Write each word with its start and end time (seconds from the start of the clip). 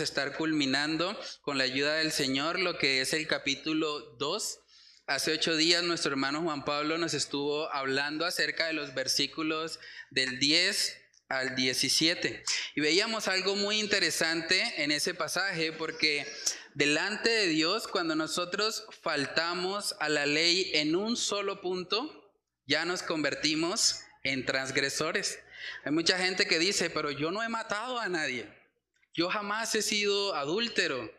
estar 0.00 0.36
culminando 0.36 1.18
con 1.42 1.58
la 1.58 1.64
ayuda 1.64 1.94
del 1.94 2.12
Señor 2.12 2.58
lo 2.58 2.78
que 2.78 3.00
es 3.00 3.12
el 3.12 3.26
capítulo 3.26 4.00
2. 4.18 4.60
Hace 5.06 5.32
ocho 5.32 5.56
días 5.56 5.84
nuestro 5.84 6.10
hermano 6.10 6.42
Juan 6.42 6.64
Pablo 6.64 6.98
nos 6.98 7.14
estuvo 7.14 7.72
hablando 7.72 8.24
acerca 8.24 8.66
de 8.66 8.72
los 8.72 8.94
versículos 8.94 9.78
del 10.10 10.38
10 10.38 10.96
al 11.28 11.54
17. 11.54 12.42
Y 12.74 12.80
veíamos 12.80 13.28
algo 13.28 13.56
muy 13.56 13.78
interesante 13.78 14.82
en 14.82 14.90
ese 14.90 15.14
pasaje 15.14 15.72
porque 15.72 16.26
delante 16.74 17.30
de 17.30 17.46
Dios, 17.46 17.88
cuando 17.88 18.14
nosotros 18.14 18.84
faltamos 19.02 19.94
a 20.00 20.08
la 20.08 20.26
ley 20.26 20.70
en 20.74 20.96
un 20.96 21.16
solo 21.16 21.60
punto, 21.60 22.32
ya 22.66 22.84
nos 22.84 23.02
convertimos 23.02 24.00
en 24.22 24.44
transgresores. 24.44 25.38
Hay 25.84 25.92
mucha 25.92 26.18
gente 26.18 26.46
que 26.46 26.58
dice, 26.58 26.90
pero 26.90 27.10
yo 27.10 27.30
no 27.30 27.42
he 27.42 27.48
matado 27.48 27.98
a 27.98 28.08
nadie. 28.08 28.48
Yo 29.16 29.30
jamás 29.30 29.74
he 29.74 29.80
sido 29.80 30.34
adúltero. 30.34 31.10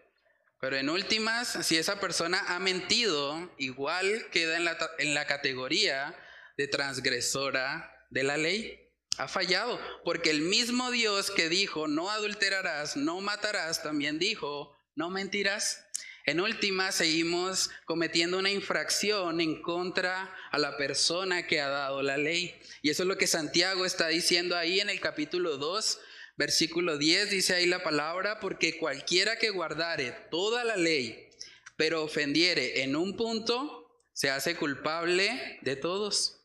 Pero 0.59 0.77
en 0.77 0.89
últimas, 0.89 1.65
si 1.65 1.77
esa 1.77 1.99
persona 1.99 2.43
ha 2.47 2.59
mentido, 2.59 3.51
igual 3.57 4.27
queda 4.31 4.57
en 4.57 4.65
la, 4.65 4.77
en 4.99 5.13
la 5.13 5.25
categoría 5.25 6.15
de 6.57 6.67
transgresora 6.67 8.05
de 8.09 8.23
la 8.23 8.37
ley. 8.37 8.79
Ha 9.17 9.27
fallado, 9.27 9.79
porque 10.03 10.29
el 10.29 10.41
mismo 10.41 10.91
Dios 10.91 11.31
que 11.31 11.49
dijo, 11.49 11.87
no 11.87 12.11
adulterarás, 12.11 12.97
no 12.97 13.19
matarás, 13.19 13.81
también 13.81 14.19
dijo, 14.19 14.75
no 14.95 15.09
mentirás. 15.09 15.83
En 16.25 16.39
última, 16.39 16.91
seguimos 16.91 17.71
cometiendo 17.85 18.37
una 18.37 18.51
infracción 18.51 19.41
en 19.41 19.61
contra 19.61 20.35
a 20.51 20.59
la 20.59 20.77
persona 20.77 21.47
que 21.47 21.61
ha 21.61 21.69
dado 21.69 22.03
la 22.03 22.17
ley. 22.17 22.59
Y 22.83 22.91
eso 22.91 23.03
es 23.03 23.07
lo 23.07 23.17
que 23.17 23.25
Santiago 23.25 23.85
está 23.85 24.07
diciendo 24.07 24.55
ahí 24.55 24.81
en 24.81 24.89
el 24.89 24.99
capítulo 24.99 25.57
2, 25.57 25.99
Versículo 26.37 26.99
10 26.99 27.31
dice 27.31 27.55
ahí 27.55 27.65
la 27.65 27.83
palabra, 27.83 28.39
porque 28.39 28.77
cualquiera 28.77 29.37
que 29.37 29.49
guardare 29.49 30.11
toda 30.29 30.63
la 30.63 30.77
ley, 30.77 31.29
pero 31.75 32.03
ofendiere 32.03 32.83
en 32.83 32.95
un 32.95 33.17
punto, 33.17 33.91
se 34.13 34.29
hace 34.29 34.55
culpable 34.55 35.59
de 35.61 35.75
todos. 35.75 36.41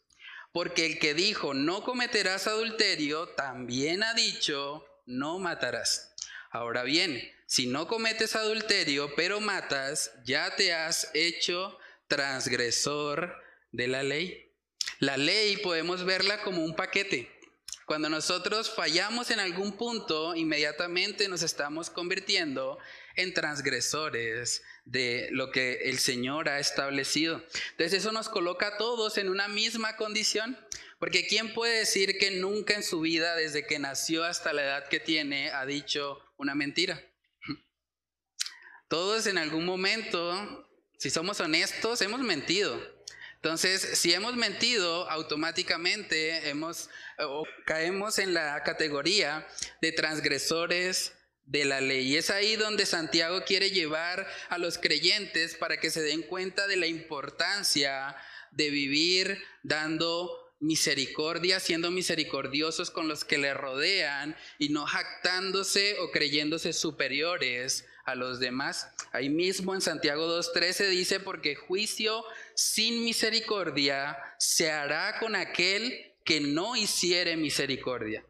Porque 0.52 0.86
el 0.86 0.98
que 0.98 1.14
dijo, 1.14 1.54
no 1.54 1.82
cometerás 1.82 2.46
adulterio, 2.46 3.28
también 3.30 4.02
ha 4.02 4.14
dicho, 4.14 4.86
no 5.06 5.38
matarás. 5.38 6.14
Ahora 6.50 6.82
bien, 6.82 7.30
si 7.46 7.66
no 7.66 7.86
cometes 7.86 8.34
adulterio, 8.34 9.14
pero 9.14 9.40
matas, 9.40 10.10
ya 10.24 10.56
te 10.56 10.72
has 10.72 11.10
hecho 11.12 11.78
transgresor 12.08 13.34
de 13.72 13.88
la 13.88 14.02
ley. 14.02 14.54
La 14.98 15.16
ley 15.16 15.58
podemos 15.58 16.04
verla 16.04 16.42
como 16.42 16.64
un 16.64 16.74
paquete. 16.77 17.30
Cuando 17.86 18.08
nosotros 18.08 18.70
fallamos 18.70 19.30
en 19.30 19.41
algún 19.41 19.77
punto, 19.77 20.34
inmediatamente 20.36 21.28
nos 21.28 21.42
estamos 21.42 21.91
convirtiendo 21.91 22.78
en 23.16 23.34
transgresores 23.34 24.62
de 24.84 25.28
lo 25.33 25.50
que 25.50 25.91
el 25.91 25.98
Señor 25.98 26.48
ha 26.48 26.61
establecido. 26.61 27.44
Entonces 27.72 27.94
eso 27.94 28.12
nos 28.12 28.28
coloca 28.28 28.69
a 28.69 28.77
todos 28.77 29.19
en 29.19 29.28
una 29.28 29.48
misma 29.48 29.97
condición, 29.97 30.58
porque 30.98 31.27
¿quién 31.27 31.52
puede 31.55 31.80
decir 31.80 32.19
que 32.19 32.30
nunca 32.30 32.74
en 32.74 32.84
su 32.84 33.00
vida, 33.00 33.34
desde 33.34 33.66
que 33.66 33.78
nació 33.78 34.24
hasta 34.24 34.52
la 34.52 34.62
edad 34.62 34.89
que 34.89 35.00
tiene, 35.00 35.50
ha 35.50 35.67
dicho 35.67 36.20
una 36.36 36.55
mentira? 36.55 37.02
Todos 38.89 39.27
en 39.27 39.39
algún 39.39 39.64
momento, 39.64 40.69
si 40.98 41.11
somos 41.11 41.41
honestos, 41.41 42.02
hemos 42.02 42.20
mentido. 42.20 42.78
Entonces, 43.42 43.98
si 43.98 44.14
hemos 44.14 44.36
mentido, 44.36 45.11
automáticamente 45.11 46.48
hemos, 46.48 46.89
caemos 47.67 48.20
en 48.20 48.34
la 48.34 48.62
categoría 48.62 49.44
de 49.80 49.90
transgresores 49.90 51.12
de 51.44 51.64
la 51.64 51.80
ley. 51.80 52.12
Y 52.12 52.17
es 52.18 52.30
ahí 52.30 52.55
donde 52.55 52.86
Santiago 52.86 53.42
quiere 53.44 53.70
llevar 53.70 54.28
a 54.48 54.58
los 54.58 54.78
creyentes 54.78 55.56
para 55.56 55.78
que 55.78 55.90
se 55.90 56.02
den 56.02 56.22
cuenta 56.22 56.68
de 56.68 56.77
la 56.77 56.86
importancia 56.86 58.14
de 58.52 58.70
vivir 58.70 59.42
dando 59.64 60.55
misericordia, 60.61 61.58
siendo 61.58 61.90
misericordiosos 61.90 62.92
con 62.92 63.08
los 63.08 63.24
que 63.24 63.38
le 63.38 63.55
rodean 63.55 64.36
y 64.61 64.68
no 64.68 64.86
jactándose 64.86 65.98
o 65.98 66.12
creyéndose 66.12 66.72
superiores 66.72 67.86
a 68.05 68.14
los 68.14 68.40
demás. 68.40 68.89
Ahí 69.13 69.29
mismo 69.29 69.74
en 69.74 69.80
Santiago 69.80 70.27
2.13 70.27 70.89
dice, 70.89 71.20
porque 71.20 71.55
juicio 71.55 72.24
sin 72.55 73.05
misericordia 73.05 74.18
se 74.39 74.70
hará 74.70 75.18
con 75.18 75.36
aquel 75.36 76.12
que 76.24 76.41
no 76.41 76.77
hiciere 76.77 77.36
misericordia. 77.36 78.24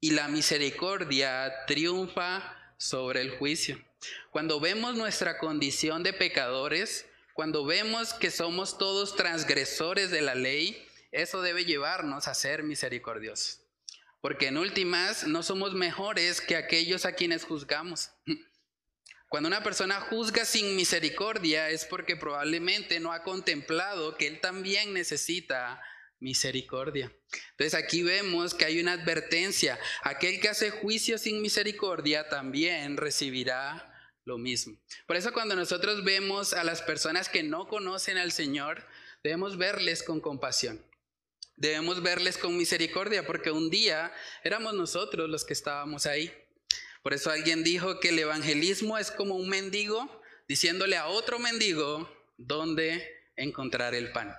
Y 0.00 0.12
la 0.12 0.28
misericordia 0.28 1.52
triunfa 1.66 2.56
sobre 2.76 3.20
el 3.20 3.36
juicio. 3.36 3.82
Cuando 4.30 4.60
vemos 4.60 4.94
nuestra 4.94 5.38
condición 5.38 6.02
de 6.02 6.12
pecadores, 6.12 7.06
cuando 7.34 7.64
vemos 7.64 8.14
que 8.14 8.30
somos 8.30 8.78
todos 8.78 9.16
transgresores 9.16 10.10
de 10.10 10.22
la 10.22 10.34
ley, 10.34 10.86
eso 11.12 11.42
debe 11.42 11.64
llevarnos 11.64 12.28
a 12.28 12.34
ser 12.34 12.62
misericordiosos. 12.62 13.60
Porque 14.20 14.48
en 14.48 14.58
últimas 14.58 15.26
no 15.26 15.42
somos 15.42 15.74
mejores 15.74 16.40
que 16.40 16.56
aquellos 16.56 17.04
a 17.04 17.12
quienes 17.12 17.44
juzgamos. 17.44 18.10
Cuando 19.28 19.48
una 19.48 19.62
persona 19.62 20.00
juzga 20.00 20.46
sin 20.46 20.74
misericordia 20.74 21.68
es 21.68 21.84
porque 21.84 22.16
probablemente 22.16 22.98
no 22.98 23.12
ha 23.12 23.22
contemplado 23.22 24.16
que 24.16 24.26
él 24.26 24.40
también 24.40 24.94
necesita 24.94 25.82
misericordia. 26.18 27.12
Entonces 27.50 27.74
aquí 27.74 28.02
vemos 28.02 28.54
que 28.54 28.64
hay 28.64 28.80
una 28.80 28.92
advertencia. 28.92 29.78
Aquel 30.02 30.40
que 30.40 30.48
hace 30.48 30.70
juicio 30.70 31.18
sin 31.18 31.42
misericordia 31.42 32.28
también 32.28 32.96
recibirá 32.96 33.94
lo 34.24 34.38
mismo. 34.38 34.78
Por 35.06 35.16
eso 35.16 35.32
cuando 35.32 35.54
nosotros 35.54 36.04
vemos 36.04 36.54
a 36.54 36.64
las 36.64 36.82
personas 36.82 37.28
que 37.28 37.42
no 37.42 37.68
conocen 37.68 38.16
al 38.16 38.32
Señor, 38.32 38.86
debemos 39.22 39.58
verles 39.58 40.02
con 40.02 40.20
compasión. 40.20 40.84
Debemos 41.56 42.02
verles 42.02 42.38
con 42.38 42.56
misericordia 42.56 43.26
porque 43.26 43.50
un 43.50 43.68
día 43.68 44.12
éramos 44.44 44.74
nosotros 44.74 45.28
los 45.28 45.44
que 45.44 45.54
estábamos 45.54 46.06
ahí. 46.06 46.32
Por 47.08 47.14
eso 47.14 47.30
alguien 47.30 47.64
dijo 47.64 48.00
que 48.00 48.10
el 48.10 48.18
evangelismo 48.18 48.98
es 48.98 49.10
como 49.10 49.36
un 49.36 49.48
mendigo 49.48 50.20
diciéndole 50.46 50.98
a 50.98 51.06
otro 51.06 51.38
mendigo 51.38 52.06
dónde 52.36 53.02
encontrar 53.34 53.94
el 53.94 54.12
pan. 54.12 54.36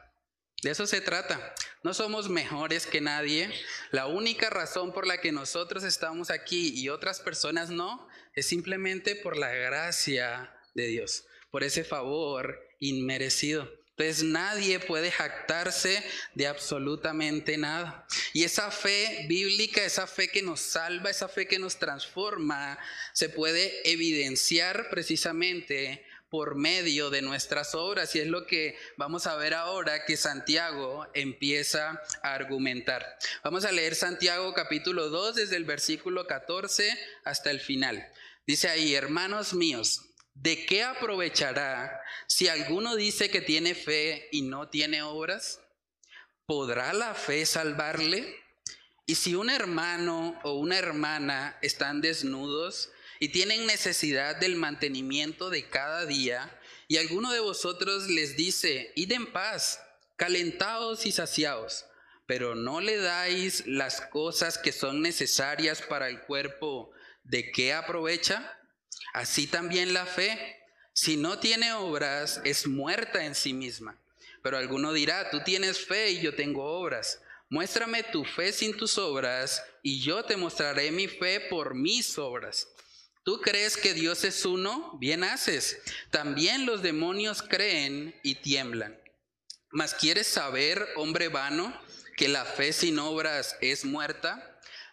De 0.61 0.69
eso 0.69 0.85
se 0.85 1.01
trata. 1.01 1.55
No 1.81 1.95
somos 1.95 2.29
mejores 2.29 2.85
que 2.85 3.01
nadie. 3.01 3.51
La 3.89 4.05
única 4.05 4.51
razón 4.51 4.93
por 4.93 5.07
la 5.07 5.19
que 5.19 5.31
nosotros 5.31 5.83
estamos 5.83 6.29
aquí 6.29 6.71
y 6.79 6.89
otras 6.89 7.21
personas 7.21 7.71
no 7.71 8.07
es 8.35 8.45
simplemente 8.45 9.15
por 9.15 9.35
la 9.35 9.51
gracia 9.51 10.55
de 10.75 10.85
Dios, 10.85 11.25
por 11.49 11.63
ese 11.63 11.83
favor 11.83 12.55
inmerecido. 12.79 13.67
Entonces 13.99 14.23
nadie 14.23 14.79
puede 14.79 15.11
jactarse 15.11 16.01
de 16.33 16.47
absolutamente 16.47 17.57
nada. 17.57 18.07
Y 18.31 18.45
esa 18.45 18.71
fe 18.71 19.25
bíblica, 19.27 19.83
esa 19.83 20.07
fe 20.07 20.29
que 20.29 20.41
nos 20.41 20.61
salva, 20.61 21.09
esa 21.09 21.27
fe 21.27 21.49
que 21.49 21.59
nos 21.59 21.79
transforma, 21.79 22.79
se 23.11 23.27
puede 23.27 23.91
evidenciar 23.91 24.89
precisamente 24.89 26.05
por 26.29 26.55
medio 26.55 27.09
de 27.09 27.21
nuestras 27.21 27.75
obras. 27.75 28.15
Y 28.15 28.19
es 28.19 28.27
lo 28.27 28.47
que 28.47 28.77
vamos 28.95 29.27
a 29.27 29.35
ver 29.35 29.53
ahora 29.53 30.05
que 30.05 30.15
Santiago 30.15 31.05
empieza 31.13 32.01
a 32.23 32.33
argumentar. 32.33 33.17
Vamos 33.43 33.65
a 33.65 33.73
leer 33.73 33.95
Santiago 33.95 34.53
capítulo 34.53 35.09
2 35.09 35.35
desde 35.35 35.57
el 35.57 35.65
versículo 35.65 36.25
14 36.25 36.97
hasta 37.25 37.51
el 37.51 37.59
final. 37.59 38.07
Dice 38.47 38.69
ahí, 38.69 38.95
hermanos 38.95 39.53
míos, 39.53 40.08
¿De 40.41 40.65
qué 40.65 40.83
aprovechará 40.83 42.01
si 42.25 42.47
alguno 42.47 42.95
dice 42.95 43.29
que 43.29 43.41
tiene 43.41 43.75
fe 43.75 44.29
y 44.31 44.41
no 44.41 44.69
tiene 44.69 45.03
obras? 45.03 45.59
¿Podrá 46.45 46.93
la 46.93 47.13
fe 47.13 47.45
salvarle? 47.45 48.37
Y 49.05 49.15
si 49.15 49.35
un 49.35 49.49
hermano 49.49 50.39
o 50.43 50.53
una 50.53 50.77
hermana 50.77 51.57
están 51.61 51.99
desnudos 51.99 52.89
y 53.19 53.29
tienen 53.29 53.65
necesidad 53.65 54.37
del 54.37 54.55
mantenimiento 54.55 55.49
de 55.49 55.67
cada 55.67 56.05
día, 56.05 56.57
y 56.87 56.95
alguno 56.95 57.33
de 57.33 57.41
vosotros 57.41 58.07
les 58.07 58.37
dice, 58.37 58.93
id 58.95 59.11
en 59.11 59.33
paz, 59.33 59.81
calentados 60.15 61.05
y 61.05 61.11
saciados, 61.11 61.85
pero 62.27 62.55
no 62.55 62.79
le 62.79 62.95
dais 62.95 63.67
las 63.67 63.99
cosas 63.99 64.57
que 64.57 64.71
son 64.71 65.01
necesarias 65.01 65.81
para 65.81 66.07
el 66.07 66.21
cuerpo, 66.21 66.91
¿de 67.23 67.51
qué 67.51 67.73
aprovecha? 67.73 68.58
Así 69.13 69.47
también 69.47 69.93
la 69.93 70.05
fe, 70.05 70.57
si 70.93 71.17
no 71.17 71.39
tiene 71.39 71.73
obras, 71.73 72.41
es 72.43 72.67
muerta 72.67 73.25
en 73.25 73.35
sí 73.35 73.53
misma. 73.53 73.99
Pero 74.43 74.57
alguno 74.57 74.93
dirá, 74.93 75.29
tú 75.29 75.41
tienes 75.43 75.85
fe 75.85 76.11
y 76.11 76.21
yo 76.21 76.35
tengo 76.35 76.63
obras. 76.63 77.21
Muéstrame 77.49 78.03
tu 78.03 78.23
fe 78.25 78.51
sin 78.51 78.77
tus 78.77 78.97
obras 78.97 79.63
y 79.81 80.01
yo 80.01 80.23
te 80.23 80.37
mostraré 80.37 80.91
mi 80.91 81.07
fe 81.07 81.39
por 81.49 81.73
mis 81.73 82.17
obras. 82.17 82.67
¿Tú 83.23 83.41
crees 83.41 83.75
que 83.75 83.93
Dios 83.93 84.23
es 84.23 84.45
uno? 84.45 84.97
Bien 84.99 85.23
haces. 85.23 85.81
También 86.09 86.65
los 86.65 86.81
demonios 86.81 87.41
creen 87.41 88.15
y 88.23 88.35
tiemblan. 88.35 88.99
Mas 89.71 89.93
¿quieres 89.93 90.27
saber, 90.27 90.87
hombre 90.95 91.27
vano, 91.27 91.79
que 92.17 92.27
la 92.27 92.45
fe 92.45 92.73
sin 92.73 92.97
obras 92.99 93.55
es 93.61 93.85
muerta? 93.85 94.48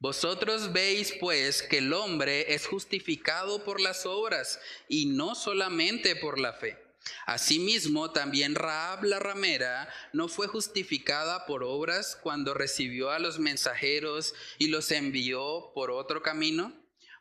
Vosotros 0.00 0.72
veis 0.72 1.12
pues 1.20 1.62
que 1.62 1.76
el 1.78 1.92
hombre 1.92 2.54
es 2.54 2.66
justificado 2.66 3.62
por 3.64 3.82
las 3.82 4.06
obras 4.06 4.58
y 4.88 5.04
no 5.04 5.34
solamente 5.34 6.16
por 6.16 6.38
la 6.38 6.54
fe. 6.54 6.78
Asimismo, 7.26 8.10
también 8.10 8.54
Raab 8.54 9.04
la 9.04 9.18
ramera 9.18 9.92
no 10.14 10.28
fue 10.28 10.46
justificada 10.46 11.44
por 11.44 11.62
obras 11.62 12.18
cuando 12.22 12.54
recibió 12.54 13.10
a 13.10 13.18
los 13.18 13.38
mensajeros 13.38 14.34
y 14.58 14.68
los 14.68 14.90
envió 14.90 15.70
por 15.74 15.90
otro 15.90 16.22
camino. 16.22 16.72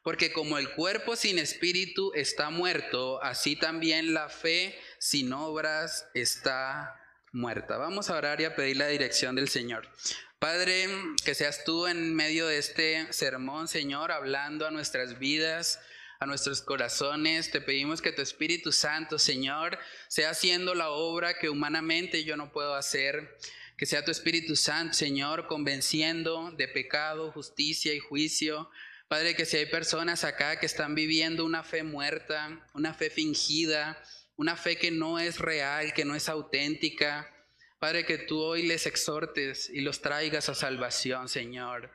Porque 0.01 0.31
como 0.31 0.57
el 0.57 0.71
cuerpo 0.71 1.17
sin 1.17 1.37
espíritu 1.37 2.13
está 2.15 2.49
muerto, 2.49 3.21
así 3.21 3.57
también 3.57 4.13
la 4.13 4.29
fe 4.29 4.79
sin 4.99 5.33
obras 5.33 6.07
está 6.13 6.95
muerta. 7.33 7.77
Vamos 7.77 8.09
a 8.09 8.15
orar 8.15 8.39
y 8.39 8.45
a 8.45 8.55
pedir 8.55 8.77
la 8.77 8.87
dirección 8.87 9.35
del 9.35 9.49
Señor. 9.49 9.89
Padre, 10.39 10.87
que 11.25 11.35
seas 11.35 11.65
tú 11.65 11.85
en 11.85 12.15
medio 12.15 12.47
de 12.47 12.59
este 12.59 13.11
sermón, 13.11 13.67
Señor, 13.67 14.09
hablando 14.13 14.65
a 14.65 14.71
nuestras 14.71 15.19
vidas, 15.19 15.81
a 16.17 16.25
nuestros 16.25 16.61
corazones. 16.61 17.51
Te 17.51 17.59
pedimos 17.59 18.01
que 18.01 18.13
tu 18.13 18.21
Espíritu 18.21 18.71
Santo, 18.71 19.19
Señor, 19.19 19.77
sea 20.07 20.29
haciendo 20.29 20.75
la 20.75 20.91
obra 20.91 21.37
que 21.37 21.49
humanamente 21.49 22.23
yo 22.23 22.37
no 22.37 22.53
puedo 22.53 22.75
hacer. 22.75 23.37
Que 23.75 23.85
sea 23.85 24.05
tu 24.05 24.11
Espíritu 24.11 24.55
Santo, 24.55 24.93
Señor, 24.93 25.45
convenciendo 25.47 26.51
de 26.51 26.69
pecado, 26.69 27.33
justicia 27.33 27.93
y 27.93 27.99
juicio. 27.99 28.69
Padre, 29.09 29.35
que 29.35 29.45
si 29.45 29.57
hay 29.57 29.65
personas 29.65 30.23
acá 30.23 30.57
que 30.57 30.67
están 30.67 30.95
viviendo 30.95 31.43
una 31.43 31.63
fe 31.63 31.83
muerta, 31.83 32.65
una 32.73 32.93
fe 32.93 33.09
fingida, 33.09 34.01
una 34.37 34.55
fe 34.55 34.77
que 34.77 34.89
no 34.89 35.19
es 35.19 35.39
real, 35.39 35.93
que 35.93 36.05
no 36.05 36.15
es 36.15 36.29
auténtica, 36.29 37.29
Padre, 37.79 38.05
que 38.05 38.17
tú 38.17 38.41
hoy 38.41 38.63
les 38.63 38.85
exhortes 38.85 39.69
y 39.69 39.79
los 39.79 40.01
traigas 40.01 40.49
a 40.49 40.55
salvación, 40.55 41.29
Señor. 41.29 41.89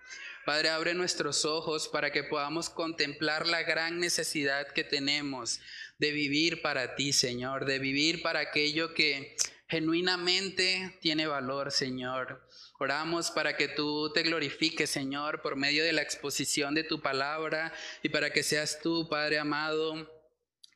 Padre, 0.46 0.70
abre 0.70 0.94
nuestros 0.94 1.44
ojos 1.44 1.88
para 1.88 2.10
que 2.10 2.24
podamos 2.24 2.70
contemplar 2.70 3.46
la 3.46 3.62
gran 3.64 4.00
necesidad 4.00 4.68
que 4.68 4.82
tenemos 4.82 5.60
de 5.98 6.10
vivir 6.10 6.62
para 6.62 6.94
ti, 6.94 7.12
Señor, 7.12 7.66
de 7.66 7.78
vivir 7.78 8.22
para 8.22 8.40
aquello 8.40 8.94
que 8.94 9.36
genuinamente 9.68 10.96
tiene 11.02 11.26
valor, 11.26 11.70
Señor. 11.70 12.48
Oramos 12.78 13.30
para 13.30 13.54
que 13.58 13.68
tú 13.68 14.10
te 14.10 14.22
glorifiques, 14.22 14.88
Señor, 14.88 15.42
por 15.42 15.56
medio 15.56 15.84
de 15.84 15.92
la 15.92 16.00
exposición 16.00 16.74
de 16.74 16.84
tu 16.84 17.02
palabra 17.02 17.74
y 18.02 18.08
para 18.08 18.30
que 18.30 18.42
seas 18.42 18.80
tú, 18.82 19.06
Padre 19.10 19.38
amado, 19.38 20.10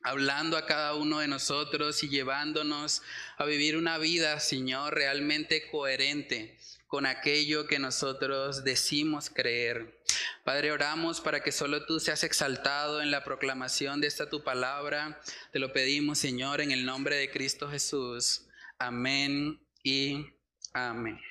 hablando 0.08 0.56
a 0.56 0.66
cada 0.66 0.94
uno 0.94 1.20
de 1.20 1.28
nosotros 1.28 2.02
y 2.02 2.08
llevándonos 2.08 3.02
a 3.36 3.44
vivir 3.44 3.76
una 3.76 3.98
vida, 3.98 4.40
Señor, 4.40 4.94
realmente 4.94 5.68
coherente 5.70 6.56
con 6.86 7.04
aquello 7.04 7.66
que 7.66 7.78
nosotros 7.78 8.64
decimos 8.64 9.28
creer. 9.28 10.00
Padre, 10.44 10.72
oramos 10.72 11.20
para 11.20 11.42
que 11.42 11.52
solo 11.52 11.84
tú 11.84 12.00
seas 12.00 12.24
exaltado 12.24 13.02
en 13.02 13.10
la 13.10 13.22
proclamación 13.22 14.00
de 14.00 14.06
esta 14.06 14.30
tu 14.30 14.42
palabra. 14.42 15.20
Te 15.52 15.58
lo 15.58 15.72
pedimos, 15.74 16.18
Señor, 16.18 16.62
en 16.62 16.72
el 16.72 16.86
nombre 16.86 17.16
de 17.16 17.30
Cristo 17.30 17.68
Jesús. 17.70 18.46
Amén 18.78 19.60
y 19.82 20.24
amén. 20.72 21.27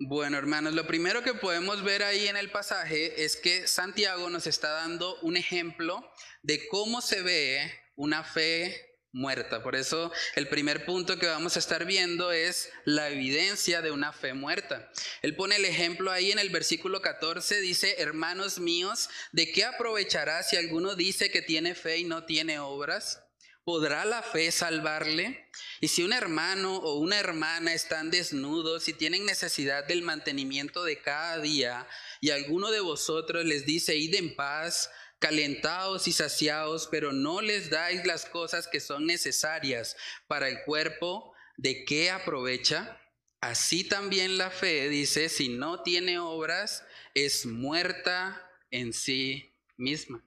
Bueno, 0.00 0.38
hermanos, 0.38 0.74
lo 0.74 0.88
primero 0.88 1.22
que 1.22 1.34
podemos 1.34 1.84
ver 1.84 2.02
ahí 2.02 2.26
en 2.26 2.36
el 2.36 2.50
pasaje 2.50 3.24
es 3.24 3.36
que 3.36 3.68
Santiago 3.68 4.28
nos 4.28 4.48
está 4.48 4.70
dando 4.70 5.16
un 5.20 5.36
ejemplo 5.36 6.04
de 6.42 6.66
cómo 6.66 7.00
se 7.00 7.22
ve 7.22 7.72
una 7.94 8.24
fe 8.24 8.98
muerta. 9.12 9.62
Por 9.62 9.76
eso 9.76 10.10
el 10.34 10.48
primer 10.48 10.84
punto 10.84 11.16
que 11.16 11.28
vamos 11.28 11.54
a 11.54 11.60
estar 11.60 11.84
viendo 11.84 12.32
es 12.32 12.70
la 12.84 13.08
evidencia 13.08 13.82
de 13.82 13.92
una 13.92 14.12
fe 14.12 14.34
muerta. 14.34 14.90
Él 15.22 15.36
pone 15.36 15.56
el 15.56 15.64
ejemplo 15.64 16.10
ahí 16.10 16.32
en 16.32 16.40
el 16.40 16.50
versículo 16.50 17.00
14, 17.00 17.60
dice, 17.60 17.94
hermanos 17.98 18.58
míos, 18.58 19.08
¿de 19.30 19.52
qué 19.52 19.62
aprovechará 19.62 20.42
si 20.42 20.56
alguno 20.56 20.96
dice 20.96 21.30
que 21.30 21.40
tiene 21.40 21.76
fe 21.76 21.98
y 21.98 22.04
no 22.04 22.24
tiene 22.24 22.58
obras? 22.58 23.23
¿Podrá 23.64 24.04
la 24.04 24.22
fe 24.22 24.52
salvarle? 24.52 25.48
Y 25.80 25.88
si 25.88 26.02
un 26.02 26.12
hermano 26.12 26.76
o 26.76 26.98
una 26.98 27.18
hermana 27.18 27.72
están 27.72 28.10
desnudos 28.10 28.88
y 28.88 28.92
tienen 28.92 29.24
necesidad 29.24 29.86
del 29.86 30.02
mantenimiento 30.02 30.84
de 30.84 31.00
cada 31.00 31.38
día, 31.38 31.88
y 32.20 32.28
alguno 32.28 32.70
de 32.70 32.80
vosotros 32.80 33.42
les 33.46 33.64
dice, 33.64 33.96
id 33.96 34.16
en 34.16 34.36
paz, 34.36 34.90
calentados 35.18 36.06
y 36.08 36.12
saciados, 36.12 36.88
pero 36.90 37.12
no 37.12 37.40
les 37.40 37.70
dais 37.70 38.04
las 38.04 38.26
cosas 38.26 38.68
que 38.68 38.80
son 38.80 39.06
necesarias 39.06 39.96
para 40.26 40.48
el 40.48 40.62
cuerpo, 40.64 41.32
¿de 41.56 41.86
qué 41.86 42.10
aprovecha? 42.10 43.00
Así 43.40 43.84
también 43.84 44.36
la 44.36 44.50
fe, 44.50 44.90
dice, 44.90 45.30
si 45.30 45.48
no 45.48 45.82
tiene 45.82 46.18
obras, 46.18 46.84
es 47.14 47.46
muerta 47.46 48.46
en 48.70 48.92
sí 48.92 49.54
misma. 49.78 50.22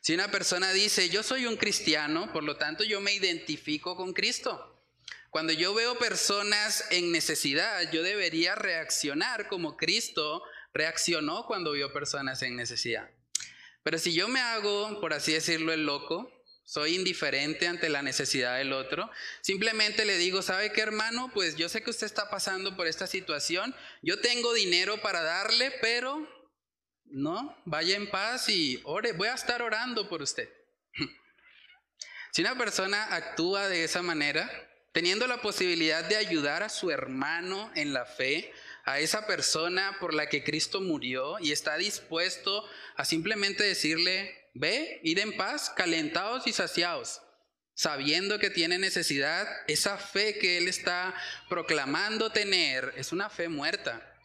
Si 0.00 0.14
una 0.14 0.30
persona 0.30 0.72
dice, 0.72 1.10
yo 1.10 1.22
soy 1.22 1.44
un 1.44 1.56
cristiano, 1.56 2.32
por 2.32 2.42
lo 2.42 2.56
tanto 2.56 2.84
yo 2.84 3.02
me 3.02 3.12
identifico 3.12 3.96
con 3.96 4.14
Cristo. 4.14 4.82
Cuando 5.28 5.52
yo 5.52 5.74
veo 5.74 5.98
personas 5.98 6.84
en 6.90 7.12
necesidad, 7.12 7.92
yo 7.92 8.02
debería 8.02 8.54
reaccionar 8.54 9.46
como 9.48 9.76
Cristo 9.76 10.42
reaccionó 10.72 11.44
cuando 11.46 11.72
vio 11.72 11.92
personas 11.92 12.42
en 12.42 12.56
necesidad. 12.56 13.10
Pero 13.82 13.98
si 13.98 14.14
yo 14.14 14.26
me 14.26 14.40
hago, 14.40 15.00
por 15.00 15.12
así 15.12 15.32
decirlo, 15.32 15.72
el 15.72 15.84
loco, 15.84 16.32
soy 16.64 16.94
indiferente 16.94 17.66
ante 17.66 17.88
la 17.88 18.00
necesidad 18.00 18.56
del 18.56 18.72
otro, 18.72 19.10
simplemente 19.42 20.04
le 20.04 20.16
digo, 20.16 20.40
¿sabe 20.40 20.72
qué 20.72 20.80
hermano? 20.80 21.30
Pues 21.34 21.56
yo 21.56 21.68
sé 21.68 21.82
que 21.82 21.90
usted 21.90 22.06
está 22.06 22.30
pasando 22.30 22.74
por 22.74 22.86
esta 22.86 23.06
situación, 23.06 23.74
yo 24.02 24.20
tengo 24.20 24.54
dinero 24.54 25.02
para 25.02 25.22
darle, 25.22 25.72
pero 25.82 26.26
no, 27.10 27.56
vaya 27.64 27.96
en 27.96 28.10
paz 28.10 28.48
y 28.48 28.80
ore, 28.84 29.12
voy 29.12 29.28
a 29.28 29.34
estar 29.34 29.62
orando 29.62 30.08
por 30.08 30.22
usted. 30.22 30.48
Si 32.32 32.42
una 32.42 32.56
persona 32.56 33.12
actúa 33.16 33.68
de 33.68 33.82
esa 33.82 34.02
manera, 34.02 34.48
teniendo 34.92 35.26
la 35.26 35.42
posibilidad 35.42 36.04
de 36.04 36.14
ayudar 36.14 36.62
a 36.62 36.68
su 36.68 36.92
hermano 36.92 37.72
en 37.74 37.92
la 37.92 38.04
fe, 38.04 38.52
a 38.84 39.00
esa 39.00 39.26
persona 39.26 39.96
por 39.98 40.14
la 40.14 40.28
que 40.28 40.44
Cristo 40.44 40.80
murió 40.80 41.38
y 41.40 41.50
está 41.50 41.76
dispuesto 41.76 42.64
a 42.96 43.04
simplemente 43.04 43.64
decirle, 43.64 44.48
ve, 44.54 45.00
id 45.02 45.18
en 45.18 45.36
paz, 45.36 45.70
calentados 45.70 46.46
y 46.46 46.52
saciados, 46.52 47.20
sabiendo 47.74 48.38
que 48.38 48.50
tiene 48.50 48.78
necesidad, 48.78 49.48
esa 49.68 49.96
fe 49.96 50.38
que 50.38 50.58
Él 50.58 50.68
está 50.68 51.14
proclamando 51.48 52.30
tener 52.30 52.92
es 52.96 53.12
una 53.12 53.30
fe 53.30 53.48
muerta, 53.48 54.16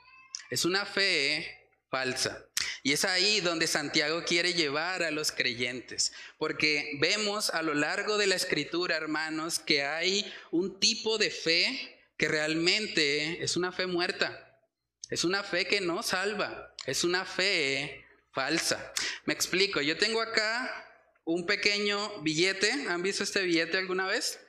es 0.49 0.65
una 0.65 0.85
fe 0.85 1.69
falsa. 1.89 2.45
Y 2.85 2.93
es 2.93 3.03
ahí 3.03 3.41
donde 3.41 3.65
Santiago 3.65 4.23
quiere 4.25 4.53
llevar 4.53 5.01
a 5.01 5.09
los 5.09 5.31
creyentes, 5.31 6.13
porque 6.37 6.99
vemos 6.99 7.49
a 7.49 7.63
lo 7.63 7.73
largo 7.73 8.19
de 8.19 8.27
la 8.27 8.35
escritura, 8.35 8.95
hermanos, 8.95 9.57
que 9.57 9.81
hay 9.81 10.31
un 10.51 10.79
tipo 10.79 11.17
de 11.17 11.31
fe 11.31 11.99
que 12.15 12.27
realmente 12.27 13.43
es 13.43 13.57
una 13.57 13.71
fe 13.71 13.87
muerta. 13.87 14.61
Es 15.09 15.23
una 15.23 15.41
fe 15.41 15.65
que 15.65 15.81
no 15.81 16.03
salva, 16.03 16.75
es 16.85 17.03
una 17.03 17.25
fe 17.25 18.05
falsa. 18.31 18.93
Me 19.25 19.33
explico, 19.33 19.81
yo 19.81 19.97
tengo 19.97 20.21
acá 20.21 20.87
un 21.23 21.47
pequeño 21.47 22.21
billete, 22.21 22.71
¿han 22.87 23.01
visto 23.01 23.23
este 23.23 23.41
billete 23.41 23.79
alguna 23.79 24.05
vez? 24.05 24.39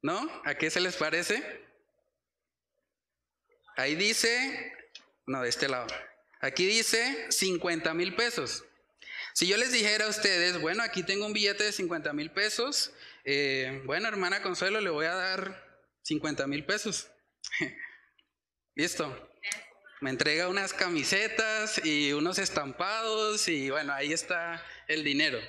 ¿No? 0.00 0.30
¿A 0.46 0.54
qué 0.54 0.70
se 0.70 0.80
les 0.80 0.96
parece? 0.96 1.42
Ahí 3.76 3.96
dice, 3.96 4.72
no, 5.26 5.42
de 5.42 5.48
este 5.48 5.68
lado. 5.68 5.86
Aquí 6.40 6.66
dice 6.66 7.26
50 7.30 7.92
mil 7.94 8.14
pesos. 8.14 8.64
Si 9.34 9.46
yo 9.46 9.56
les 9.56 9.72
dijera 9.72 10.06
a 10.06 10.08
ustedes, 10.08 10.60
bueno, 10.60 10.82
aquí 10.82 11.02
tengo 11.02 11.26
un 11.26 11.32
billete 11.32 11.64
de 11.64 11.72
50 11.72 12.12
mil 12.12 12.30
pesos, 12.30 12.92
eh, 13.24 13.82
bueno, 13.84 14.08
hermana 14.08 14.42
Consuelo, 14.42 14.80
le 14.80 14.90
voy 14.90 15.06
a 15.06 15.14
dar 15.14 15.80
50 16.02 16.46
mil 16.46 16.64
pesos. 16.64 17.08
Listo. 18.74 19.30
Me 20.00 20.10
entrega 20.10 20.48
unas 20.48 20.74
camisetas 20.74 21.84
y 21.84 22.12
unos 22.12 22.38
estampados 22.38 23.48
y 23.48 23.70
bueno, 23.70 23.94
ahí 23.94 24.12
está 24.12 24.62
el 24.88 25.02
dinero. 25.02 25.40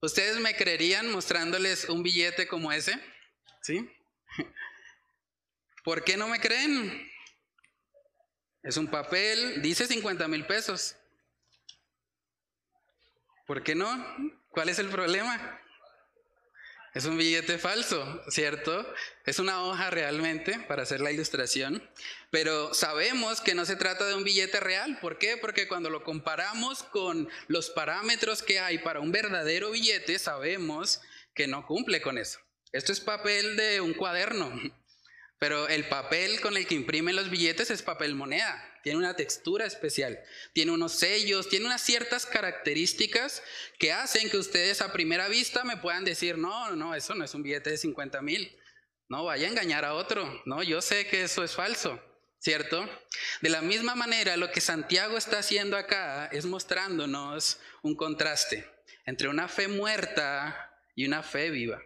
¿Ustedes 0.00 0.38
me 0.38 0.56
creerían 0.56 1.12
mostrándoles 1.12 1.88
un 1.88 2.02
billete 2.02 2.48
como 2.48 2.72
ese? 2.72 2.98
¿Sí? 3.60 3.88
¿Por 5.84 6.02
qué 6.02 6.16
no 6.16 6.28
me 6.28 6.40
creen? 6.40 7.11
Es 8.62 8.76
un 8.76 8.86
papel, 8.86 9.60
dice 9.60 9.86
50 9.86 10.28
mil 10.28 10.46
pesos. 10.46 10.94
¿Por 13.46 13.64
qué 13.64 13.74
no? 13.74 13.88
¿Cuál 14.50 14.68
es 14.68 14.78
el 14.78 14.88
problema? 14.88 15.60
Es 16.94 17.06
un 17.06 17.16
billete 17.16 17.58
falso, 17.58 18.22
¿cierto? 18.28 18.86
Es 19.24 19.38
una 19.38 19.64
hoja 19.64 19.90
realmente 19.90 20.58
para 20.68 20.82
hacer 20.82 21.00
la 21.00 21.10
ilustración, 21.10 21.82
pero 22.30 22.74
sabemos 22.74 23.40
que 23.40 23.54
no 23.54 23.64
se 23.64 23.76
trata 23.76 24.06
de 24.06 24.14
un 24.14 24.24
billete 24.24 24.60
real. 24.60 24.98
¿Por 25.00 25.18
qué? 25.18 25.38
Porque 25.38 25.66
cuando 25.66 25.88
lo 25.88 26.04
comparamos 26.04 26.82
con 26.82 27.30
los 27.48 27.70
parámetros 27.70 28.42
que 28.42 28.60
hay 28.60 28.78
para 28.78 29.00
un 29.00 29.10
verdadero 29.10 29.70
billete, 29.70 30.18
sabemos 30.18 31.00
que 31.34 31.48
no 31.48 31.66
cumple 31.66 32.02
con 32.02 32.18
eso. 32.18 32.38
Esto 32.72 32.92
es 32.92 33.00
papel 33.00 33.56
de 33.56 33.80
un 33.80 33.94
cuaderno, 33.94 34.52
pero 35.42 35.66
el 35.66 35.88
papel 35.88 36.40
con 36.40 36.56
el 36.56 36.68
que 36.68 36.76
imprimen 36.76 37.16
los 37.16 37.28
billetes 37.28 37.72
es 37.72 37.82
papel 37.82 38.14
moneda 38.14 38.64
tiene 38.84 38.98
una 38.98 39.16
textura 39.16 39.66
especial, 39.66 40.20
tiene 40.52 40.70
unos 40.70 40.92
sellos, 40.92 41.48
tiene 41.48 41.66
unas 41.66 41.82
ciertas 41.82 42.26
características 42.26 43.42
que 43.76 43.92
hacen 43.92 44.30
que 44.30 44.36
ustedes 44.36 44.80
a 44.80 44.92
primera 44.92 45.26
vista 45.26 45.64
me 45.64 45.76
puedan 45.76 46.04
decir, 46.04 46.38
no, 46.38 46.76
no, 46.76 46.94
eso 46.94 47.16
no 47.16 47.24
es 47.24 47.34
un 47.34 47.42
billete 47.42 47.70
de 47.70 47.76
50 47.76 48.22
mil, 48.22 48.56
no, 49.08 49.24
vaya 49.24 49.48
a 49.48 49.50
engañar 49.50 49.84
a 49.84 49.94
otro, 49.94 50.42
no, 50.46 50.62
yo 50.62 50.80
sé 50.80 51.08
que 51.08 51.24
eso 51.24 51.42
es 51.42 51.56
falso. 51.56 52.00
¿Cierto? 52.38 52.88
De 53.40 53.50
la 53.50 53.62
misma 53.62 53.96
manera, 53.96 54.36
lo 54.36 54.50
que 54.50 54.60
Santiago 54.60 55.16
está 55.16 55.40
haciendo 55.40 55.76
acá 55.76 56.26
es 56.26 56.44
mostrándonos 56.44 57.58
un 57.82 57.96
contraste 57.96 58.68
entre 59.06 59.28
una 59.28 59.48
fe 59.48 59.66
muerta 59.66 60.72
y 60.94 61.04
una 61.04 61.24
fe 61.24 61.50
viva, 61.50 61.80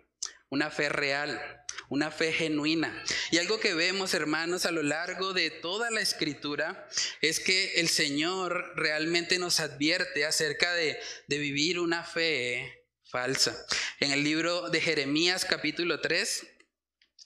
una 0.50 0.70
fe 0.70 0.90
real 0.90 1.55
una 1.88 2.10
fe 2.10 2.32
genuina. 2.32 3.04
Y 3.30 3.38
algo 3.38 3.60
que 3.60 3.74
vemos, 3.74 4.14
hermanos, 4.14 4.66
a 4.66 4.70
lo 4.70 4.82
largo 4.82 5.32
de 5.32 5.50
toda 5.50 5.90
la 5.90 6.00
escritura 6.00 6.88
es 7.20 7.40
que 7.40 7.74
el 7.80 7.88
Señor 7.88 8.72
realmente 8.76 9.38
nos 9.38 9.60
advierte 9.60 10.24
acerca 10.24 10.72
de, 10.74 10.98
vivir 11.28 11.78
una 11.78 12.02
fe 12.02 12.84
falsa. 13.04 13.56
En 14.00 14.10
el 14.10 14.24
libro 14.24 14.70
de 14.70 14.80
Jeremías 14.80 15.44
capítulo 15.44 16.00
3, 16.00 16.46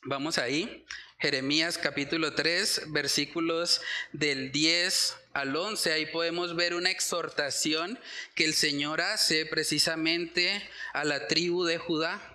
vamos 0.02 0.38
ahí, 0.38 0.84
Jeremías 1.18 1.78
capítulo 1.78 2.34
3, 2.34 2.84
versículos 2.88 3.82
del 4.12 4.52
10 4.52 5.16
al 5.32 5.54
11, 5.54 5.92
ahí 5.92 6.06
podemos 6.06 6.56
ver 6.56 6.74
una 6.74 6.90
exhortación 6.90 7.98
que 8.34 8.44
el 8.44 8.54
Señor 8.54 9.00
hace 9.00 9.46
precisamente 9.46 10.68
a 10.92 11.04
la 11.04 11.28
tribu 11.28 11.64
de 11.64 11.78
Judá. 11.78 12.29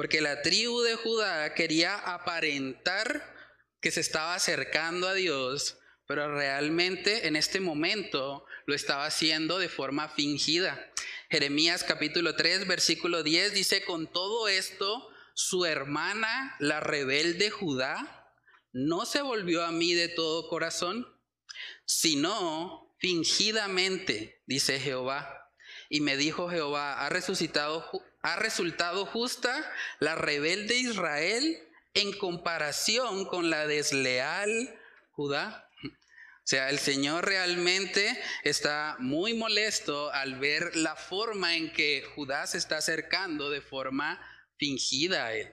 Porque 0.00 0.22
la 0.22 0.40
tribu 0.40 0.80
de 0.80 0.94
Judá 0.94 1.52
quería 1.52 1.94
aparentar 1.94 3.36
que 3.82 3.90
se 3.90 4.00
estaba 4.00 4.34
acercando 4.34 5.06
a 5.06 5.12
Dios, 5.12 5.76
pero 6.06 6.34
realmente 6.34 7.26
en 7.26 7.36
este 7.36 7.60
momento 7.60 8.46
lo 8.64 8.74
estaba 8.74 9.04
haciendo 9.04 9.58
de 9.58 9.68
forma 9.68 10.08
fingida. 10.08 10.90
Jeremías 11.28 11.84
capítulo 11.84 12.34
3, 12.34 12.66
versículo 12.66 13.22
10 13.22 13.52
dice, 13.52 13.84
con 13.84 14.10
todo 14.10 14.48
esto, 14.48 15.06
su 15.34 15.66
hermana, 15.66 16.56
la 16.60 16.80
rebelde 16.80 17.50
Judá, 17.50 18.32
no 18.72 19.04
se 19.04 19.20
volvió 19.20 19.66
a 19.66 19.70
mí 19.70 19.92
de 19.92 20.08
todo 20.08 20.48
corazón, 20.48 21.06
sino 21.84 22.96
fingidamente, 23.00 24.40
dice 24.46 24.80
Jehová. 24.80 25.52
Y 25.90 26.00
me 26.00 26.16
dijo 26.16 26.48
Jehová, 26.48 27.04
ha 27.04 27.10
resucitado 27.10 27.86
ha 28.22 28.36
resultado 28.36 29.06
justa 29.06 29.70
la 29.98 30.14
rebelde 30.14 30.76
Israel 30.76 31.58
en 31.94 32.12
comparación 32.18 33.24
con 33.26 33.50
la 33.50 33.66
desleal 33.66 34.78
Judá. 35.10 35.68
O 35.82 36.50
sea, 36.50 36.70
el 36.70 36.78
Señor 36.78 37.26
realmente 37.26 38.18
está 38.42 38.96
muy 38.98 39.34
molesto 39.34 40.10
al 40.12 40.38
ver 40.38 40.74
la 40.76 40.96
forma 40.96 41.56
en 41.56 41.72
que 41.72 42.04
Judá 42.14 42.46
se 42.46 42.58
está 42.58 42.78
acercando 42.78 43.50
de 43.50 43.60
forma 43.60 44.20
fingida 44.56 45.26
a 45.26 45.34
Él. 45.34 45.52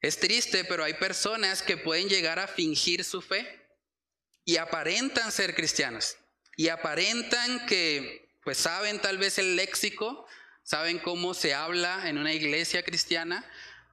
Es 0.00 0.18
triste, 0.18 0.64
pero 0.64 0.84
hay 0.84 0.94
personas 0.94 1.62
que 1.62 1.76
pueden 1.76 2.08
llegar 2.08 2.38
a 2.38 2.48
fingir 2.48 3.04
su 3.04 3.20
fe 3.20 3.60
y 4.44 4.56
aparentan 4.56 5.30
ser 5.32 5.54
cristianos 5.54 6.16
y 6.56 6.68
aparentan 6.68 7.66
que 7.66 8.30
pues 8.42 8.58
saben 8.58 9.00
tal 9.00 9.18
vez 9.18 9.38
el 9.38 9.56
léxico, 9.56 10.26
saben 10.70 11.00
cómo 11.00 11.34
se 11.34 11.52
habla 11.52 12.08
en 12.08 12.16
una 12.16 12.32
iglesia 12.32 12.84
cristiana, 12.84 13.44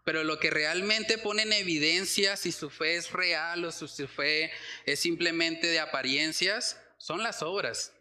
pero 0.04 0.24
lo 0.24 0.40
que 0.40 0.52
realmente 0.52 1.18
pone 1.18 1.42
en 1.42 1.54
evidencia 1.54 2.38
si 2.38 2.52
su 2.52 2.70
fe 2.70 2.98
es 2.98 3.12
real 3.14 3.66
o 3.66 3.72
si 3.72 3.88
su 3.88 4.08
fe 4.08 4.52
es 4.86 5.00
simplemente 5.00 5.66
de 5.66 5.80
apariencias 5.80 6.80
son 7.00 7.24
las 7.24 7.42
obras. 7.42 7.94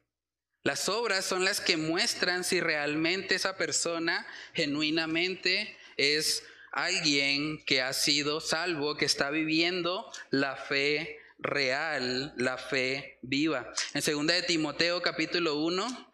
Las 0.62 0.90
obras 0.90 1.24
son 1.24 1.42
las 1.42 1.62
que 1.62 1.78
muestran 1.78 2.44
si 2.44 2.60
realmente 2.60 3.36
esa 3.36 3.56
persona 3.56 4.26
genuinamente 4.52 5.74
es 5.96 6.42
alguien 6.70 7.64
que 7.64 7.80
ha 7.80 7.94
sido 7.94 8.42
salvo, 8.42 8.98
que 8.98 9.06
está 9.06 9.30
viviendo 9.30 10.12
la 10.28 10.54
fe 10.54 11.18
real, 11.38 12.34
la 12.36 12.58
fe 12.58 13.20
viva. 13.22 13.72
En 13.94 14.02
2 14.02 14.26
de 14.26 14.42
Timoteo 14.42 15.00
capítulo 15.00 15.60
1, 15.60 16.05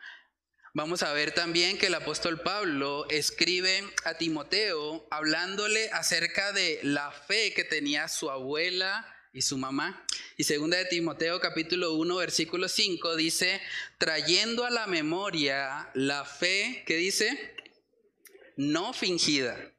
Vamos 0.74 1.02
a 1.02 1.12
ver 1.12 1.34
también 1.34 1.76
que 1.76 1.88
el 1.88 1.94
apóstol 1.94 2.40
Pablo 2.40 3.04
escribe 3.10 3.84
a 4.06 4.14
Timoteo 4.14 5.06
hablándole 5.10 5.90
acerca 5.90 6.50
de 6.52 6.80
la 6.82 7.10
fe 7.12 7.52
que 7.52 7.62
tenía 7.62 8.08
su 8.08 8.30
abuela 8.30 9.06
y 9.34 9.42
su 9.42 9.58
mamá. 9.58 10.06
Y 10.38 10.44
segunda 10.44 10.78
de 10.78 10.86
Timoteo 10.86 11.40
capítulo 11.40 11.92
1 11.96 12.16
versículo 12.16 12.70
5 12.70 13.16
dice, 13.16 13.60
trayendo 13.98 14.64
a 14.64 14.70
la 14.70 14.86
memoria 14.86 15.90
la 15.92 16.24
fe 16.24 16.84
que 16.86 16.96
dice, 16.96 17.54
no 18.56 18.94
fingida, 18.94 19.74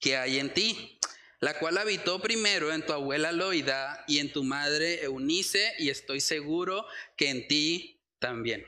que 0.00 0.16
hay 0.16 0.38
en 0.38 0.54
ti, 0.54 0.98
la 1.40 1.58
cual 1.58 1.76
habitó 1.76 2.22
primero 2.22 2.72
en 2.72 2.86
tu 2.86 2.94
abuela 2.94 3.32
Loida 3.32 4.02
y 4.08 4.18
en 4.18 4.32
tu 4.32 4.44
madre 4.44 5.04
Eunice, 5.04 5.74
y 5.78 5.90
estoy 5.90 6.22
seguro 6.22 6.86
que 7.18 7.28
en 7.28 7.46
ti 7.48 8.00
también. 8.18 8.64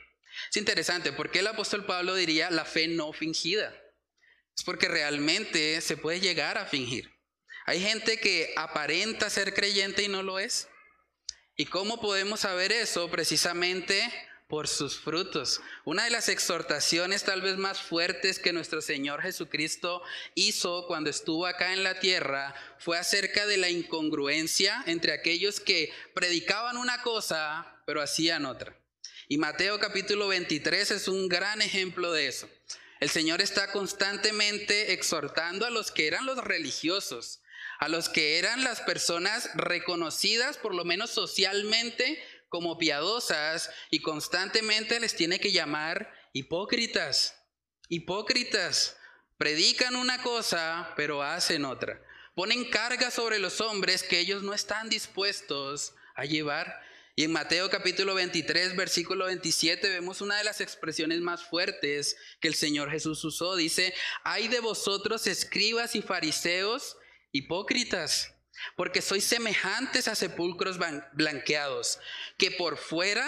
Es 0.49 0.57
interesante, 0.57 1.11
¿por 1.11 1.31
qué 1.31 1.39
el 1.39 1.47
apóstol 1.47 1.85
Pablo 1.85 2.15
diría 2.15 2.49
la 2.51 2.65
fe 2.65 2.87
no 2.87 3.13
fingida? 3.13 3.73
Es 4.55 4.63
porque 4.63 4.87
realmente 4.87 5.79
se 5.81 5.97
puede 5.97 6.19
llegar 6.19 6.57
a 6.57 6.65
fingir. 6.65 7.09
Hay 7.65 7.79
gente 7.81 8.19
que 8.19 8.53
aparenta 8.57 9.29
ser 9.29 9.53
creyente 9.53 10.03
y 10.03 10.07
no 10.07 10.23
lo 10.23 10.39
es. 10.39 10.67
¿Y 11.55 11.65
cómo 11.65 12.01
podemos 12.01 12.41
saber 12.41 12.71
eso? 12.71 13.09
Precisamente 13.09 14.11
por 14.51 14.67
sus 14.67 14.99
frutos. 14.99 15.61
Una 15.85 16.03
de 16.03 16.09
las 16.09 16.27
exhortaciones 16.27 17.23
tal 17.23 17.41
vez 17.41 17.55
más 17.55 17.81
fuertes 17.81 18.37
que 18.37 18.51
nuestro 18.51 18.81
Señor 18.81 19.21
Jesucristo 19.21 20.01
hizo 20.35 20.87
cuando 20.87 21.09
estuvo 21.09 21.45
acá 21.45 21.71
en 21.71 21.85
la 21.85 22.01
tierra 22.01 22.53
fue 22.77 22.97
acerca 22.97 23.45
de 23.47 23.55
la 23.55 23.69
incongruencia 23.69 24.83
entre 24.87 25.13
aquellos 25.13 25.61
que 25.61 25.93
predicaban 26.13 26.75
una 26.75 27.01
cosa 27.01 27.81
pero 27.85 28.01
hacían 28.01 28.45
otra. 28.45 28.80
Y 29.31 29.37
Mateo 29.37 29.79
capítulo 29.79 30.27
23 30.27 30.91
es 30.91 31.07
un 31.07 31.29
gran 31.29 31.61
ejemplo 31.61 32.11
de 32.11 32.27
eso. 32.27 32.49
El 32.99 33.09
Señor 33.09 33.41
está 33.41 33.71
constantemente 33.71 34.91
exhortando 34.91 35.65
a 35.65 35.69
los 35.69 35.89
que 35.89 36.07
eran 36.07 36.25
los 36.25 36.43
religiosos, 36.43 37.41
a 37.79 37.87
los 37.87 38.09
que 38.09 38.39
eran 38.39 38.65
las 38.65 38.81
personas 38.81 39.49
reconocidas 39.53 40.57
por 40.57 40.75
lo 40.75 40.83
menos 40.83 41.11
socialmente 41.11 42.21
como 42.49 42.77
piadosas 42.77 43.69
y 43.89 44.01
constantemente 44.01 44.99
les 44.99 45.15
tiene 45.15 45.39
que 45.39 45.53
llamar 45.53 46.13
hipócritas. 46.33 47.41
Hipócritas. 47.87 48.97
Predican 49.37 49.95
una 49.95 50.21
cosa 50.23 50.91
pero 50.97 51.23
hacen 51.23 51.63
otra. 51.63 52.03
Ponen 52.35 52.69
carga 52.69 53.09
sobre 53.11 53.39
los 53.39 53.61
hombres 53.61 54.03
que 54.03 54.19
ellos 54.19 54.43
no 54.43 54.53
están 54.53 54.89
dispuestos 54.89 55.93
a 56.15 56.25
llevar. 56.25 56.90
Y 57.21 57.25
en 57.25 57.33
Mateo 57.33 57.69
capítulo 57.69 58.15
23, 58.15 58.75
versículo 58.75 59.25
27, 59.25 59.89
vemos 59.89 60.21
una 60.21 60.39
de 60.39 60.43
las 60.43 60.59
expresiones 60.59 61.21
más 61.21 61.43
fuertes 61.43 62.17
que 62.39 62.47
el 62.47 62.55
Señor 62.55 62.89
Jesús 62.89 63.23
usó. 63.23 63.55
Dice, 63.55 63.93
hay 64.23 64.47
de 64.47 64.59
vosotros 64.59 65.27
escribas 65.27 65.95
y 65.95 66.01
fariseos 66.01 66.97
hipócritas, 67.31 68.33
porque 68.75 69.03
sois 69.03 69.23
semejantes 69.23 70.07
a 70.07 70.15
sepulcros 70.15 70.79
blanqueados, 71.13 71.99
que 72.39 72.49
por 72.49 72.75
fuera 72.75 73.27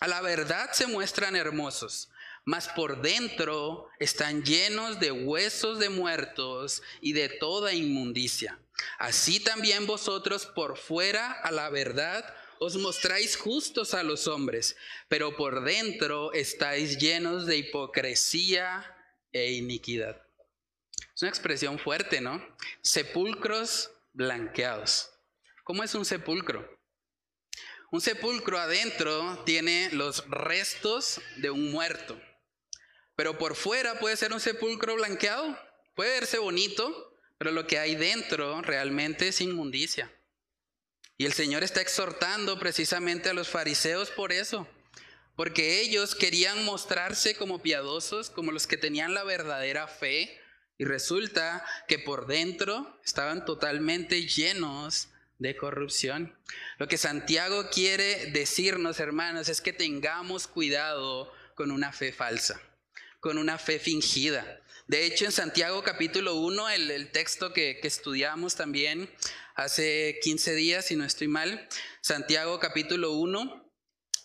a 0.00 0.08
la 0.08 0.20
verdad 0.20 0.72
se 0.72 0.88
muestran 0.88 1.36
hermosos, 1.36 2.10
mas 2.44 2.66
por 2.66 3.02
dentro 3.02 3.86
están 4.00 4.42
llenos 4.42 4.98
de 4.98 5.12
huesos 5.12 5.78
de 5.78 5.90
muertos 5.90 6.82
y 7.00 7.12
de 7.12 7.28
toda 7.28 7.72
inmundicia. 7.72 8.58
Así 8.98 9.38
también 9.38 9.86
vosotros 9.86 10.44
por 10.44 10.76
fuera 10.76 11.30
a 11.30 11.52
la 11.52 11.70
verdad 11.70 12.34
os 12.60 12.76
mostráis 12.76 13.36
justos 13.36 13.94
a 13.94 14.02
los 14.02 14.26
hombres, 14.26 14.76
pero 15.08 15.36
por 15.36 15.64
dentro 15.64 16.32
estáis 16.32 16.98
llenos 16.98 17.46
de 17.46 17.58
hipocresía 17.58 18.96
e 19.32 19.52
iniquidad. 19.52 20.22
Es 21.14 21.22
una 21.22 21.30
expresión 21.30 21.78
fuerte, 21.78 22.20
¿no? 22.20 22.44
Sepulcros 22.82 23.90
blanqueados. 24.12 25.10
¿Cómo 25.64 25.82
es 25.82 25.94
un 25.94 26.04
sepulcro? 26.04 26.78
Un 27.90 28.00
sepulcro 28.00 28.58
adentro 28.58 29.42
tiene 29.44 29.88
los 29.92 30.28
restos 30.28 31.20
de 31.36 31.50
un 31.50 31.70
muerto. 31.70 32.20
pero 33.16 33.36
por 33.36 33.56
fuera 33.56 33.98
puede 33.98 34.16
ser 34.16 34.32
un 34.32 34.38
sepulcro 34.38 34.94
blanqueado, 34.94 35.58
puede 35.96 36.12
verse 36.12 36.38
bonito, 36.38 37.18
pero 37.36 37.50
lo 37.50 37.66
que 37.66 37.80
hay 37.80 37.96
dentro 37.96 38.62
realmente 38.62 39.26
es 39.26 39.40
inmundicia. 39.40 40.08
Y 41.20 41.26
el 41.26 41.32
Señor 41.32 41.64
está 41.64 41.80
exhortando 41.80 42.60
precisamente 42.60 43.28
a 43.28 43.34
los 43.34 43.48
fariseos 43.48 44.08
por 44.10 44.32
eso, 44.32 44.68
porque 45.34 45.80
ellos 45.80 46.14
querían 46.14 46.64
mostrarse 46.64 47.34
como 47.34 47.60
piadosos, 47.60 48.30
como 48.30 48.52
los 48.52 48.68
que 48.68 48.76
tenían 48.76 49.14
la 49.14 49.24
verdadera 49.24 49.88
fe, 49.88 50.40
y 50.78 50.84
resulta 50.84 51.66
que 51.88 51.98
por 51.98 52.28
dentro 52.28 53.00
estaban 53.04 53.44
totalmente 53.44 54.28
llenos 54.28 55.08
de 55.38 55.56
corrupción. 55.56 56.38
Lo 56.78 56.86
que 56.86 56.98
Santiago 56.98 57.68
quiere 57.68 58.30
decirnos, 58.30 59.00
hermanos, 59.00 59.48
es 59.48 59.60
que 59.60 59.72
tengamos 59.72 60.46
cuidado 60.46 61.32
con 61.56 61.72
una 61.72 61.92
fe 61.92 62.12
falsa, 62.12 62.60
con 63.18 63.38
una 63.38 63.58
fe 63.58 63.80
fingida. 63.80 64.60
De 64.86 65.04
hecho, 65.04 65.24
en 65.24 65.32
Santiago 65.32 65.82
capítulo 65.82 66.36
1, 66.36 66.68
el, 66.70 67.10
texto 67.10 67.52
que, 67.52 67.80
que 67.82 67.88
estudiamos 67.88 68.54
también 68.54 69.10
hace 69.58 70.20
15 70.22 70.54
días, 70.54 70.84
si 70.84 70.94
no 70.94 71.04
estoy 71.04 71.26
mal, 71.26 71.68
Santiago 72.00 72.60
capítulo 72.60 73.14
1, 73.14 73.72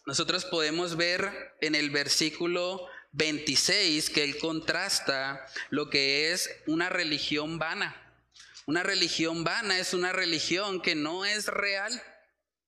nosotros 0.05 0.45
podemos 0.45 0.95
ver 0.95 1.55
en 1.59 1.73
el 1.73 1.89
versículo 1.89 2.85
26 3.13 4.11
que 4.11 4.23
él 4.23 4.37
contrasta 4.37 5.43
lo 5.71 5.89
que 5.89 6.31
es 6.31 6.51
una 6.67 6.89
religión 6.89 7.57
vana. 7.57 7.99
Una 8.67 8.83
religión 8.83 9.43
vana 9.43 9.79
es 9.79 9.95
una 9.95 10.11
religión 10.11 10.81
que 10.83 10.93
no 10.93 11.25
es 11.25 11.47
real, 11.47 11.99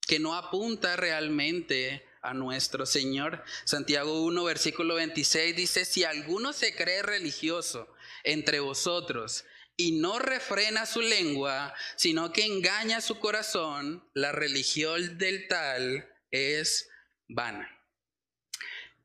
que 0.07 0.17
no 0.17 0.34
apunta 0.34 0.95
realmente 0.95 2.03
a 2.24 2.34
nuestro 2.34 2.88
Señor. 2.88 3.43
Santiago 3.65 4.24
1, 4.24 4.43
versículo 4.43 4.95
26 4.95 5.55
dice, 5.55 5.86
si 5.86 6.03
alguno 6.03 6.51
se 6.51 6.75
cree 6.75 7.03
religioso 7.03 7.93
entre 8.24 8.60
vosotros 8.60 9.45
y 9.77 9.94
no 9.94 10.20
refrena 10.20 10.86
su 10.86 11.01
lengua, 11.01 11.74
sino 11.96 12.32
que 12.32 12.46
engaña 12.46 13.01
su 13.01 13.20
corazón, 13.20 14.08
la 14.13 14.32
religión 14.32 15.17
del 15.17 15.48
tal 15.48 16.10
es 16.32 16.89
vana. 17.27 17.72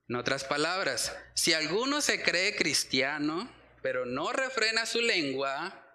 En 0.08 0.16
otras 0.16 0.44
palabras, 0.44 1.16
si 1.34 1.52
alguno 1.52 2.00
se 2.00 2.22
cree 2.22 2.56
cristiano, 2.56 3.52
pero 3.82 4.06
no 4.06 4.32
refrena 4.32 4.86
su 4.86 5.00
lengua, 5.00 5.86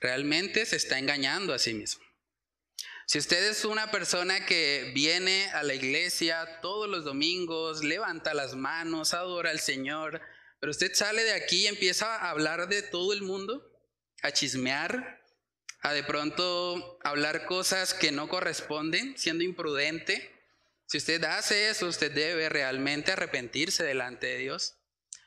realmente 0.00 0.66
se 0.66 0.76
está 0.76 0.98
engañando 0.98 1.52
a 1.52 1.58
sí 1.58 1.74
mismo. 1.74 2.04
Si 3.06 3.18
usted 3.18 3.50
es 3.50 3.64
una 3.64 3.90
persona 3.92 4.46
que 4.46 4.90
viene 4.94 5.48
a 5.52 5.62
la 5.62 5.74
iglesia 5.74 6.60
todos 6.60 6.88
los 6.88 7.04
domingos, 7.04 7.84
levanta 7.84 8.34
las 8.34 8.56
manos, 8.56 9.14
adora 9.14 9.50
al 9.50 9.60
Señor, 9.60 10.20
pero 10.58 10.72
usted 10.72 10.92
sale 10.92 11.22
de 11.22 11.34
aquí 11.34 11.64
y 11.64 11.66
empieza 11.68 12.16
a 12.16 12.30
hablar 12.30 12.68
de 12.68 12.82
todo 12.82 13.12
el 13.12 13.22
mundo, 13.22 13.75
a 14.22 14.32
chismear, 14.32 15.22
a 15.82 15.92
de 15.92 16.02
pronto 16.02 16.98
hablar 17.02 17.46
cosas 17.46 17.94
que 17.94 18.12
no 18.12 18.28
corresponden, 18.28 19.16
siendo 19.16 19.44
imprudente, 19.44 20.36
si 20.86 20.98
usted 20.98 21.24
hace 21.24 21.68
eso, 21.68 21.88
usted 21.88 22.12
debe 22.12 22.48
realmente 22.48 23.10
arrepentirse 23.10 23.82
delante 23.82 24.28
de 24.28 24.38
Dios. 24.38 24.76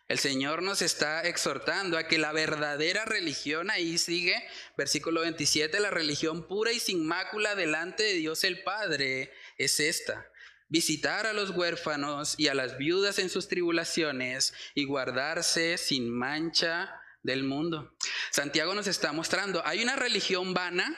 El 0.07 0.17
Señor 0.17 0.63
nos 0.63 0.81
está 0.81 1.21
exhortando 1.21 1.97
a 1.97 2.07
que 2.07 2.17
la 2.17 2.31
verdadera 2.31 3.03
religión, 3.03 3.69
ahí 3.69 3.97
sigue, 3.97 4.41
versículo 4.77 5.21
27, 5.21 5.81
la 5.81 5.91
religión 5.91 6.47
pura 6.47 6.71
y 6.71 6.79
sin 6.79 7.05
mácula 7.05 7.55
delante 7.55 8.03
de 8.03 8.13
Dios 8.13 8.43
el 8.45 8.63
Padre 8.63 9.33
es 9.57 9.81
esta. 9.81 10.31
Visitar 10.69 11.25
a 11.25 11.33
los 11.33 11.49
huérfanos 11.49 12.35
y 12.37 12.47
a 12.47 12.53
las 12.53 12.77
viudas 12.77 13.19
en 13.19 13.29
sus 13.29 13.49
tribulaciones 13.49 14.53
y 14.75 14.85
guardarse 14.85 15.77
sin 15.77 16.09
mancha 16.09 16.98
del 17.23 17.43
mundo. 17.43 17.95
Santiago 18.31 18.73
nos 18.75 18.87
está 18.87 19.11
mostrando, 19.11 19.65
hay 19.65 19.83
una 19.83 19.95
religión 19.95 20.53
vana 20.53 20.95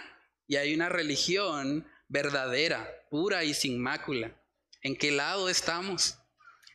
y 0.48 0.58
hay 0.58 0.74
una 0.74 0.90
religión 0.90 1.88
verdadera, 2.08 2.90
pura 3.10 3.44
y 3.44 3.54
sin 3.54 3.82
mácula. 3.82 4.36
¿En 4.82 4.96
qué 4.96 5.12
lado 5.12 5.50
estamos? 5.50 6.18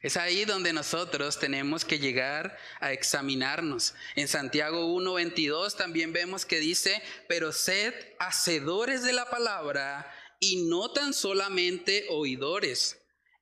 Es 0.03 0.17
ahí 0.17 0.45
donde 0.45 0.73
nosotros 0.73 1.39
tenemos 1.41 1.85
que 1.85 1.99
llegar 1.99 2.57
a 2.81 2.93
examinarnos. 2.93 3.95
En 4.15 4.29
Santiago 4.29 4.87
1.22 4.95 5.75
también 5.75 6.13
vemos 6.13 6.47
que 6.47 6.61
dice, 6.61 7.03
pero 7.29 7.53
sed 7.53 7.93
hacedores 8.19 9.03
de 9.03 9.13
la 9.13 9.29
palabra 9.29 10.09
y 10.39 10.69
no 10.69 10.93
tan 10.93 11.13
solamente 11.13 12.07
oidores, 12.11 12.99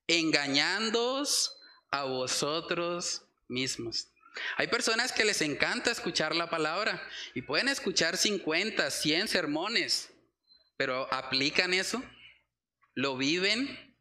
engañándoos 0.07 1.59
a 1.91 2.05
vosotros 2.05 3.23
mismos. 3.49 4.14
Hay 4.57 4.67
personas 4.67 5.13
que 5.13 5.25
les 5.25 5.41
encanta 5.41 5.91
escuchar 5.91 6.35
la 6.35 6.51
palabra 6.51 7.07
y 7.35 7.43
pueden 7.43 7.69
escuchar 7.69 8.17
50, 8.17 8.91
100 8.91 9.29
sermones, 9.29 10.11
pero 10.77 11.13
¿aplican 11.13 11.75
eso? 11.75 12.03
¿Lo 12.95 13.17
viven? 13.17 13.97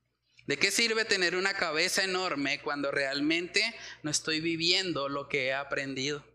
¿De 0.45 0.57
qué 0.57 0.71
sirve 0.71 1.05
tener 1.05 1.35
una 1.35 1.53
cabeza 1.53 2.03
enorme 2.03 2.61
cuando 2.61 2.91
realmente 2.91 3.73
no 4.01 4.11
estoy 4.11 4.41
viviendo 4.41 5.07
lo 5.07 5.29
que 5.29 5.47
he 5.47 5.53
aprendido? 5.53 6.25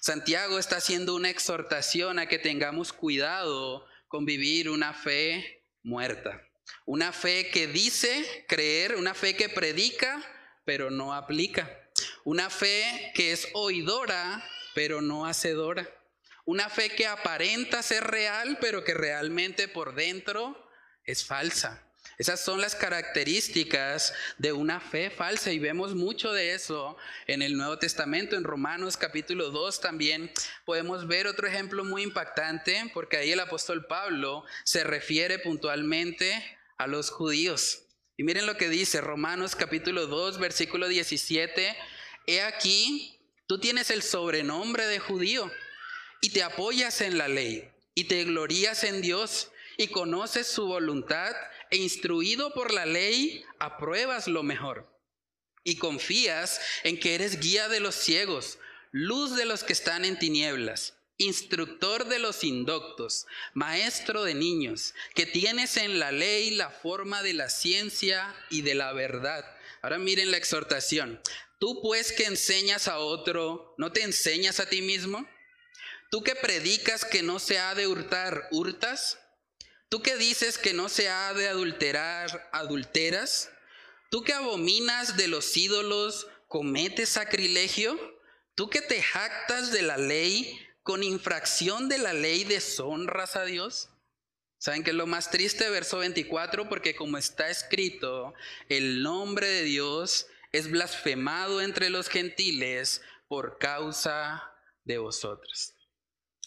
Santiago 0.00 0.58
está 0.58 0.76
haciendo 0.76 1.14
una 1.14 1.30
exhortación 1.30 2.18
a 2.18 2.26
que 2.26 2.38
tengamos 2.38 2.92
cuidado 2.92 3.86
con 4.06 4.26
vivir 4.26 4.68
una 4.68 4.92
fe 4.92 5.64
muerta. 5.82 6.42
Una 6.84 7.12
fe 7.12 7.50
que 7.50 7.66
dice 7.66 8.44
creer, 8.46 8.96
una 8.96 9.14
fe 9.14 9.34
que 9.34 9.48
predica, 9.48 10.22
pero 10.66 10.90
no 10.90 11.14
aplica. 11.14 11.83
Una 12.24 12.48
fe 12.48 13.12
que 13.14 13.32
es 13.32 13.48
oidora, 13.52 14.42
pero 14.74 15.02
no 15.02 15.26
hacedora. 15.26 15.86
Una 16.46 16.70
fe 16.70 16.88
que 16.88 17.06
aparenta 17.06 17.82
ser 17.82 18.04
real, 18.04 18.56
pero 18.62 18.82
que 18.82 18.94
realmente 18.94 19.68
por 19.68 19.94
dentro 19.94 20.56
es 21.04 21.24
falsa. 21.26 21.82
Esas 22.16 22.40
son 22.42 22.62
las 22.62 22.76
características 22.76 24.14
de 24.38 24.52
una 24.52 24.80
fe 24.80 25.10
falsa 25.10 25.52
y 25.52 25.58
vemos 25.58 25.94
mucho 25.94 26.32
de 26.32 26.54
eso 26.54 26.96
en 27.26 27.42
el 27.42 27.56
Nuevo 27.56 27.78
Testamento, 27.78 28.36
en 28.36 28.44
Romanos 28.44 28.96
capítulo 28.96 29.50
2 29.50 29.80
también 29.80 30.30
podemos 30.64 31.08
ver 31.08 31.26
otro 31.26 31.48
ejemplo 31.48 31.84
muy 31.84 32.04
impactante 32.04 32.90
porque 32.94 33.16
ahí 33.16 33.32
el 33.32 33.40
apóstol 33.40 33.86
Pablo 33.86 34.44
se 34.62 34.84
refiere 34.84 35.40
puntualmente 35.40 36.42
a 36.78 36.86
los 36.86 37.10
judíos. 37.10 37.82
Y 38.16 38.22
miren 38.22 38.46
lo 38.46 38.56
que 38.56 38.68
dice 38.68 39.00
Romanos 39.00 39.56
capítulo 39.56 40.06
2 40.06 40.38
versículo 40.38 40.86
17, 40.86 41.76
he 42.26 42.42
aquí, 42.42 43.18
tú 43.46 43.58
tienes 43.58 43.90
el 43.90 44.02
sobrenombre 44.02 44.86
de 44.86 44.98
judío 44.98 45.50
y 46.20 46.30
te 46.30 46.42
apoyas 46.42 47.00
en 47.00 47.18
la 47.18 47.28
ley 47.28 47.68
y 47.94 48.04
te 48.04 48.24
glorías 48.24 48.84
en 48.84 49.00
Dios 49.02 49.50
y 49.76 49.88
conoces 49.88 50.46
su 50.46 50.66
voluntad 50.66 51.34
e 51.70 51.76
instruido 51.76 52.52
por 52.54 52.72
la 52.72 52.86
ley, 52.86 53.44
apruebas 53.58 54.28
lo 54.28 54.42
mejor. 54.42 54.90
Y 55.64 55.76
confías 55.76 56.60
en 56.82 56.98
que 56.98 57.14
eres 57.14 57.40
guía 57.40 57.68
de 57.68 57.80
los 57.80 57.94
ciegos, 57.94 58.58
luz 58.92 59.36
de 59.36 59.44
los 59.44 59.64
que 59.64 59.72
están 59.72 60.04
en 60.04 60.18
tinieblas, 60.18 60.94
instructor 61.16 62.06
de 62.06 62.18
los 62.18 62.44
indoctos, 62.44 63.26
maestro 63.54 64.24
de 64.24 64.34
niños, 64.34 64.94
que 65.14 65.26
tienes 65.26 65.76
en 65.76 65.98
la 65.98 66.12
ley 66.12 66.50
la 66.50 66.70
forma 66.70 67.22
de 67.22 67.32
la 67.32 67.48
ciencia 67.48 68.34
y 68.50 68.62
de 68.62 68.74
la 68.74 68.92
verdad. 68.92 69.44
Ahora 69.82 69.98
miren 69.98 70.30
la 70.30 70.36
exhortación. 70.36 71.20
Tú 71.64 71.80
pues 71.80 72.12
que 72.12 72.26
enseñas 72.26 72.88
a 72.88 72.98
otro, 72.98 73.74
¿no 73.78 73.90
te 73.90 74.02
enseñas 74.02 74.60
a 74.60 74.68
ti 74.68 74.82
mismo? 74.82 75.26
Tú 76.10 76.22
que 76.22 76.34
predicas 76.34 77.06
que 77.06 77.22
no 77.22 77.38
se 77.38 77.58
ha 77.58 77.74
de 77.74 77.86
hurtar, 77.86 78.48
¿hurtas? 78.50 79.18
Tú 79.88 80.02
que 80.02 80.14
dices 80.16 80.58
que 80.58 80.74
no 80.74 80.90
se 80.90 81.08
ha 81.08 81.32
de 81.32 81.48
adulterar, 81.48 82.50
adulteras. 82.52 83.50
Tú 84.10 84.24
que 84.24 84.34
abominas 84.34 85.16
de 85.16 85.26
los 85.26 85.56
ídolos, 85.56 86.26
cometes 86.48 87.08
sacrilegio. 87.08 87.98
Tú 88.54 88.68
que 88.68 88.82
te 88.82 89.00
jactas 89.02 89.72
de 89.72 89.80
la 89.80 89.96
ley, 89.96 90.60
con 90.82 91.02
infracción 91.02 91.88
de 91.88 91.96
la 91.96 92.12
ley 92.12 92.44
deshonras 92.44 93.36
a 93.36 93.46
Dios. 93.46 93.88
¿Saben 94.58 94.84
qué 94.84 94.90
es 94.90 94.96
lo 94.96 95.06
más 95.06 95.30
triste? 95.30 95.70
Verso 95.70 95.96
24, 95.96 96.68
porque 96.68 96.94
como 96.94 97.16
está 97.16 97.48
escrito, 97.48 98.34
el 98.68 99.02
nombre 99.02 99.46
de 99.46 99.62
Dios 99.62 100.26
es 100.54 100.70
blasfemado 100.70 101.60
entre 101.60 101.90
los 101.90 102.08
gentiles 102.08 103.02
por 103.26 103.58
causa 103.58 104.52
de 104.84 104.98
vosotros. 104.98 105.74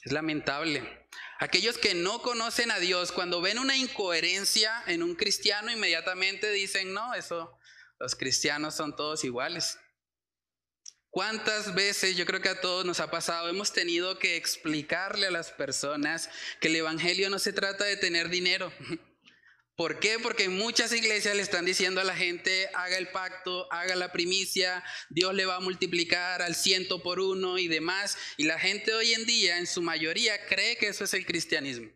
Es 0.01 0.13
lamentable. 0.13 1.09
Aquellos 1.39 1.77
que 1.77 1.93
no 1.93 2.21
conocen 2.21 2.71
a 2.71 2.79
Dios, 2.79 3.11
cuando 3.11 3.41
ven 3.41 3.59
una 3.59 3.75
incoherencia 3.75 4.81
en 4.87 5.03
un 5.03 5.15
cristiano, 5.15 5.69
inmediatamente 5.71 6.49
dicen, 6.51 6.93
no, 6.93 7.15
eso, 7.15 7.59
los 7.99 8.15
cristianos 8.15 8.75
son 8.75 8.95
todos 8.95 9.25
iguales. 9.25 9.77
¿Cuántas 11.09 11.75
veces, 11.75 12.15
yo 12.15 12.25
creo 12.25 12.39
que 12.39 12.47
a 12.47 12.61
todos 12.61 12.85
nos 12.85 13.01
ha 13.01 13.11
pasado, 13.11 13.49
hemos 13.49 13.73
tenido 13.73 14.19
que 14.19 14.37
explicarle 14.37 15.27
a 15.27 15.31
las 15.31 15.51
personas 15.51 16.29
que 16.61 16.69
el 16.69 16.77
Evangelio 16.77 17.29
no 17.29 17.39
se 17.39 17.51
trata 17.51 17.83
de 17.83 17.97
tener 17.97 18.29
dinero? 18.29 18.71
¿Por 19.77 19.99
qué? 19.99 20.17
Porque 20.17 20.49
muchas 20.49 20.91
iglesias 20.91 21.35
le 21.35 21.43
están 21.43 21.63
diciendo 21.63 22.01
a 22.01 22.03
la 22.03 22.15
gente, 22.15 22.67
haga 22.73 22.97
el 22.97 23.09
pacto, 23.09 23.71
haga 23.71 23.95
la 23.95 24.11
primicia, 24.11 24.83
Dios 25.09 25.35
le 25.35 25.45
va 25.45 25.57
a 25.57 25.59
multiplicar 25.59 26.41
al 26.41 26.55
ciento 26.55 27.03
por 27.03 27.19
uno 27.19 27.59
y 27.59 27.67
demás. 27.67 28.17
Y 28.37 28.45
la 28.45 28.57
gente 28.57 28.95
hoy 28.95 29.13
en 29.13 29.27
día, 29.27 29.59
en 29.59 29.67
su 29.67 29.83
mayoría, 29.83 30.47
cree 30.47 30.77
que 30.77 30.87
eso 30.87 31.03
es 31.03 31.13
el 31.13 31.27
cristianismo. 31.27 31.91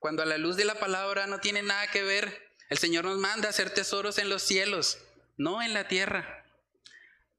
Cuando 0.00 0.24
a 0.24 0.26
la 0.26 0.36
luz 0.36 0.56
de 0.56 0.64
la 0.64 0.80
palabra 0.80 1.28
no 1.28 1.38
tiene 1.38 1.62
nada 1.62 1.86
que 1.92 2.02
ver. 2.02 2.50
El 2.68 2.78
Señor 2.78 3.04
nos 3.04 3.18
manda 3.18 3.46
a 3.46 3.50
hacer 3.50 3.70
tesoros 3.70 4.18
en 4.18 4.28
los 4.28 4.42
cielos, 4.42 4.98
no 5.36 5.62
en 5.62 5.74
la 5.74 5.86
tierra. 5.86 6.44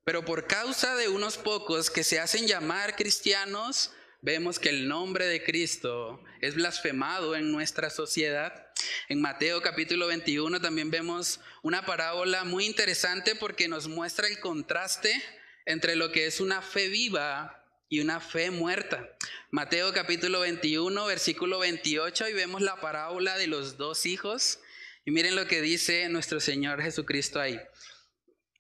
Pero 0.05 0.23
por 0.23 0.47
causa 0.47 0.95
de 0.95 1.09
unos 1.09 1.37
pocos 1.37 1.89
que 1.89 2.05
se 2.05 2.21
hacen 2.21 2.47
llamar 2.47 2.95
cristianos, 2.95 3.91
vemos 4.23 4.57
que 4.57 4.69
el 4.69 4.87
nombre 4.87 5.27
de 5.27 5.43
Cristo 5.43 6.23
es 6.39 6.55
blasfemado 6.55 7.35
en 7.35 7.51
nuestra 7.51 7.89
sociedad. 7.89 8.67
En 9.09 9.19
Mateo 9.19 9.61
capítulo 9.61 10.07
21 10.07 10.61
también 10.61 10.89
vemos 10.89 11.41
una 11.61 11.85
parábola 11.85 12.45
muy 12.45 12.65
interesante 12.65 13.35
porque 13.35 13.67
nos 13.67 13.89
muestra 13.89 14.29
el 14.29 14.39
contraste 14.39 15.21
entre 15.65 15.97
lo 15.97 16.13
que 16.13 16.25
es 16.25 16.39
una 16.39 16.61
fe 16.61 16.87
viva 16.87 17.65
y 17.89 17.99
una 17.99 18.21
fe 18.21 18.49
muerta. 18.49 19.09
Mateo 19.51 19.91
capítulo 19.91 20.39
21, 20.39 21.05
versículo 21.05 21.59
28, 21.59 22.29
y 22.29 22.33
vemos 22.33 22.61
la 22.61 22.79
parábola 22.79 23.37
de 23.37 23.47
los 23.47 23.75
dos 23.75 24.05
hijos. 24.05 24.59
Y 25.03 25.11
miren 25.11 25.35
lo 25.35 25.47
que 25.47 25.61
dice 25.61 26.07
nuestro 26.07 26.39
Señor 26.39 26.81
Jesucristo 26.81 27.41
ahí. 27.41 27.59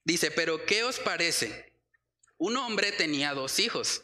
Dice, 0.03 0.29
pero 0.29 0.65
¿qué 0.65 0.83
os 0.83 0.99
parece? 0.99 1.71
Un 2.37 2.57
hombre 2.57 2.91
tenía 2.91 3.33
dos 3.33 3.59
hijos. 3.59 4.03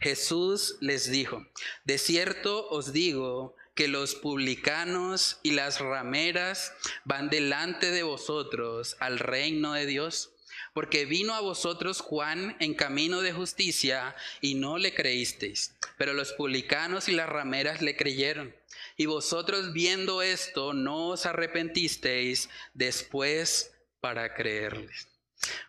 Jesús 0.00 0.76
les 0.80 1.10
dijo, 1.10 1.46
de 1.84 1.98
cierto 1.98 2.68
os 2.68 2.92
digo 2.92 3.56
que 3.74 3.88
los 3.88 4.14
publicanos 4.14 5.38
y 5.42 5.50
las 5.50 5.80
rameras 5.80 6.72
van 7.04 7.28
delante 7.28 7.90
de 7.90 8.02
vosotros 8.02 8.96
al 9.00 9.18
reino 9.18 9.74
de 9.74 9.86
Dios, 9.86 10.30
porque 10.72 11.04
vino 11.04 11.34
a 11.34 11.40
vosotros 11.40 12.00
Juan 12.00 12.56
en 12.58 12.74
camino 12.74 13.20
de 13.20 13.32
justicia 13.32 14.16
y 14.40 14.54
no 14.54 14.78
le 14.78 14.94
creísteis, 14.94 15.74
pero 15.98 16.14
los 16.14 16.32
publicanos 16.32 17.08
y 17.08 17.12
las 17.12 17.28
rameras 17.28 17.82
le 17.82 17.96
creyeron. 17.96 18.54
Y 18.96 19.06
vosotros 19.06 19.72
viendo 19.72 20.22
esto 20.22 20.72
no 20.72 21.08
os 21.08 21.26
arrepentisteis 21.26 22.48
después 22.72 23.72
para 24.00 24.34
creerles. 24.34 25.08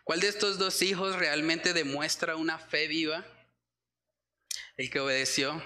¿Cuál 0.04 0.20
de 0.20 0.28
estos 0.28 0.58
dos 0.58 0.80
hijos 0.82 1.16
realmente 1.16 1.72
demuestra 1.74 2.36
una 2.36 2.58
fe 2.58 2.88
viva? 2.88 3.26
El 4.78 4.90
que 4.90 5.00
obedeció. 5.00 5.62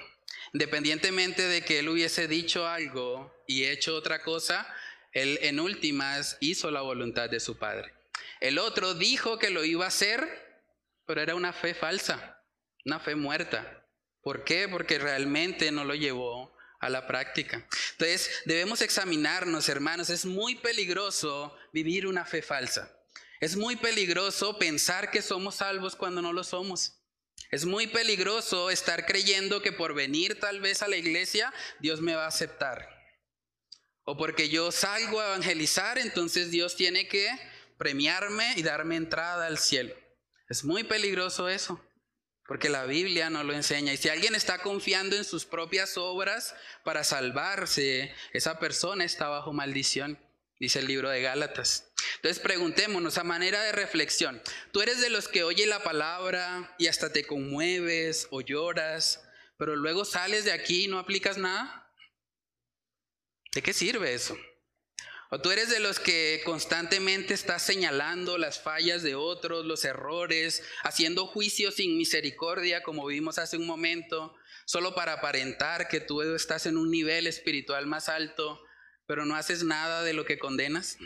Independientemente 0.52 1.46
de 1.46 1.62
que 1.62 1.78
él 1.78 1.88
hubiese 1.88 2.26
dicho 2.26 2.66
algo 2.66 3.32
y 3.46 3.64
hecho 3.64 3.94
otra 3.94 4.22
cosa, 4.22 4.66
él 5.12 5.38
en 5.42 5.60
últimas 5.60 6.36
hizo 6.40 6.70
la 6.70 6.80
voluntad 6.80 7.30
de 7.30 7.38
su 7.38 7.58
padre. 7.58 7.92
El 8.40 8.58
otro 8.58 8.94
dijo 8.94 9.38
que 9.38 9.50
lo 9.50 9.64
iba 9.64 9.84
a 9.84 9.88
hacer, 9.88 10.26
pero 11.06 11.20
era 11.20 11.34
una 11.34 11.52
fe 11.52 11.74
falsa, 11.74 12.42
una 12.84 12.98
fe 12.98 13.14
muerta. 13.14 13.86
¿Por 14.22 14.44
qué? 14.44 14.68
Porque 14.68 14.98
realmente 14.98 15.70
no 15.70 15.84
lo 15.84 15.94
llevó 15.94 16.56
a 16.80 16.88
la 16.88 17.06
práctica. 17.06 17.66
Entonces, 17.92 18.42
debemos 18.44 18.82
examinarnos, 18.82 19.68
hermanos. 19.68 20.10
Es 20.10 20.24
muy 20.24 20.56
peligroso 20.56 21.56
vivir 21.72 22.06
una 22.06 22.24
fe 22.24 22.42
falsa. 22.42 22.90
Es 23.40 23.56
muy 23.56 23.76
peligroso 23.76 24.58
pensar 24.58 25.10
que 25.10 25.22
somos 25.22 25.56
salvos 25.56 25.96
cuando 25.96 26.22
no 26.22 26.32
lo 26.32 26.44
somos. 26.44 27.01
Es 27.50 27.64
muy 27.64 27.86
peligroso 27.86 28.70
estar 28.70 29.04
creyendo 29.06 29.60
que 29.60 29.72
por 29.72 29.94
venir 29.94 30.40
tal 30.40 30.60
vez 30.60 30.82
a 30.82 30.88
la 30.88 30.96
iglesia 30.96 31.52
Dios 31.80 32.00
me 32.00 32.14
va 32.14 32.24
a 32.24 32.28
aceptar. 32.28 32.88
O 34.04 34.16
porque 34.16 34.48
yo 34.48 34.72
salgo 34.72 35.20
a 35.20 35.28
evangelizar, 35.28 35.98
entonces 35.98 36.50
Dios 36.50 36.76
tiene 36.76 37.06
que 37.08 37.28
premiarme 37.78 38.54
y 38.56 38.62
darme 38.62 38.96
entrada 38.96 39.46
al 39.46 39.58
cielo. 39.58 39.94
Es 40.48 40.64
muy 40.64 40.84
peligroso 40.84 41.48
eso, 41.48 41.80
porque 42.46 42.68
la 42.68 42.84
Biblia 42.84 43.30
no 43.30 43.44
lo 43.44 43.52
enseña. 43.52 43.92
Y 43.92 43.96
si 43.96 44.08
alguien 44.08 44.34
está 44.34 44.58
confiando 44.58 45.16
en 45.16 45.24
sus 45.24 45.44
propias 45.44 45.96
obras 45.96 46.54
para 46.84 47.04
salvarse, 47.04 48.14
esa 48.32 48.58
persona 48.58 49.04
está 49.04 49.28
bajo 49.28 49.52
maldición 49.52 50.18
dice 50.62 50.78
el 50.78 50.86
libro 50.86 51.10
de 51.10 51.20
Gálatas. 51.20 51.92
Entonces 52.14 52.38
preguntémonos 52.38 53.18
a 53.18 53.24
manera 53.24 53.60
de 53.64 53.72
reflexión, 53.72 54.40
¿tú 54.70 54.80
eres 54.80 55.00
de 55.00 55.10
los 55.10 55.26
que 55.26 55.42
oye 55.42 55.66
la 55.66 55.82
palabra 55.82 56.76
y 56.78 56.86
hasta 56.86 57.12
te 57.12 57.26
conmueves 57.26 58.28
o 58.30 58.42
lloras, 58.42 59.24
pero 59.58 59.74
luego 59.74 60.04
sales 60.04 60.44
de 60.44 60.52
aquí 60.52 60.84
y 60.84 60.86
no 60.86 61.00
aplicas 61.00 61.36
nada? 61.36 61.92
¿De 63.52 63.60
qué 63.60 63.72
sirve 63.72 64.14
eso? 64.14 64.38
¿O 65.32 65.40
tú 65.40 65.50
eres 65.50 65.68
de 65.68 65.80
los 65.80 65.98
que 65.98 66.42
constantemente 66.44 67.34
estás 67.34 67.62
señalando 67.62 68.38
las 68.38 68.60
fallas 68.60 69.02
de 69.02 69.16
otros, 69.16 69.66
los 69.66 69.84
errores, 69.84 70.62
haciendo 70.84 71.26
juicios 71.26 71.74
sin 71.74 71.98
misericordia, 71.98 72.84
como 72.84 73.04
vimos 73.06 73.38
hace 73.38 73.56
un 73.56 73.66
momento, 73.66 74.36
solo 74.64 74.94
para 74.94 75.14
aparentar 75.14 75.88
que 75.88 75.98
tú 75.98 76.22
estás 76.22 76.66
en 76.66 76.76
un 76.76 76.88
nivel 76.88 77.26
espiritual 77.26 77.88
más 77.88 78.08
alto 78.08 78.62
pero 79.06 79.24
no 79.26 79.36
haces 79.36 79.64
nada 79.64 80.02
de 80.02 80.12
lo 80.12 80.24
que 80.24 80.38
condenas. 80.38 80.98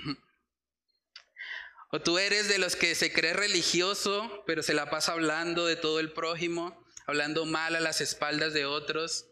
O 1.91 2.01
tú 2.01 2.19
eres 2.19 2.49
de 2.49 2.59
los 2.59 2.75
que 2.75 2.95
se 2.95 3.13
cree 3.13 3.33
religioso, 3.33 4.43
pero 4.47 4.63
se 4.63 4.75
la 4.75 4.91
pasa 4.91 5.13
hablando 5.13 5.67
de 5.67 5.77
todo 5.77 6.01
el 6.01 6.13
prójimo, 6.13 6.85
hablando 7.07 7.47
mal 7.47 7.77
a 7.77 7.81
las 7.81 8.01
espaldas 8.01 8.53
de 8.53 8.67
otros, 8.67 9.27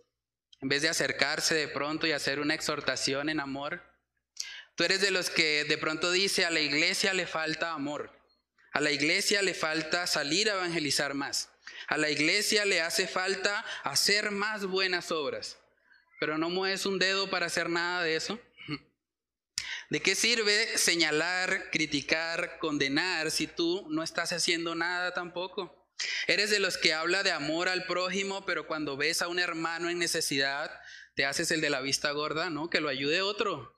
en 0.61 0.69
vez 0.69 0.83
de 0.83 0.89
acercarse 0.89 1.55
de 1.55 1.69
pronto 1.69 2.07
y 2.07 2.13
hacer 2.13 2.39
una 2.39 2.55
exhortación 2.55 3.29
en 3.29 3.41
amor. 3.41 3.83
Tú 4.77 4.85
eres 4.85 5.01
de 5.01 5.11
los 5.11 5.31
que 5.31 5.65
de 5.65 5.79
pronto 5.79 6.11
dice 6.11 6.45
a 6.45 6.51
la 6.51 6.61
iglesia 6.61 7.13
le 7.13 7.27
falta 7.27 7.73
amor, 7.73 8.11
a 8.73 8.81
la 8.81 8.91
iglesia 8.91 9.43
le 9.43 9.55
falta 9.55 10.07
salir 10.07 10.49
a 10.51 10.55
evangelizar 10.55 11.15
más, 11.15 11.51
a 11.89 11.97
la 11.97 12.11
iglesia 12.11 12.65
le 12.65 12.81
hace 12.81 13.07
falta 13.07 13.65
hacer 13.83 14.31
más 14.31 14.65
buenas 14.65 15.13
obras, 15.13 15.59
pero 16.19 16.39
no 16.39 16.51
mueves 16.51 16.87
un 16.87 16.99
dedo 16.99 17.29
para 17.31 17.47
hacer 17.47 17.69
nada 17.69 18.03
de 18.03 18.17
eso. 18.17 18.41
¿De 19.91 20.01
qué 20.01 20.15
sirve 20.15 20.79
señalar, 20.79 21.71
criticar, 21.71 22.59
condenar 22.59 23.31
si 23.31 23.47
tú 23.47 23.87
no 23.91 24.03
estás 24.03 24.33
haciendo 24.33 24.75
nada 24.75 25.13
tampoco? 25.13 25.89
Eres 26.27 26.51
de 26.51 26.59
los 26.59 26.79
que 26.79 26.95
habla 26.95 27.23
de 27.23 27.31
amor 27.31 27.69
al 27.69 27.85
prójimo, 27.87 28.45
pero 28.47 28.67
cuando 28.67 28.97
ves 28.97 29.23
a 29.23 29.29
un 29.29 29.39
hermano 29.39 29.89
en 29.91 29.99
necesidad, 29.99 30.71
te 31.15 31.27
haces 31.27 31.51
el 31.51 31.61
de 31.61 31.71
la 31.71 31.81
vista 31.81 32.11
gorda, 32.11 32.51
¿no? 32.51 32.71
Que 32.71 32.81
lo 32.81 32.89
ayude 32.89 33.23
otro. 33.23 33.75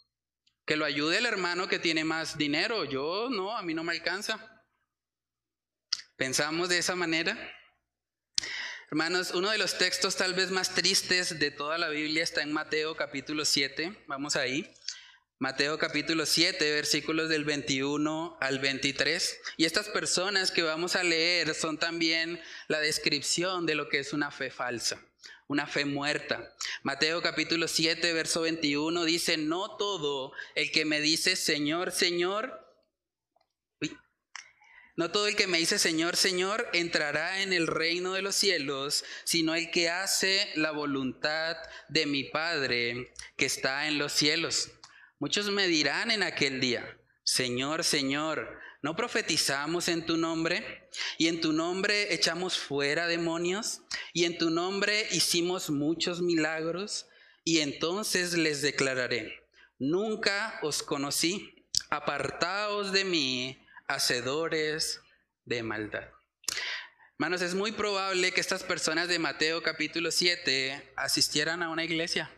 Que 0.65 0.77
lo 0.77 0.85
ayude 0.85 1.19
el 1.19 1.27
hermano 1.27 1.69
que 1.69 1.79
tiene 1.79 2.05
más 2.05 2.39
dinero. 2.39 2.85
Yo 2.85 3.29
no, 3.31 3.57
a 3.57 3.63
mí 3.63 3.75
no 3.75 3.85
me 3.85 3.93
alcanza. 3.93 4.65
¿Pensamos 6.17 6.69
de 6.69 6.79
esa 6.79 6.97
manera? 6.97 7.37
Hermanos, 8.89 9.33
uno 9.33 9.51
de 9.51 9.59
los 9.59 9.79
textos 9.79 10.17
tal 10.17 10.35
vez 10.35 10.51
más 10.51 10.75
tristes 10.75 11.39
de 11.39 11.51
toda 11.51 11.77
la 11.77 11.89
Biblia 11.89 12.23
está 12.23 12.43
en 12.43 12.53
Mateo 12.53 12.97
capítulo 12.97 13.45
7. 13.45 14.05
Vamos 14.07 14.37
ahí. 14.37 14.73
Mateo 15.39 15.79
capítulo 15.79 16.25
7, 16.25 16.73
versículos 16.73 17.29
del 17.29 17.45
21 17.45 18.39
al 18.41 18.59
23. 18.59 19.39
Y 19.59 19.67
estas 19.67 19.91
personas 19.91 20.51
que 20.51 20.63
vamos 20.63 20.97
a 20.97 21.03
leer 21.03 21.55
son 21.55 21.77
también 21.77 22.41
la 22.69 22.81
descripción 22.81 23.67
de 23.67 23.75
lo 23.75 23.91
que 23.91 23.99
es 23.99 24.15
una 24.15 24.31
fe 24.31 24.51
falsa, 24.51 24.99
una 25.47 25.67
fe 25.67 25.85
muerta. 25.85 26.57
Mateo 26.85 27.21
capítulo 27.21 27.69
7, 27.69 28.15
verso 28.15 28.41
21 28.41 29.05
dice, 29.05 29.37
no 29.37 29.77
todo 29.77 30.33
el 30.55 30.71
que 30.71 30.87
me 30.87 31.03
dice 31.03 31.37
Señor, 31.37 31.93
Señor, 31.93 32.67
no 34.97 35.11
todo 35.11 35.27
el 35.27 35.37
que 35.37 35.47
me 35.47 35.59
dice 35.59 35.79
Señor, 35.79 36.17
Señor 36.17 36.67
entrará 36.73 37.43
en 37.43 37.53
el 37.53 37.67
reino 37.67 38.15
de 38.15 38.23
los 38.23 38.35
cielos, 38.35 39.05
sino 39.25 39.55
el 39.55 39.71
que 39.71 39.91
hace 39.91 40.51
la 40.55 40.71
voluntad 40.71 41.59
de 41.91 42.07
mi 42.07 42.25
Padre 42.25 43.13
que 43.37 43.45
está 43.45 43.89
en 43.89 43.99
los 43.99 44.13
cielos. 44.13 44.71
Muchos 45.19 45.51
me 45.51 45.67
dirán 45.67 46.11
en 46.11 46.23
aquel 46.23 46.61
día, 46.61 46.99
Señor, 47.25 47.85
Señor, 47.85 48.61
¿no 48.83 48.95
profetizamos 48.95 49.89
en 49.89 50.05
tu 50.05 50.19
nombre? 50.19 50.91
Y 51.17 51.29
en 51.29 51.41
tu 51.41 51.55
nombre 51.55 52.13
echamos 52.13 52.59
fuera 52.59 53.07
demonios, 53.07 53.81
y 54.13 54.27
en 54.27 54.37
tu 54.37 54.51
nombre 54.51 55.09
hicimos 55.13 55.71
muchos 55.71 56.21
milagros, 56.21 57.07
y 57.45 57.61
entonces 57.61 58.35
les 58.35 58.61
declararé, 58.61 59.33
nunca 59.79 60.59
os 60.63 60.83
conocí, 60.83 61.67
apartaos 61.89 62.93
de 62.93 63.07
mí, 63.07 63.59
hacedores 63.89 65.01
de 65.47 65.63
maldad. 65.63 66.11
Hermanos, 67.13 67.41
es 67.41 67.55
muy 67.55 67.73
probable 67.73 68.33
que 68.33 68.43
estas 68.43 68.65
personas 68.65 69.09
de 69.09 69.19
Mateo 69.19 69.63
capítulo 69.63 70.11
7 70.11 70.93
asistieran 70.95 71.63
a 71.63 71.71
una 71.71 71.85
iglesia. 71.85 72.31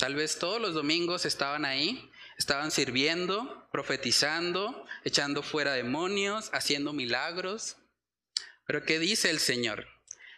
Tal 0.00 0.14
vez 0.14 0.38
todos 0.38 0.58
los 0.62 0.72
domingos 0.72 1.26
estaban 1.26 1.66
ahí, 1.66 2.10
estaban 2.38 2.70
sirviendo, 2.70 3.68
profetizando, 3.70 4.86
echando 5.04 5.42
fuera 5.42 5.74
demonios, 5.74 6.48
haciendo 6.54 6.94
milagros. 6.94 7.76
Pero 8.64 8.82
¿qué 8.82 8.98
dice 8.98 9.28
el 9.28 9.38
Señor? 9.38 9.86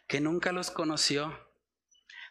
Que 0.09 0.21
nunca 0.21 0.51
los 0.51 0.73
conoció. 0.73 1.49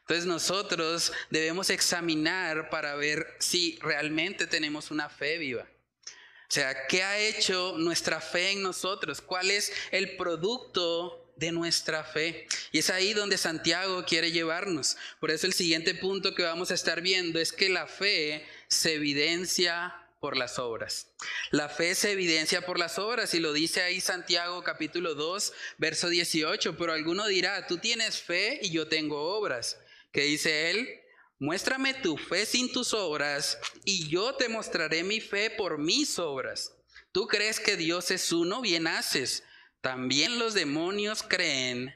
Entonces 0.02 0.26
nosotros 0.26 1.14
debemos 1.30 1.70
examinar 1.70 2.70
para 2.70 2.96
ver 2.96 3.26
si 3.40 3.80
realmente 3.82 4.46
tenemos 4.46 4.92
una 4.92 5.08
fe 5.08 5.38
viva. 5.38 5.64
O 5.64 6.54
sea, 6.54 6.86
¿qué 6.88 7.02
ha 7.04 7.18
hecho 7.18 7.76
nuestra 7.78 8.20
fe 8.20 8.52
en 8.52 8.62
nosotros? 8.62 9.22
¿Cuál 9.22 9.52
es 9.52 9.72
el 9.92 10.18
producto 10.18 11.21
de 11.42 11.52
nuestra 11.52 12.06
fe? 12.06 12.48
Y 12.72 12.80
es 12.80 12.90
ahí 12.90 13.14
donde 13.14 13.38
Santiago 13.38 14.06
quiere 14.06 14.32
llevarnos. 14.32 14.96
Por 15.20 15.32
eso 15.32 15.48
el 15.48 15.54
siguiente 15.54 15.94
punto 15.94 16.34
que 16.34 16.44
vamos 16.44 16.72
a 16.72 16.76
estar 16.76 17.02
viendo 17.02 17.40
es 17.40 17.52
que 17.52 17.68
la 17.68 17.88
fe 17.88 18.46
se 18.70 18.94
evidencia 18.94 19.94
por 20.22 20.38
las 20.38 20.60
obras. 20.60 21.08
La 21.50 21.68
fe 21.68 21.96
se 21.96 22.12
evidencia 22.12 22.66
por 22.66 22.78
las 22.78 23.00
obras 23.00 23.34
y 23.34 23.40
lo 23.40 23.52
dice 23.54 23.82
ahí 23.82 24.00
Santiago 24.00 24.64
capítulo 24.64 25.16
2, 25.16 25.52
verso 25.80 26.10
18, 26.10 26.78
pero 26.78 26.94
alguno 26.94 27.28
dirá, 27.28 27.66
tú 27.66 27.80
tienes 27.80 28.22
fe 28.22 28.60
y 28.62 28.70
yo 28.70 28.88
tengo 28.88 29.36
obras. 29.36 29.78
¿Qué 30.14 30.22
dice 30.22 30.70
él? 30.70 30.88
Muéstrame 31.40 31.96
tu 31.96 32.18
fe 32.18 32.46
sin 32.46 32.72
tus 32.72 32.94
obras 32.94 33.58
y 33.84 34.08
yo 34.10 34.36
te 34.36 34.48
mostraré 34.48 35.04
mi 35.04 35.20
fe 35.20 35.50
por 35.50 35.80
mis 35.80 36.20
obras. 36.20 36.72
Tú 37.12 37.26
crees 37.28 37.60
que 37.60 37.76
Dios 37.76 38.12
es 38.12 38.32
uno, 38.32 38.62
bien 38.62 38.86
haces. 38.86 39.44
También 39.82 40.38
los 40.38 40.54
demonios 40.54 41.24
creen 41.24 41.96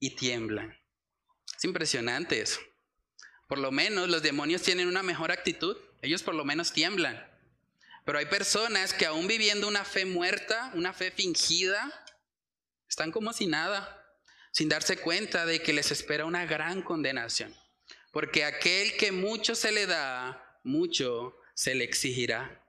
y 0.00 0.16
tiemblan. 0.16 0.76
Es 1.56 1.64
impresionante 1.64 2.40
eso. 2.40 2.60
Por 3.48 3.58
lo 3.58 3.70
menos 3.70 4.08
los 4.08 4.22
demonios 4.22 4.62
tienen 4.62 4.88
una 4.88 5.02
mejor 5.02 5.30
actitud. 5.30 5.76
Ellos 6.02 6.22
por 6.22 6.34
lo 6.34 6.44
menos 6.44 6.72
tiemblan. 6.72 7.24
Pero 8.04 8.18
hay 8.18 8.26
personas 8.26 8.94
que 8.94 9.06
aún 9.06 9.28
viviendo 9.28 9.68
una 9.68 9.84
fe 9.84 10.04
muerta, 10.04 10.72
una 10.74 10.92
fe 10.92 11.10
fingida, 11.10 11.92
están 12.88 13.12
como 13.12 13.32
si 13.32 13.46
nada, 13.46 14.04
sin 14.52 14.68
darse 14.68 14.96
cuenta 14.96 15.46
de 15.46 15.62
que 15.62 15.72
les 15.72 15.92
espera 15.92 16.24
una 16.24 16.46
gran 16.46 16.82
condenación. 16.82 17.54
Porque 18.12 18.44
aquel 18.44 18.96
que 18.96 19.12
mucho 19.12 19.54
se 19.54 19.70
le 19.70 19.86
da, 19.86 20.58
mucho 20.64 21.36
se 21.54 21.74
le 21.74 21.84
exigirá. 21.84 22.59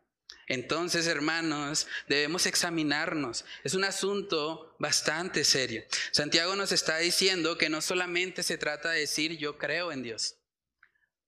Entonces, 0.52 1.08
hermanos, 1.08 1.88
debemos 2.10 2.46
examinarnos. 2.46 3.46
Es 3.64 3.74
un 3.74 3.86
asunto 3.86 4.76
bastante 4.80 5.46
serio. 5.46 5.82
Santiago 6.12 6.58
nos 6.58 6.74
está 6.74 6.98
diciendo 6.98 7.58
que 7.58 7.70
no 7.70 7.80
solamente 7.80 8.44
se 8.44 8.58
trata 8.58 8.92
de 8.92 9.00
decir 9.00 9.38
yo 9.38 9.58
creo 9.58 9.94
en 9.94 10.04
Dios. 10.04 10.36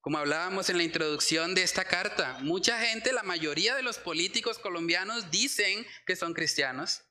Como 0.02 0.18
hablábamos 0.18 0.70
en 0.70 0.76
la 0.76 0.84
introducción 0.84 1.56
de 1.56 1.64
esta 1.64 1.86
carta, 1.86 2.40
mucha 2.42 2.78
gente, 2.82 3.14
la 3.14 3.24
mayoría 3.24 3.76
de 3.76 3.82
los 3.84 3.98
políticos 3.98 4.60
colombianos 4.60 5.32
dicen 5.32 5.88
que 6.06 6.18
son 6.18 6.34
cristianos. 6.34 7.04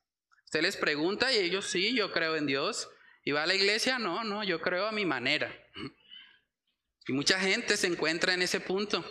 Usted 0.45 0.61
les 0.61 0.77
pregunta 0.77 1.33
y 1.33 1.37
ellos 1.37 1.65
sí, 1.65 1.95
yo 1.95 2.11
creo 2.11 2.35
en 2.35 2.45
Dios. 2.45 2.89
¿Y 3.23 3.31
va 3.31 3.41
a 3.41 3.47
la 3.47 3.55
iglesia? 3.55 3.97
No, 3.97 4.23
no, 4.23 4.43
yo 4.43 4.61
creo 4.61 4.85
a 4.85 4.91
mi 4.91 5.05
manera. 5.05 5.51
Y 7.07 7.13
mucha 7.13 7.39
gente 7.39 7.75
se 7.77 7.87
encuentra 7.87 8.33
en 8.33 8.41
ese 8.41 8.59
punto, 8.59 9.03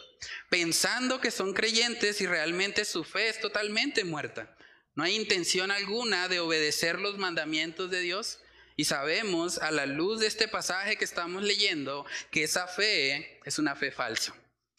pensando 0.49 1.21
que 1.21 1.31
son 1.31 1.53
creyentes 1.53 2.21
y 2.21 2.27
realmente 2.27 2.85
su 2.85 3.05
fe 3.05 3.29
es 3.29 3.41
totalmente 3.41 4.05
muerta. 4.05 4.57
No 4.95 5.05
hay 5.05 5.15
intención 5.17 5.71
alguna 5.71 6.29
de 6.29 6.41
obedecer 6.41 6.99
los 6.99 7.19
mandamientos 7.19 7.91
de 7.91 8.01
Dios. 8.01 8.41
Y 8.77 8.85
sabemos 8.85 9.59
a 9.59 9.71
la 9.71 9.85
luz 9.85 10.21
de 10.21 10.27
este 10.27 10.49
pasaje 10.49 10.97
que 10.97 11.05
estamos 11.05 11.43
leyendo 11.43 12.07
que 12.31 12.43
esa 12.43 12.67
fe 12.67 13.41
es 13.45 13.59
una 13.59 13.77
fe 13.77 13.91
falsa. 13.91 14.35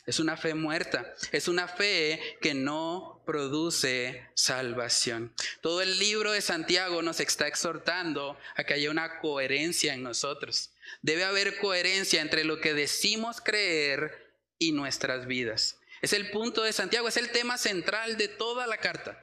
Es 0.06 0.20
una 0.20 0.36
fe 0.36 0.54
muerta, 0.54 1.14
es 1.32 1.48
una 1.48 1.68
fe 1.68 2.38
que 2.42 2.54
no 2.54 3.24
produce 3.26 4.28
salvación. 4.34 5.34
Todo 5.62 5.82
el 5.82 5.98
libro 5.98 6.34
de 6.34 6.42
Santiago 6.42 7.02
nos 7.02 7.22
está 7.22 7.48
exhortando 7.48 8.38
a 8.56 8.66
que 8.66 8.74
haya 8.74 8.92
una 8.92 9.20
coherencia 9.20 9.94
en 9.94 10.04
nosotros. 10.04 10.73
Debe 11.02 11.24
haber 11.24 11.58
coherencia 11.58 12.22
entre 12.22 12.44
lo 12.44 12.60
que 12.60 12.74
decimos 12.74 13.42
creer 13.42 14.34
y 14.58 14.72
nuestras 14.72 15.26
vidas. 15.28 15.80
Es 16.02 16.14
el 16.14 16.32
punto 16.32 16.64
de 16.64 16.74
Santiago, 16.74 17.08
es 17.08 17.18
el 17.18 17.32
tema 17.32 17.58
central 17.58 18.18
de 18.18 18.28
toda 18.28 18.68
la 18.68 18.78
carta. 18.78 19.20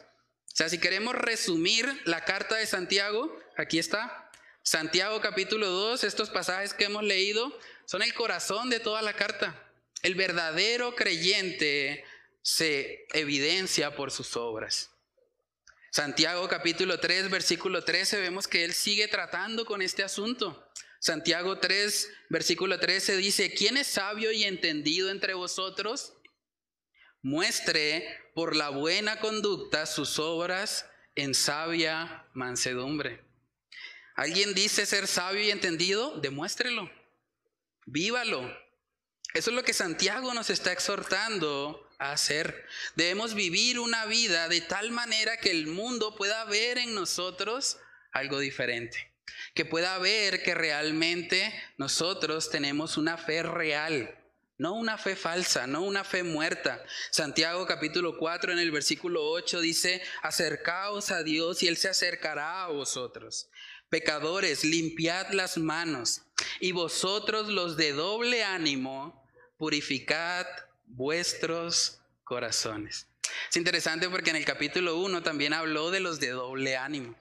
O 0.46 0.56
sea, 0.56 0.68
si 0.68 0.78
queremos 0.78 1.14
resumir 1.14 1.86
la 2.04 2.24
carta 2.24 2.56
de 2.56 2.66
Santiago, 2.66 3.38
aquí 3.56 3.78
está. 3.78 4.30
Santiago 4.62 5.20
capítulo 5.20 5.68
2, 5.68 6.04
estos 6.04 6.30
pasajes 6.30 6.74
que 6.74 6.84
hemos 6.84 7.02
leído 7.02 7.56
son 7.86 8.02
el 8.02 8.14
corazón 8.14 8.68
de 8.70 8.80
toda 8.80 9.02
la 9.02 9.14
carta. 9.14 9.70
El 10.02 10.14
verdadero 10.14 10.94
creyente 10.94 12.04
se 12.42 13.06
evidencia 13.12 13.94
por 13.94 14.10
sus 14.10 14.36
obras. 14.36 14.90
Santiago 15.90 16.48
capítulo 16.48 17.00
3, 17.00 17.30
versículo 17.30 17.84
13, 17.84 18.20
vemos 18.20 18.46
que 18.46 18.64
él 18.64 18.72
sigue 18.72 19.08
tratando 19.08 19.64
con 19.64 19.82
este 19.82 20.02
asunto. 20.02 20.70
Santiago 21.00 21.58
3, 21.58 22.12
versículo 22.28 22.78
13 22.78 23.16
dice, 23.16 23.54
¿quién 23.54 23.78
es 23.78 23.86
sabio 23.86 24.32
y 24.32 24.44
entendido 24.44 25.10
entre 25.10 25.32
vosotros? 25.32 26.12
Muestre 27.22 28.06
por 28.34 28.54
la 28.54 28.68
buena 28.68 29.18
conducta 29.18 29.86
sus 29.86 30.18
obras 30.18 30.84
en 31.14 31.34
sabia 31.34 32.26
mansedumbre. 32.34 33.24
¿Alguien 34.14 34.52
dice 34.52 34.84
ser 34.84 35.06
sabio 35.06 35.42
y 35.42 35.50
entendido? 35.50 36.20
Demuéstrelo. 36.20 36.90
Vívalo. 37.86 38.42
Eso 39.32 39.50
es 39.50 39.56
lo 39.56 39.62
que 39.62 39.72
Santiago 39.72 40.34
nos 40.34 40.50
está 40.50 40.70
exhortando 40.70 41.88
a 41.98 42.12
hacer. 42.12 42.66
Debemos 42.94 43.34
vivir 43.34 43.78
una 43.78 44.04
vida 44.04 44.48
de 44.48 44.60
tal 44.60 44.90
manera 44.90 45.38
que 45.38 45.50
el 45.50 45.66
mundo 45.66 46.14
pueda 46.14 46.44
ver 46.44 46.76
en 46.76 46.94
nosotros 46.94 47.78
algo 48.12 48.38
diferente. 48.38 49.09
Que 49.54 49.64
pueda 49.64 49.98
ver 49.98 50.42
que 50.42 50.54
realmente 50.54 51.52
nosotros 51.76 52.50
tenemos 52.50 52.96
una 52.96 53.16
fe 53.16 53.42
real, 53.42 54.16
no 54.58 54.74
una 54.74 54.98
fe 54.98 55.16
falsa, 55.16 55.66
no 55.66 55.82
una 55.82 56.04
fe 56.04 56.22
muerta. 56.22 56.84
Santiago 57.10 57.66
capítulo 57.66 58.18
4 58.18 58.52
en 58.52 58.58
el 58.58 58.70
versículo 58.70 59.24
8 59.30 59.60
dice, 59.60 60.02
acercaos 60.22 61.10
a 61.10 61.22
Dios 61.22 61.62
y 61.62 61.68
Él 61.68 61.76
se 61.78 61.88
acercará 61.88 62.64
a 62.64 62.68
vosotros. 62.68 63.48
Pecadores, 63.88 64.62
limpiad 64.62 65.30
las 65.30 65.56
manos 65.56 66.22
y 66.60 66.72
vosotros 66.72 67.48
los 67.48 67.76
de 67.76 67.92
doble 67.92 68.44
ánimo, 68.44 69.26
purificad 69.56 70.46
vuestros 70.86 72.00
corazones. 72.22 73.06
Es 73.48 73.56
interesante 73.56 74.08
porque 74.08 74.30
en 74.30 74.36
el 74.36 74.44
capítulo 74.44 74.98
1 74.98 75.22
también 75.22 75.52
habló 75.52 75.90
de 75.90 76.00
los 76.00 76.20
de 76.20 76.30
doble 76.30 76.76
ánimo. 76.76 77.16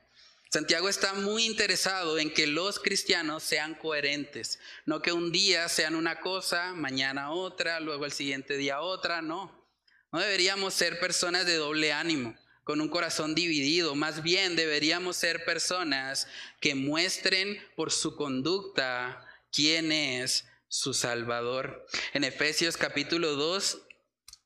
Santiago 0.51 0.89
está 0.89 1.13
muy 1.13 1.45
interesado 1.45 2.17
en 2.17 2.33
que 2.33 2.47
los 2.47 2.79
cristianos 2.79 3.43
sean 3.43 3.75
coherentes, 3.75 4.57
no 4.87 4.99
que 4.99 5.11
un 5.11 5.31
día 5.31 5.69
sean 5.69 5.93
una 5.93 6.21
cosa, 6.21 6.73
mañana 6.73 7.31
otra, 7.31 7.79
luego 7.79 8.05
el 8.05 8.11
siguiente 8.11 8.57
día 8.57 8.81
otra, 8.81 9.21
no. 9.21 9.69
No 10.11 10.19
deberíamos 10.19 10.73
ser 10.73 10.99
personas 10.99 11.45
de 11.45 11.53
doble 11.53 11.93
ánimo, 11.93 12.35
con 12.63 12.81
un 12.81 12.89
corazón 12.89 13.35
dividido, 13.35 13.93
más 13.93 14.23
bien 14.23 14.55
deberíamos 14.55 15.17
ser 15.17 15.45
personas 15.45 16.27
que 16.59 16.73
muestren 16.73 17.61
por 17.75 17.91
su 17.91 18.15
conducta 18.15 19.23
quién 19.51 19.91
es 19.91 20.45
su 20.67 20.95
Salvador. 20.95 21.85
En 22.13 22.23
Efesios 22.23 22.75
capítulo 22.75 23.35
2, 23.35 23.81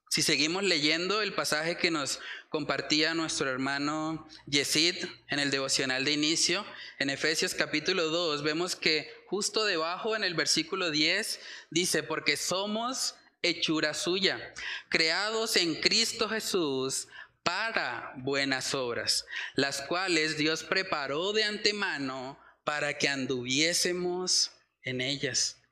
si 0.09 0.21
seguimos 0.21 0.63
leyendo 0.63 1.21
el 1.21 1.33
pasaje 1.33 1.77
que 1.77 1.91
nos 1.91 2.19
compartía 2.53 3.15
nuestro 3.15 3.49
hermano 3.49 4.27
Yesid 4.45 5.07
en 5.29 5.39
el 5.39 5.49
devocional 5.49 6.05
de 6.05 6.11
inicio, 6.11 6.63
en 6.99 7.09
Efesios 7.09 7.55
capítulo 7.55 8.09
2 8.09 8.43
vemos 8.43 8.75
que 8.75 9.11
justo 9.25 9.65
debajo 9.65 10.15
en 10.15 10.23
el 10.23 10.35
versículo 10.35 10.91
10 10.91 11.39
dice, 11.71 12.03
porque 12.03 12.37
somos 12.37 13.15
hechura 13.41 13.95
suya, 13.95 14.53
creados 14.89 15.55
en 15.55 15.81
Cristo 15.81 16.29
Jesús 16.29 17.07
para 17.41 18.13
buenas 18.17 18.75
obras, 18.75 19.25
las 19.55 19.81
cuales 19.81 20.37
Dios 20.37 20.63
preparó 20.63 21.33
de 21.33 21.45
antemano 21.45 22.39
para 22.63 22.99
que 22.99 23.09
anduviésemos 23.09 24.51
en 24.83 25.01
ellas. 25.01 25.62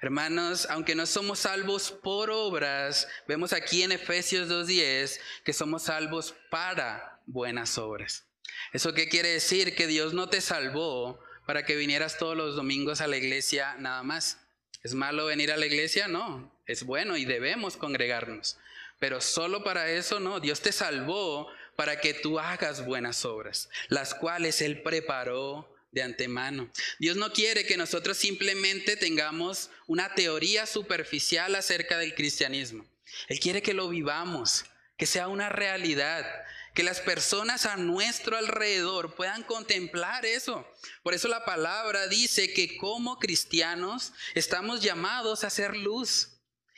Hermanos, 0.00 0.66
aunque 0.70 0.94
no 0.94 1.06
somos 1.06 1.40
salvos 1.40 1.90
por 1.90 2.30
obras, 2.30 3.08
vemos 3.26 3.52
aquí 3.52 3.82
en 3.82 3.92
Efesios 3.92 4.48
2.10 4.48 5.18
que 5.44 5.52
somos 5.52 5.84
salvos 5.84 6.34
para 6.50 7.20
buenas 7.26 7.78
obras. 7.78 8.24
¿Eso 8.72 8.94
qué 8.94 9.08
quiere 9.08 9.30
decir? 9.30 9.74
Que 9.74 9.86
Dios 9.86 10.12
no 10.12 10.28
te 10.28 10.40
salvó 10.40 11.20
para 11.46 11.64
que 11.64 11.76
vinieras 11.76 12.18
todos 12.18 12.36
los 12.36 12.56
domingos 12.56 13.00
a 13.00 13.06
la 13.06 13.16
iglesia 13.16 13.76
nada 13.78 14.02
más. 14.02 14.38
¿Es 14.82 14.94
malo 14.94 15.26
venir 15.26 15.50
a 15.50 15.56
la 15.56 15.66
iglesia? 15.66 16.08
No, 16.08 16.52
es 16.66 16.84
bueno 16.84 17.16
y 17.16 17.24
debemos 17.24 17.76
congregarnos. 17.76 18.58
Pero 18.98 19.20
solo 19.20 19.64
para 19.64 19.90
eso 19.90 20.20
no, 20.20 20.40
Dios 20.40 20.60
te 20.60 20.72
salvó 20.72 21.48
para 21.76 22.00
que 22.00 22.14
tú 22.14 22.38
hagas 22.38 22.84
buenas 22.86 23.24
obras, 23.24 23.68
las 23.88 24.14
cuales 24.14 24.62
Él 24.62 24.82
preparó 24.82 25.75
de 25.96 26.02
antemano. 26.02 26.70
Dios 26.98 27.16
no 27.16 27.32
quiere 27.32 27.64
que 27.64 27.78
nosotros 27.78 28.18
simplemente 28.18 28.98
tengamos 28.98 29.70
una 29.86 30.14
teoría 30.14 30.66
superficial 30.66 31.54
acerca 31.54 31.96
del 31.96 32.14
cristianismo. 32.14 32.84
Él 33.28 33.40
quiere 33.40 33.62
que 33.62 33.72
lo 33.72 33.88
vivamos, 33.88 34.66
que 34.98 35.06
sea 35.06 35.28
una 35.28 35.48
realidad, 35.48 36.26
que 36.74 36.82
las 36.82 37.00
personas 37.00 37.64
a 37.64 37.78
nuestro 37.78 38.36
alrededor 38.36 39.14
puedan 39.14 39.42
contemplar 39.42 40.26
eso. 40.26 40.70
Por 41.02 41.14
eso 41.14 41.28
la 41.28 41.46
palabra 41.46 42.08
dice 42.08 42.52
que 42.52 42.76
como 42.76 43.18
cristianos 43.18 44.12
estamos 44.34 44.82
llamados 44.82 45.44
a 45.44 45.46
hacer 45.46 45.78
luz, 45.78 46.28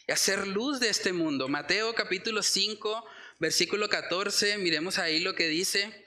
a 0.09 0.13
hacer 0.13 0.47
luz 0.47 0.79
de 0.79 0.91
este 0.91 1.13
mundo. 1.13 1.49
Mateo 1.49 1.93
capítulo 1.97 2.45
5, 2.45 3.05
versículo 3.41 3.89
14, 3.89 4.59
miremos 4.59 4.99
ahí 4.99 5.19
lo 5.19 5.35
que 5.35 5.49
dice. 5.49 6.07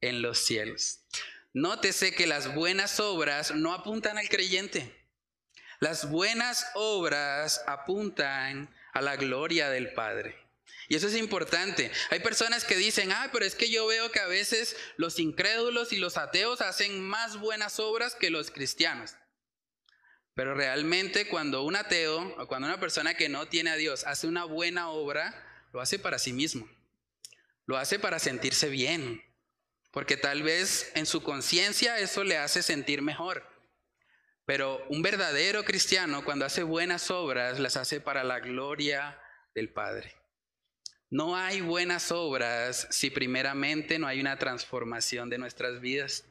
en 0.00 0.22
los 0.22 0.38
cielos. 0.38 1.00
Nótese 1.52 2.14
que 2.14 2.26
las 2.26 2.54
buenas 2.54 3.00
obras 3.00 3.54
no 3.54 3.72
apuntan 3.72 4.18
al 4.18 4.28
creyente. 4.28 4.94
Las 5.80 6.10
buenas 6.10 6.66
obras 6.74 7.62
apuntan 7.66 8.74
a 8.92 9.00
la 9.00 9.16
gloria 9.16 9.70
del 9.70 9.92
Padre. 9.94 10.36
Y 10.88 10.96
eso 10.96 11.06
es 11.06 11.16
importante. 11.16 11.90
Hay 12.10 12.20
personas 12.20 12.64
que 12.64 12.76
dicen, 12.76 13.12
ah, 13.12 13.28
pero 13.32 13.44
es 13.44 13.54
que 13.54 13.70
yo 13.70 13.86
veo 13.86 14.10
que 14.10 14.20
a 14.20 14.26
veces 14.26 14.76
los 14.96 15.18
incrédulos 15.18 15.92
y 15.92 15.98
los 15.98 16.16
ateos 16.16 16.60
hacen 16.62 17.00
más 17.00 17.38
buenas 17.38 17.78
obras 17.78 18.14
que 18.14 18.30
los 18.30 18.50
cristianos. 18.50 19.14
Pero 20.34 20.54
realmente 20.54 21.28
cuando 21.28 21.62
un 21.62 21.76
ateo 21.76 22.34
o 22.38 22.46
cuando 22.46 22.68
una 22.68 22.80
persona 22.80 23.14
que 23.14 23.28
no 23.28 23.48
tiene 23.48 23.70
a 23.70 23.76
Dios 23.76 24.04
hace 24.04 24.26
una 24.26 24.44
buena 24.44 24.88
obra, 24.88 25.34
lo 25.72 25.80
hace 25.80 25.98
para 25.98 26.18
sí 26.18 26.32
mismo. 26.32 26.68
Lo 27.66 27.76
hace 27.76 27.98
para 27.98 28.18
sentirse 28.18 28.68
bien. 28.68 29.22
Porque 29.90 30.16
tal 30.16 30.42
vez 30.42 30.90
en 30.94 31.06
su 31.06 31.22
conciencia 31.22 31.98
eso 31.98 32.24
le 32.24 32.38
hace 32.38 32.62
sentir 32.62 33.02
mejor. 33.02 33.46
Pero 34.44 34.82
un 34.88 35.02
verdadero 35.02 35.64
cristiano 35.64 36.24
cuando 36.24 36.44
hace 36.44 36.62
buenas 36.62 37.10
obras 37.10 37.58
las 37.58 37.76
hace 37.76 38.00
para 38.00 38.24
la 38.24 38.40
gloria 38.40 39.20
del 39.54 39.72
Padre. 39.72 40.14
No 41.10 41.36
hay 41.36 41.62
buenas 41.62 42.12
obras 42.12 42.86
si 42.90 43.10
primeramente 43.10 43.98
no 43.98 44.06
hay 44.06 44.20
una 44.20 44.38
transformación 44.38 45.30
de 45.30 45.38
nuestras 45.38 45.80
vidas. 45.80 46.24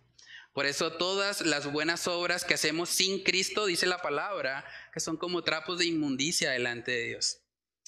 Por 0.54 0.66
eso 0.66 0.94
todas 0.94 1.42
las 1.42 1.72
buenas 1.72 2.08
obras 2.08 2.44
que 2.44 2.56
hacemos 2.56 2.90
sin 2.90 3.24
Cristo, 3.24 3.66
dice 3.66 3.86
la 3.86 4.02
palabra, 4.02 4.66
que 4.94 5.00
son 5.00 5.18
como 5.18 5.44
trapos 5.44 5.80
de 5.80 5.86
inmundicia 5.86 6.52
delante 6.52 6.92
de 6.92 7.04
Dios. 7.10 7.40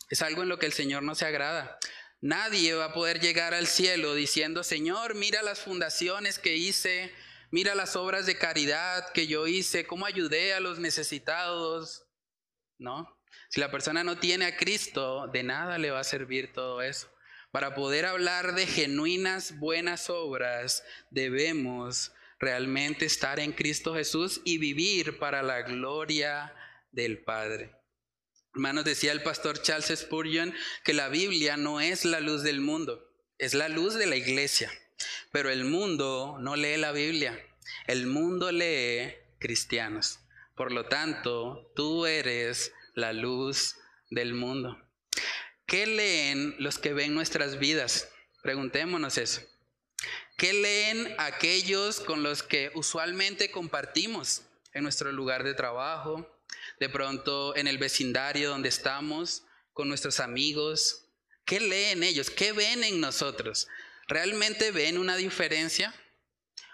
Es 0.10 0.22
algo 0.22 0.44
en 0.44 0.50
lo 0.50 0.60
que 0.60 0.66
el 0.66 0.74
Señor 0.74 1.04
no 1.04 1.16
se 1.16 1.26
agrada. 1.26 1.80
Nadie 2.22 2.74
va 2.74 2.86
a 2.86 2.94
poder 2.94 3.22
llegar 3.22 3.54
al 3.54 3.68
cielo 3.68 4.14
diciendo, 4.14 4.64
Señor, 4.64 5.16
mira 5.16 5.42
las 5.42 5.60
fundaciones 5.60 6.38
que 6.38 6.58
hice, 6.58 7.14
mira 7.50 7.76
las 7.76 7.96
obras 7.96 8.26
de 8.26 8.38
caridad 8.38 9.12
que 9.14 9.28
yo 9.28 9.48
hice, 9.48 9.88
cómo 9.88 10.06
ayudé 10.06 10.54
a 10.54 10.60
los 10.60 10.80
necesitados. 10.80 12.06
No, 12.78 13.18
si 13.50 13.60
la 13.62 13.72
persona 13.72 14.04
no 14.04 14.20
tiene 14.20 14.46
a 14.46 14.58
Cristo, 14.58 15.28
de 15.28 15.44
nada 15.44 15.78
le 15.78 15.92
va 15.92 16.02
a 16.02 16.04
servir 16.04 16.52
todo 16.52 16.82
eso. 16.82 17.10
Para 17.52 17.74
poder 17.74 18.06
hablar 18.06 18.54
de 18.54 18.68
genuinas 18.68 19.58
buenas 19.58 20.10
obras, 20.10 20.84
debemos 21.10 22.12
realmente 22.40 23.06
estar 23.06 23.40
en 23.40 23.54
Cristo 23.54 23.96
Jesús 23.96 24.42
y 24.46 24.60
vivir 24.60 25.20
para 25.20 25.42
la 25.42 25.62
gloria 25.62 26.54
del 26.92 27.24
Padre. 27.24 27.79
Hermanos, 28.54 28.84
decía 28.84 29.12
el 29.12 29.22
pastor 29.22 29.62
Charles 29.62 30.00
Spurgeon 30.00 30.54
que 30.84 30.94
la 30.94 31.10
Biblia 31.10 31.56
no 31.56 31.82
es 31.82 32.04
la 32.06 32.20
luz 32.20 32.44
del 32.44 32.62
mundo, 32.62 33.08
es 33.38 33.54
la 33.54 33.70
luz 33.70 33.94
de 33.94 34.08
la 34.08 34.16
iglesia. 34.16 34.72
Pero 35.32 35.50
el 35.50 35.64
mundo 35.64 36.38
no 36.40 36.56
lee 36.56 36.78
la 36.78 36.92
Biblia, 36.92 37.40
el 37.88 38.08
mundo 38.08 38.52
lee 38.52 39.14
cristianos. 39.40 40.20
Por 40.56 40.72
lo 40.72 40.86
tanto, 40.86 41.72
tú 41.76 42.06
eres 42.06 42.74
la 42.96 43.14
luz 43.14 43.76
del 44.10 44.34
mundo. 44.34 44.78
¿Qué 45.66 45.86
leen 45.86 46.56
los 46.58 46.80
que 46.80 46.94
ven 46.94 47.14
nuestras 47.14 47.60
vidas? 47.60 48.10
Preguntémonos 48.42 49.18
eso. 49.18 49.42
¿Qué 50.38 50.54
leen 50.54 51.14
aquellos 51.18 52.00
con 52.00 52.24
los 52.24 52.44
que 52.44 52.72
usualmente 52.74 53.52
compartimos 53.52 54.42
en 54.74 54.84
nuestro 54.84 55.12
lugar 55.12 55.44
de 55.44 55.54
trabajo, 55.54 56.28
de 56.80 56.90
pronto 56.90 57.56
en 57.56 57.68
el 57.68 57.78
vecindario 57.78 58.50
donde 58.50 58.70
estamos, 58.70 59.44
con 59.74 59.88
nuestros 59.88 60.20
amigos? 60.20 61.06
¿Qué 61.46 61.60
leen 61.60 62.04
ellos? 62.04 62.30
¿Qué 62.30 62.52
ven 62.52 62.84
en 62.84 63.00
nosotros? 63.00 63.68
¿Realmente 64.08 64.72
ven 64.72 64.98
una 64.98 65.16
diferencia? 65.16 65.94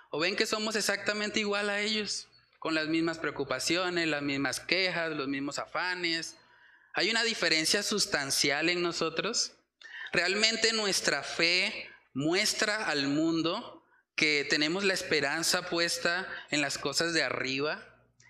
¿O 0.10 0.20
ven 0.20 0.36
que 0.36 0.46
somos 0.46 0.76
exactamente 0.76 1.40
igual 1.40 1.70
a 1.70 1.82
ellos? 1.82 2.28
con 2.66 2.74
las 2.74 2.88
mismas 2.88 3.20
preocupaciones, 3.20 4.08
las 4.08 4.24
mismas 4.24 4.60
quejas, 4.60 5.12
los 5.12 5.28
mismos 5.28 5.60
afanes. 5.60 6.36
¿Hay 6.96 7.12
una 7.12 7.22
diferencia 7.22 7.84
sustancial 7.84 8.70
en 8.70 8.82
nosotros? 8.82 9.52
¿Realmente 10.12 10.74
nuestra 10.74 11.22
fe 11.22 11.88
muestra 12.16 12.88
al 12.88 13.08
mundo 13.08 13.86
que 14.16 14.48
tenemos 14.50 14.84
la 14.84 14.96
esperanza 14.96 15.70
puesta 15.70 16.28
en 16.50 16.62
las 16.62 16.80
cosas 16.80 17.14
de 17.14 17.22
arriba, 17.22 17.86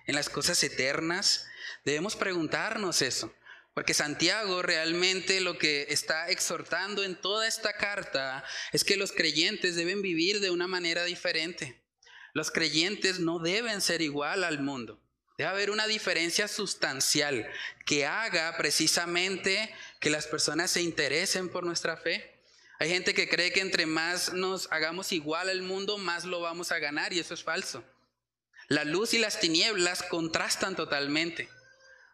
en 0.06 0.16
las 0.16 0.28
cosas 0.28 0.62
eternas? 0.66 1.48
Debemos 1.86 2.16
preguntarnos 2.16 3.02
eso. 3.02 3.34
Porque 3.76 3.94
Santiago 3.94 4.62
realmente 4.62 5.42
lo 5.42 5.58
que 5.58 5.88
está 5.90 6.30
exhortando 6.30 7.04
en 7.04 7.20
toda 7.20 7.46
esta 7.46 7.74
carta 7.74 8.44
es 8.72 8.86
que 8.86 8.96
los 8.96 9.12
creyentes 9.12 9.76
deben 9.76 10.02
vivir 10.02 10.40
de 10.40 10.50
una 10.50 10.66
manera 10.66 11.04
diferente. 11.04 11.84
Los 12.34 12.52
creyentes 12.52 13.20
no 13.20 13.40
deben 13.40 13.82
ser 13.82 14.02
igual 14.02 14.46
al 14.46 14.62
mundo. 14.62 15.02
Debe 15.38 15.50
haber 15.50 15.72
una 15.72 15.88
diferencia 15.88 16.48
sustancial 16.48 17.46
que 17.86 18.06
haga 18.06 18.56
precisamente 18.56 19.76
que 20.00 20.10
las 20.10 20.26
personas 20.26 20.72
se 20.72 20.82
interesen 20.82 21.50
por 21.50 21.66
nuestra 21.66 21.98
fe. 21.98 22.40
Hay 22.80 22.90
gente 22.90 23.14
que 23.14 23.28
cree 23.28 23.52
que 23.52 23.60
entre 23.60 23.86
más 23.86 24.32
nos 24.32 24.72
hagamos 24.72 25.12
igual 25.12 25.50
al 25.50 25.62
mundo, 25.62 25.98
más 25.98 26.24
lo 26.24 26.40
vamos 26.40 26.72
a 26.72 26.80
ganar 26.80 27.12
y 27.12 27.20
eso 27.20 27.34
es 27.34 27.44
falso. 27.44 27.84
La 28.70 28.86
luz 28.86 29.14
y 29.14 29.18
las 29.18 29.42
tinieblas 29.42 30.02
contrastan 30.04 30.78
totalmente. 30.78 31.50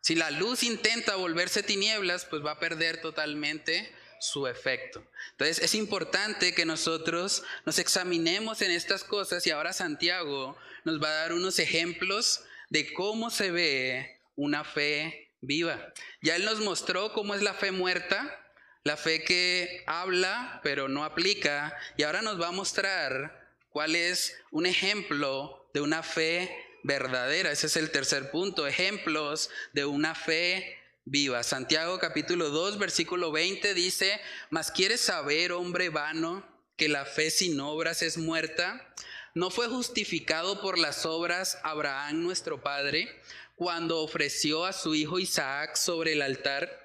Si 0.02 0.16
la 0.16 0.32
luz 0.32 0.64
intenta 0.64 1.16
volverse 1.16 1.64
tinieblas, 1.64 2.26
pues 2.26 2.44
va 2.44 2.52
a 2.52 2.60
perder 2.60 3.02
totalmente 3.02 3.94
su 4.20 4.48
efecto. 4.48 5.04
Entonces 5.32 5.60
es 5.60 5.74
importante 5.76 6.54
que 6.54 6.66
nosotros 6.66 7.44
nos 7.66 7.80
examinemos 7.80 8.62
en 8.62 8.72
estas 8.72 9.04
cosas 9.04 9.46
y 9.48 9.52
ahora 9.52 9.74
Santiago 9.74 10.58
nos 10.84 11.02
va 11.02 11.08
a 11.08 11.22
dar 11.22 11.34
unos 11.34 11.60
ejemplos 11.60 12.44
de 12.70 12.94
cómo 12.94 13.30
se 13.30 13.52
ve 13.52 14.20
una 14.36 14.64
fe 14.64 15.30
viva. 15.41 15.93
Ya 16.22 16.36
él 16.36 16.45
nos 16.45 16.60
mostró 16.60 17.14
cómo 17.14 17.34
es 17.34 17.41
la 17.41 17.54
fe 17.54 17.72
muerta, 17.72 18.39
la 18.84 18.97
fe 18.97 19.24
que 19.24 19.84
habla 19.88 20.62
pero 20.64 20.88
no 20.88 21.04
aplica, 21.04 21.76
y 21.97 22.04
ahora 22.04 22.22
nos 22.22 22.39
va 22.39 22.47
a 22.47 22.52
mostrar 22.52 23.49
cuál 23.70 23.95
es 23.95 24.36
un 24.52 24.66
ejemplo 24.66 25.68
de 25.74 25.82
una 25.82 26.04
fe 26.04 26.56
verdadera. 26.84 27.52
Ese 27.52 27.68
es 27.68 27.76
el 27.76 27.92
tercer 27.92 28.32
punto, 28.32 28.68
ejemplos 28.68 29.50
de 29.74 29.86
una 29.86 30.16
fe 30.16 30.78
viva. 31.06 31.44
Santiago 31.44 32.00
capítulo 32.00 32.50
2, 32.50 32.78
versículo 32.78 33.32
20 33.32 33.74
dice, 33.74 34.20
mas 34.50 34.72
quieres 34.72 35.02
saber, 35.02 35.52
hombre 35.52 35.90
vano, 35.90 36.46
que 36.78 36.90
la 36.90 37.06
fe 37.06 37.30
sin 37.30 37.60
obras 37.60 38.02
es 38.02 38.18
muerta. 38.18 38.94
¿No 39.34 39.50
fue 39.50 39.68
justificado 39.68 40.60
por 40.62 40.78
las 40.78 41.06
obras 41.06 41.58
Abraham 41.64 42.24
nuestro 42.24 42.62
Padre 42.62 43.22
cuando 43.56 44.00
ofreció 44.00 44.66
a 44.66 44.74
su 44.74 44.94
hijo 44.96 45.20
Isaac 45.20 45.76
sobre 45.76 46.14
el 46.14 46.22
altar? 46.22 46.84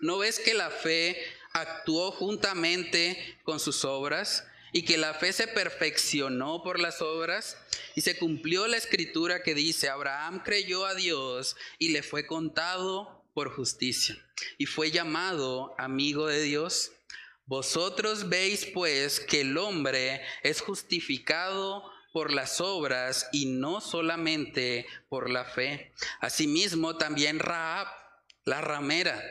¿No 0.00 0.18
ves 0.18 0.40
que 0.40 0.54
la 0.54 0.70
fe 0.70 1.20
actuó 1.52 2.10
juntamente 2.10 3.38
con 3.44 3.60
sus 3.60 3.84
obras 3.84 4.47
y 4.72 4.82
que 4.82 4.96
la 4.96 5.14
fe 5.14 5.32
se 5.32 5.46
perfeccionó 5.46 6.62
por 6.62 6.80
las 6.80 7.02
obras? 7.02 7.56
Y 7.94 8.02
se 8.02 8.16
cumplió 8.16 8.66
la 8.66 8.76
escritura 8.76 9.42
que 9.42 9.54
dice, 9.54 9.88
Abraham 9.88 10.42
creyó 10.44 10.86
a 10.86 10.94
Dios 10.94 11.56
y 11.78 11.88
le 11.90 12.02
fue 12.02 12.26
contado 12.26 13.24
por 13.34 13.54
justicia 13.54 14.16
y 14.56 14.66
fue 14.66 14.90
llamado 14.90 15.74
amigo 15.78 16.26
de 16.26 16.42
Dios. 16.42 16.92
Vosotros 17.46 18.28
veis 18.28 18.66
pues 18.66 19.20
que 19.20 19.40
el 19.40 19.56
hombre 19.56 20.20
es 20.42 20.60
justificado 20.60 21.90
por 22.12 22.32
las 22.32 22.60
obras 22.60 23.28
y 23.32 23.46
no 23.46 23.80
solamente 23.80 24.86
por 25.08 25.30
la 25.30 25.44
fe. 25.44 25.92
Asimismo 26.20 26.96
también 26.96 27.38
Raab, 27.38 27.86
la 28.44 28.60
ramera, 28.60 29.22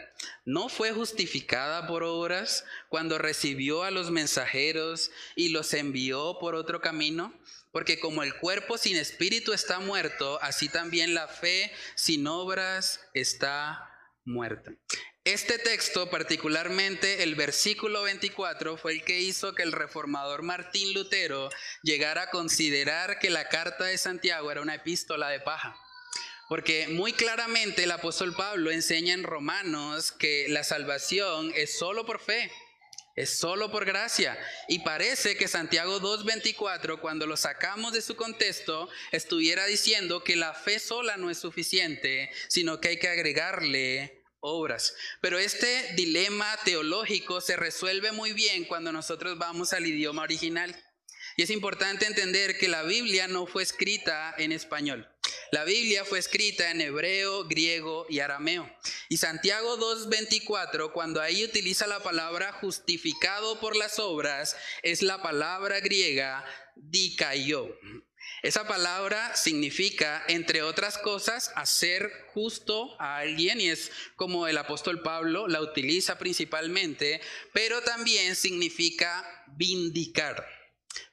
no 0.46 0.70
fue 0.70 0.92
justificada 0.92 1.88
por 1.88 2.04
obras 2.04 2.66
cuando 2.90 3.18
recibió 3.18 3.84
a 3.84 3.92
los 3.92 4.12
mensajeros 4.12 5.12
y 5.36 5.50
los 5.50 5.74
envió 5.74 6.38
por 6.40 6.56
otro 6.56 6.82
camino. 6.82 7.34
Porque 7.72 8.00
como 8.00 8.24
el 8.24 8.36
cuerpo 8.36 8.78
sin 8.78 8.96
espíritu 8.96 9.54
está 9.54 9.80
muerto, 9.80 10.40
así 10.42 10.70
también 10.70 11.14
la 11.14 11.28
fe 11.28 11.72
sin 11.96 12.26
obras 12.26 13.02
está 13.14 13.92
muerta. 14.26 14.72
Este 15.28 15.60
texto, 15.60 16.10
particularmente 16.10 17.24
el 17.24 17.36
versículo 17.36 18.04
24, 18.04 18.78
fue 18.78 18.94
el 18.94 19.04
que 19.04 19.20
hizo 19.20 19.54
que 19.54 19.64
el 19.64 19.74
reformador 19.74 20.42
Martín 20.42 20.94
Lutero 20.94 21.50
llegara 21.84 22.24
a 22.24 22.30
considerar 22.30 23.20
que 23.20 23.30
la 23.30 23.50
carta 23.50 23.84
de 23.84 23.98
Santiago 23.98 24.50
era 24.50 24.62
una 24.62 24.76
epístola 24.76 25.28
de 25.28 25.42
paja. 25.42 25.78
Porque 26.48 26.88
muy 26.88 27.12
claramente 27.12 27.84
el 27.84 27.92
apóstol 27.92 28.34
Pablo 28.34 28.72
enseña 28.72 29.14
en 29.14 29.24
Romanos 29.24 30.12
que 30.12 30.48
la 30.48 30.64
salvación 30.64 31.52
es 31.56 31.78
solo 31.78 32.06
por 32.06 32.22
fe, 32.22 32.50
es 33.18 33.38
solo 33.38 33.70
por 33.70 33.84
gracia. 33.84 34.38
Y 34.70 34.80
parece 34.80 35.36
que 35.36 35.50
Santiago 35.50 36.00
2.24, 36.00 37.00
cuando 37.02 37.28
lo 37.28 37.36
sacamos 37.36 37.92
de 37.92 38.02
su 38.02 38.16
contexto, 38.16 38.88
estuviera 39.12 39.66
diciendo 39.66 40.24
que 40.24 40.38
la 40.38 40.54
fe 40.54 40.80
sola 40.80 41.18
no 41.18 41.30
es 41.30 41.38
suficiente, 41.38 42.30
sino 42.48 42.80
que 42.80 42.90
hay 42.90 43.00
que 43.00 43.10
agregarle 43.10 44.24
obras. 44.40 44.94
Pero 45.20 45.40
este 45.40 45.94
dilema 45.96 46.58
teológico 46.64 47.42
se 47.42 47.58
resuelve 47.58 48.12
muy 48.12 48.32
bien 48.32 48.64
cuando 48.66 48.92
nosotros 48.92 49.38
vamos 49.38 49.74
al 49.74 49.86
idioma 49.86 50.22
original. 50.22 50.76
Y 51.36 51.44
es 51.44 51.50
importante 51.50 52.06
entender 52.06 52.58
que 52.58 52.68
la 52.68 52.84
Biblia 52.84 53.28
no 53.28 53.46
fue 53.48 53.64
escrita 53.64 54.34
en 54.38 54.52
español. 54.52 55.08
La 55.52 55.64
Biblia 55.64 56.04
fue 56.04 56.20
escrita 56.20 56.72
en 56.72 56.82
hebreo, 56.82 57.46
griego 57.46 58.06
y 58.10 58.20
arameo. 58.20 58.70
Y 59.08 59.18
Santiago 59.18 59.78
2.24, 59.78 60.92
cuando 60.92 61.22
ahí 61.22 61.44
utiliza 61.46 61.88
la 61.88 62.04
palabra 62.04 62.52
justificado 62.52 63.60
por 63.60 63.76
las 63.76 64.00
obras, 64.00 64.58
es 64.84 65.02
la 65.02 65.22
palabra 65.22 65.80
griega 65.80 66.44
dikaio. 66.76 67.78
Esa 68.44 68.68
palabra 68.68 69.36
significa, 69.36 70.24
entre 70.28 70.62
otras 70.62 70.98
cosas, 70.98 71.52
hacer 71.56 72.12
justo 72.34 73.00
a 73.02 73.18
alguien 73.18 73.60
y 73.62 73.70
es 73.70 73.92
como 74.16 74.48
el 74.48 74.58
apóstol 74.58 75.02
Pablo 75.02 75.48
la 75.48 75.62
utiliza 75.62 76.20
principalmente, 76.20 77.22
pero 77.54 77.82
también 77.82 78.36
significa 78.36 79.26
vindicar. 79.48 80.57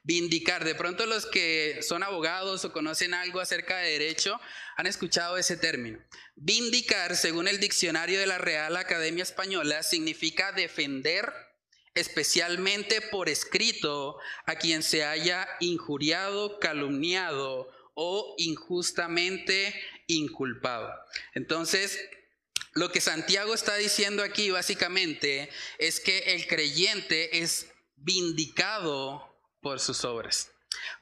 Vindicar. 0.03 0.63
De 0.63 0.75
pronto 0.75 1.05
los 1.05 1.25
que 1.25 1.79
son 1.81 2.03
abogados 2.03 2.65
o 2.65 2.71
conocen 2.71 3.13
algo 3.13 3.39
acerca 3.39 3.77
de 3.77 3.91
derecho 3.91 4.39
han 4.77 4.87
escuchado 4.87 5.37
ese 5.37 5.57
término. 5.57 5.99
Vindicar, 6.35 7.15
según 7.15 7.47
el 7.47 7.59
diccionario 7.59 8.19
de 8.19 8.27
la 8.27 8.37
Real 8.37 8.75
Academia 8.77 9.23
Española, 9.23 9.83
significa 9.83 10.51
defender 10.51 11.31
especialmente 11.95 13.01
por 13.01 13.29
escrito 13.29 14.17
a 14.45 14.55
quien 14.55 14.83
se 14.83 15.05
haya 15.05 15.47
injuriado, 15.61 16.59
calumniado 16.59 17.71
o 17.93 18.35
injustamente 18.37 19.73
inculpado. 20.07 20.93
Entonces, 21.33 21.99
lo 22.73 22.91
que 22.91 22.99
Santiago 22.99 23.53
está 23.53 23.77
diciendo 23.77 24.21
aquí 24.21 24.51
básicamente 24.51 25.49
es 25.79 26.01
que 26.01 26.35
el 26.35 26.45
creyente 26.45 27.39
es 27.41 27.67
vindicado 27.95 29.34
por 29.65 29.79
sus 29.79 30.05
obras, 30.05 30.51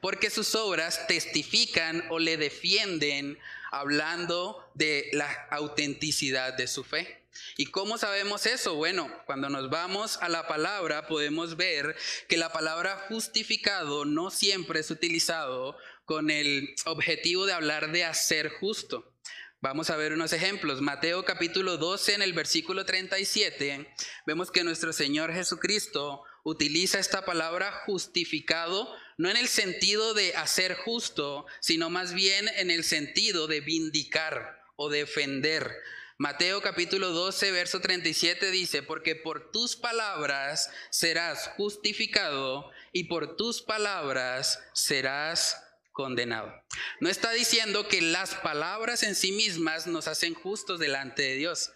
porque 0.00 0.30
sus 0.30 0.54
obras 0.54 1.06
testifican 1.06 2.02
o 2.08 2.18
le 2.18 2.38
defienden 2.38 3.38
hablando 3.70 4.70
de 4.72 5.10
la 5.12 5.30
autenticidad 5.50 6.54
de 6.54 6.66
su 6.66 6.82
fe. 6.82 7.26
¿Y 7.58 7.66
cómo 7.66 7.98
sabemos 7.98 8.46
eso? 8.46 8.74
Bueno, 8.74 9.10
cuando 9.26 9.50
nos 9.50 9.68
vamos 9.68 10.16
a 10.22 10.30
la 10.30 10.48
palabra 10.48 11.06
podemos 11.08 11.58
ver 11.58 11.94
que 12.26 12.38
la 12.38 12.54
palabra 12.54 13.04
justificado 13.10 14.06
no 14.06 14.30
siempre 14.30 14.80
es 14.80 14.90
utilizado 14.90 15.76
con 16.06 16.30
el 16.30 16.74
objetivo 16.86 17.44
de 17.44 17.52
hablar 17.52 17.92
de 17.92 18.04
hacer 18.04 18.48
justo. 18.48 19.12
Vamos 19.60 19.90
a 19.90 19.96
ver 19.96 20.14
unos 20.14 20.32
ejemplos. 20.32 20.80
Mateo 20.80 21.26
capítulo 21.26 21.76
12 21.76 22.14
en 22.14 22.22
el 22.22 22.32
versículo 22.32 22.86
37 22.86 23.94
vemos 24.24 24.50
que 24.50 24.64
nuestro 24.64 24.94
Señor 24.94 25.34
Jesucristo 25.34 26.24
utiliza 26.44 27.00
esta 27.00 27.24
palabra 27.24 27.82
justificado 27.86 28.94
no 29.16 29.30
en 29.30 29.36
el 29.36 29.48
sentido 29.48 30.14
de 30.14 30.34
hacer 30.36 30.74
justo, 30.74 31.46
sino 31.60 31.90
más 31.90 32.14
bien 32.14 32.48
en 32.56 32.70
el 32.70 32.84
sentido 32.84 33.46
de 33.46 33.60
vindicar 33.60 34.62
o 34.76 34.88
defender. 34.88 35.72
Mateo 36.16 36.62
capítulo 36.62 37.10
12, 37.10 37.50
verso 37.50 37.80
37 37.80 38.50
dice, 38.52 38.82
porque 38.82 39.16
por 39.16 39.50
tus 39.50 39.74
palabras 39.74 40.70
serás 40.90 41.48
justificado 41.56 42.70
y 42.92 43.04
por 43.04 43.36
tus 43.36 43.62
palabras 43.62 44.60
serás 44.72 45.60
condenado. 45.90 46.52
No 47.00 47.08
está 47.08 47.32
diciendo 47.32 47.88
que 47.88 48.00
las 48.00 48.34
palabras 48.36 49.02
en 49.02 49.14
sí 49.14 49.32
mismas 49.32 49.86
nos 49.86 50.06
hacen 50.06 50.34
justos 50.34 50.78
delante 50.78 51.22
de 51.22 51.34
Dios. 51.34 51.72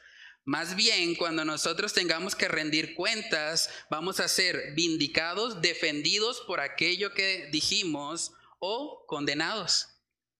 Más 0.48 0.76
bien, 0.76 1.14
cuando 1.14 1.44
nosotros 1.44 1.92
tengamos 1.92 2.34
que 2.34 2.48
rendir 2.48 2.94
cuentas, 2.94 3.68
vamos 3.90 4.18
a 4.18 4.28
ser 4.28 4.72
vindicados, 4.72 5.60
defendidos 5.60 6.40
por 6.46 6.60
aquello 6.60 7.12
que 7.12 7.50
dijimos 7.52 8.32
o 8.58 9.04
condenados. 9.06 9.88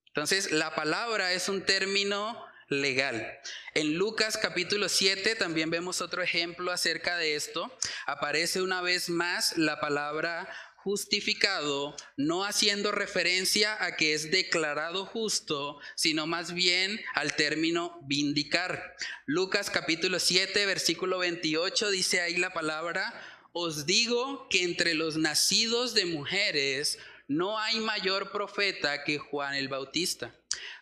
Entonces, 0.07 0.51
la 0.51 0.75
palabra 0.75 1.35
es 1.35 1.51
un 1.51 1.61
término 1.61 2.43
legal. 2.69 3.39
En 3.75 3.99
Lucas 3.99 4.39
capítulo 4.39 4.89
7 4.89 5.35
también 5.37 5.69
vemos 5.69 6.01
otro 6.01 6.23
ejemplo 6.23 6.73
acerca 6.73 7.19
de 7.19 7.35
esto. 7.35 7.71
Aparece 8.07 8.63
una 8.63 8.81
vez 8.81 9.11
más 9.11 9.59
la 9.59 9.79
palabra 9.79 10.49
justificado, 10.89 11.95
no 12.17 12.47
haciendo 12.47 12.93
referencia 12.93 13.77
a 13.85 13.95
que 13.95 14.15
es 14.15 14.31
declarado 14.31 15.05
justo, 15.05 15.79
sino 15.95 16.27
más 16.27 16.55
bien 16.55 16.99
al 17.15 17.37
término 17.37 18.01
vindicar. 18.05 18.97
Lucas 19.27 19.69
capítulo 19.69 20.19
7, 20.19 20.65
versículo 20.65 21.19
28 21.19 21.91
dice 21.91 22.23
ahí 22.23 22.39
la 22.39 22.55
palabra, 22.55 23.13
os 23.53 23.85
digo 23.85 24.49
que 24.49 24.63
entre 24.63 24.95
los 24.95 25.19
nacidos 25.19 25.93
de 25.93 26.07
mujeres 26.07 26.99
no 27.27 27.59
hay 27.59 27.81
mayor 27.81 28.33
profeta 28.33 29.05
que 29.05 29.19
Juan 29.19 29.57
el 29.57 29.69
Bautista 29.69 30.35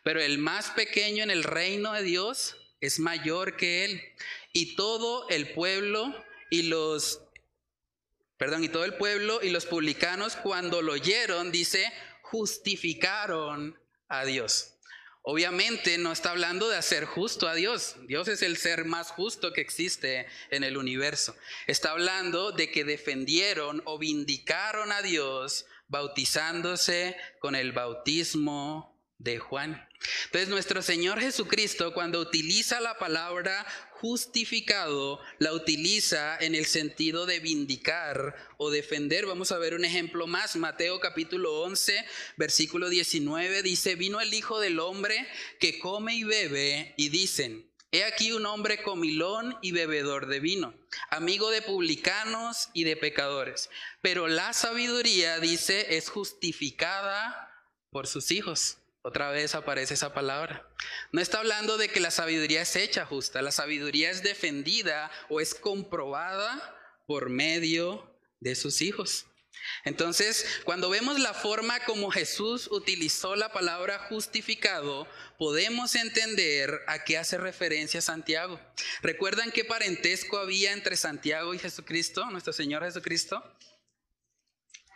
pero 0.07 0.21
el 0.21 0.39
más 0.39 0.71
pequeño 0.71 1.25
en 1.25 1.33
el 1.33 1.43
reino 1.43 1.93
de 1.93 2.05
Dios 2.05 2.55
es 2.81 3.01
mayor 3.01 3.57
que 3.57 3.85
él. 3.85 4.03
Y 4.53 4.77
todo 4.77 5.29
el 5.31 5.53
pueblo 5.53 6.15
y 6.49 6.63
los, 6.63 7.23
perdón, 8.39 8.65
y 8.65 8.69
todo 8.69 8.85
el 8.85 8.95
pueblo 8.95 9.41
y 9.43 9.51
los 9.51 9.67
publicanos 9.67 10.37
cuando 10.37 10.83
lo 10.83 10.93
oyeron, 10.93 11.53
dice, 11.53 11.93
justificaron 12.23 13.79
a 14.09 14.25
Dios. 14.25 14.77
Obviamente 15.29 15.99
no 15.99 16.13
está 16.13 16.31
hablando 16.31 16.69
de 16.69 16.77
hacer 16.77 17.05
justo 17.05 17.49
a 17.49 17.55
Dios. 17.57 17.97
Dios 18.07 18.29
es 18.29 18.43
el 18.43 18.57
ser 18.57 18.85
más 18.85 19.11
justo 19.11 19.53
que 19.53 19.61
existe 19.61 20.27
en 20.51 20.63
el 20.63 20.77
universo. 20.77 21.35
Está 21.67 21.91
hablando 21.91 22.53
de 22.53 22.71
que 22.71 22.85
defendieron 22.85 23.83
o 23.87 23.99
vindicaron 23.99 24.93
a 24.93 25.03
Dios 25.03 25.67
bautizándose 25.89 27.17
con 27.41 27.57
el 27.57 27.73
bautismo 27.73 28.97
de 29.19 29.41
Juan. 29.41 29.89
Entonces 30.27 30.49
nuestro 30.49 30.81
Señor 30.83 31.21
Jesucristo 31.21 31.93
cuando 31.93 32.21
utiliza 32.21 32.81
la 32.81 32.99
palabra 32.99 33.67
justificado, 34.01 35.21
la 35.39 35.53
utiliza 35.53 36.37
en 36.39 36.55
el 36.55 36.67
sentido 36.67 37.25
de 37.25 37.41
vindicar 37.41 38.37
o 38.59 38.71
defender. 38.71 39.27
Vamos 39.27 39.53
a 39.53 39.59
ver 39.59 39.75
un 39.75 39.85
ejemplo 39.85 40.27
más. 40.27 40.57
Mateo 40.57 41.01
capítulo 41.01 41.63
11, 41.63 42.05
versículo 42.37 42.89
19 42.89 43.63
dice, 43.63 43.95
vino 43.95 44.21
el 44.21 44.35
Hijo 44.35 44.61
del 44.61 44.81
Hombre 44.81 45.27
que 45.61 45.79
come 45.79 46.15
y 46.15 46.25
bebe 46.25 46.95
y 46.99 47.09
dicen, 47.09 47.71
he 47.91 48.05
aquí 48.05 48.33
un 48.33 48.45
hombre 48.45 48.83
comilón 48.83 49.57
y 49.63 49.73
bebedor 49.73 50.27
de 50.27 50.41
vino, 50.41 50.75
amigo 51.11 51.51
de 51.51 51.63
publicanos 51.63 52.69
y 52.75 52.85
de 52.85 52.97
pecadores. 52.97 53.71
Pero 54.03 54.29
la 54.29 54.53
sabiduría, 54.53 55.41
dice, 55.41 55.97
es 55.97 56.11
justificada 56.11 57.51
por 57.91 58.07
sus 58.07 58.31
hijos. 58.31 58.79
Otra 59.07 59.31
vez 59.31 59.55
aparece 59.55 59.95
esa 59.95 60.13
palabra. 60.13 60.69
No 61.13 61.21
está 61.21 61.39
hablando 61.39 61.79
de 61.79 61.89
que 61.89 62.01
la 62.01 62.11
sabiduría 62.11 62.63
es 62.63 62.75
hecha 62.75 63.07
justa, 63.07 63.41
la 63.41 63.53
sabiduría 63.53 64.11
es 64.11 64.25
defendida 64.25 65.13
o 65.29 65.41
es 65.41 65.55
comprobada 65.55 66.77
por 67.07 67.31
medio 67.31 68.13
de 68.41 68.57
sus 68.57 68.83
hijos. 68.83 69.27
Entonces, 69.85 70.45
cuando 70.65 70.91
vemos 70.91 71.21
la 71.21 71.35
forma 71.35 71.79
como 71.85 72.11
Jesús 72.11 72.67
utilizó 72.73 73.37
la 73.37 73.53
palabra 73.53 74.09
justificado, 74.09 75.07
podemos 75.39 75.95
entender 75.95 76.81
a 76.89 77.05
qué 77.05 77.17
hace 77.17 77.39
referencia 77.39 78.03
Santiago. 78.03 78.61
¿Recuerdan 79.03 79.53
qué 79.53 79.65
parentesco 79.65 80.37
había 80.37 80.73
entre 80.73 80.97
Santiago 80.97 81.55
y 81.55 81.61
Jesucristo, 81.61 82.29
nuestro 82.33 82.53
Señor 82.53 82.83
Jesucristo? 82.83 83.41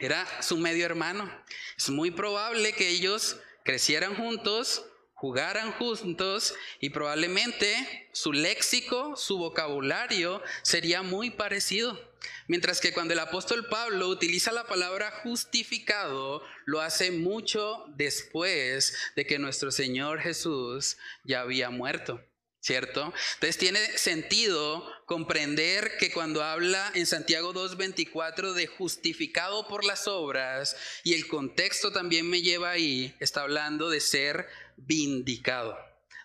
Era 0.01 0.27
su 0.43 0.57
medio 0.57 0.85
hermano. 0.85 1.31
Es 1.79 1.91
muy 1.91 2.11
probable 2.11 2.73
que 2.73 2.89
ellos 2.89 3.37
crecieran 3.65 4.15
juntos, 4.17 4.85
jugaran 5.15 5.73
juntos 5.73 6.55
y 6.81 6.91
probablemente 6.91 8.09
su 8.13 8.33
léxico, 8.33 9.17
su 9.17 9.37
vocabulario 9.37 10.43
sería 10.63 11.03
muy 11.03 11.31
parecido. 11.31 12.11
Mientras 12.49 12.81
que 12.81 12.93
cuando 12.93 13.13
el 13.13 13.21
apóstol 13.21 13.67
Pablo 13.69 14.09
utiliza 14.09 14.51
la 14.51 14.67
palabra 14.67 15.11
justificado, 15.23 16.43
lo 16.65 16.81
hace 16.81 17.11
mucho 17.11 17.85
después 17.97 18.97
de 19.15 19.27
que 19.27 19.39
nuestro 19.39 19.71
Señor 19.71 20.21
Jesús 20.21 20.97
ya 21.23 21.43
había 21.43 21.71
muerto. 21.71 22.25
¿Cierto? 22.63 23.15
Entonces 23.35 23.57
tiene 23.57 23.79
sentido 23.97 24.87
comprender 25.11 25.97
que 25.99 26.13
cuando 26.13 26.45
habla 26.45 26.89
en 26.95 27.05
Santiago 27.05 27.53
2.24 27.53 28.53
de 28.53 28.69
justificado 28.69 29.67
por 29.67 29.85
las 29.85 30.07
obras, 30.07 30.77
y 31.03 31.15
el 31.15 31.27
contexto 31.27 31.91
también 31.91 32.31
me 32.31 32.43
lleva 32.43 32.71
ahí, 32.71 33.13
está 33.19 33.41
hablando 33.41 33.91
de 33.91 33.99
ser 33.99 34.47
vindicado, 34.77 35.77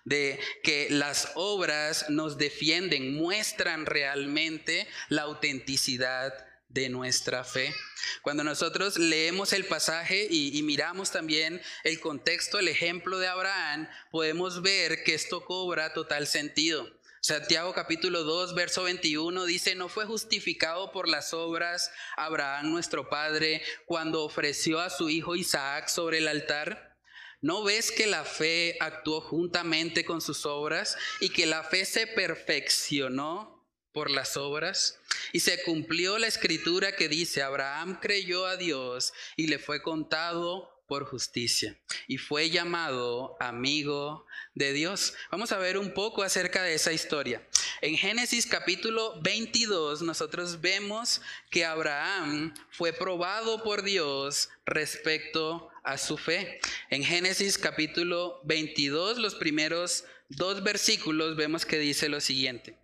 de 0.04 0.40
que 0.62 0.88
las 0.92 1.32
obras 1.34 2.12
nos 2.12 2.38
defienden, 2.38 3.16
muestran 3.16 3.88
realmente 3.88 4.88
la 5.10 5.24
autenticidad 5.24 6.46
de 6.70 6.90
nuestra 6.90 7.44
fe. 7.44 7.74
Cuando 8.22 8.44
nosotros 8.44 9.00
leemos 9.00 9.52
el 9.54 9.66
pasaje 9.66 10.28
y, 10.30 10.62
miramos 10.62 11.10
también 11.10 11.60
el 11.84 12.00
contexto, 12.00 12.60
el 12.60 12.68
ejemplo 12.68 13.18
de 13.18 13.30
Abraham, 13.30 13.90
podemos 14.12 14.62
ver 14.62 15.04
que 15.04 15.16
esto 15.16 15.44
cobra 15.44 15.92
total 15.94 16.28
sentido. 16.28 16.88
Santiago 17.26 17.74
capítulo 17.74 18.24
2, 18.24 18.54
verso 18.54 18.84
21 18.84 19.46
dice, 19.46 19.74
no 19.74 19.90
fue 19.90 20.06
justificado 20.06 20.92
por 20.92 21.10
las 21.10 21.34
obras 21.34 21.90
Abraham 22.18 22.70
nuestro 22.70 23.10
padre 23.10 23.64
cuando 23.88 24.24
ofreció 24.24 24.80
a 24.80 24.92
su 24.92 25.10
hijo 25.10 25.36
Isaac 25.36 25.88
sobre 25.88 26.20
el 26.20 26.28
altar. 26.28 27.00
¿No 27.42 27.64
ves 27.64 27.92
que 27.92 28.06
la 28.06 28.26
fe 28.26 28.78
actuó 28.80 29.22
juntamente 29.22 30.06
con 30.06 30.22
sus 30.22 30.46
obras 30.46 31.00
y 31.20 31.30
que 31.30 31.48
la 31.48 31.64
fe 31.64 31.86
se 31.86 32.06
perfeccionó 32.06 33.68
por 33.92 34.12
las 34.12 34.38
obras? 34.38 35.00
Y 35.34 35.40
se 35.40 35.64
cumplió 35.64 36.20
la 36.20 36.28
escritura 36.28 36.96
que 36.96 37.10
dice, 37.10 37.42
Abraham 37.42 37.98
creyó 38.00 38.46
a 38.46 38.56
Dios 38.56 39.14
y 39.36 39.48
le 39.48 39.58
fue 39.58 39.82
contado 39.82 40.75
por 40.88 41.06
justicia 41.06 41.78
y 42.08 42.18
fue 42.18 42.50
llamado 42.50 43.36
amigo 43.40 44.26
de 44.54 44.74
Dios. 44.74 45.14
Vamos 45.32 45.52
a 45.52 45.58
ver 45.58 45.78
un 45.78 45.94
poco 45.94 46.24
acerca 46.24 46.64
de 46.64 46.76
esa 46.76 46.94
historia. 46.94 47.46
En 47.82 47.98
Génesis 47.98 48.46
capítulo 48.46 49.20
22 49.22 50.02
nosotros 50.02 50.62
vemos 50.62 51.22
que 51.50 51.66
Abraham 51.66 52.54
fue 52.70 52.94
probado 52.94 53.64
por 53.64 53.84
Dios 53.84 54.50
respecto 54.66 55.70
a 55.84 55.98
su 55.98 56.18
fe. 56.18 56.60
En 56.90 57.04
Génesis 57.04 57.58
capítulo 57.58 58.42
22, 58.44 59.18
los 59.18 59.36
primeros 59.36 60.06
dos 60.30 60.64
versículos, 60.64 61.36
vemos 61.36 61.66
que 61.66 61.78
dice 61.78 62.10
lo 62.10 62.22
siguiente. 62.22 62.78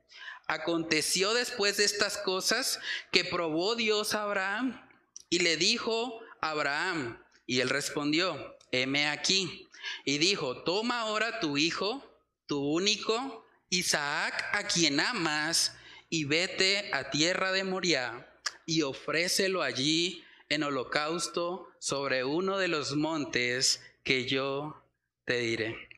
Aconteció 0.47 1.33
después 1.33 1.77
de 1.77 1.85
estas 1.85 2.17
cosas 2.17 2.79
que 3.11 3.23
probó 3.23 3.75
Dios 3.75 4.13
a 4.13 4.23
Abraham 4.23 4.85
y 5.29 5.39
le 5.39 5.57
dijo 5.57 6.19
a 6.41 6.51
Abraham, 6.51 7.23
y 7.45 7.59
él 7.61 7.69
respondió, 7.69 8.57
heme 8.71 9.07
aquí. 9.07 9.67
Y 10.05 10.17
dijo, 10.17 10.63
toma 10.63 11.01
ahora 11.01 11.39
tu 11.39 11.57
hijo, 11.57 12.03
tu 12.45 12.59
único, 12.59 13.45
Isaac, 13.69 14.49
a 14.53 14.67
quien 14.67 14.99
amas, 14.99 15.75
y 16.09 16.25
vete 16.25 16.93
a 16.93 17.09
tierra 17.09 17.51
de 17.51 17.63
Moriah 17.63 18.27
y 18.65 18.81
ofrécelo 18.81 19.63
allí 19.63 20.23
en 20.49 20.63
holocausto 20.63 21.69
sobre 21.79 22.25
uno 22.25 22.57
de 22.57 22.67
los 22.67 22.95
montes 22.95 23.81
que 24.03 24.25
yo 24.25 24.85
te 25.25 25.39
diré. 25.39 25.89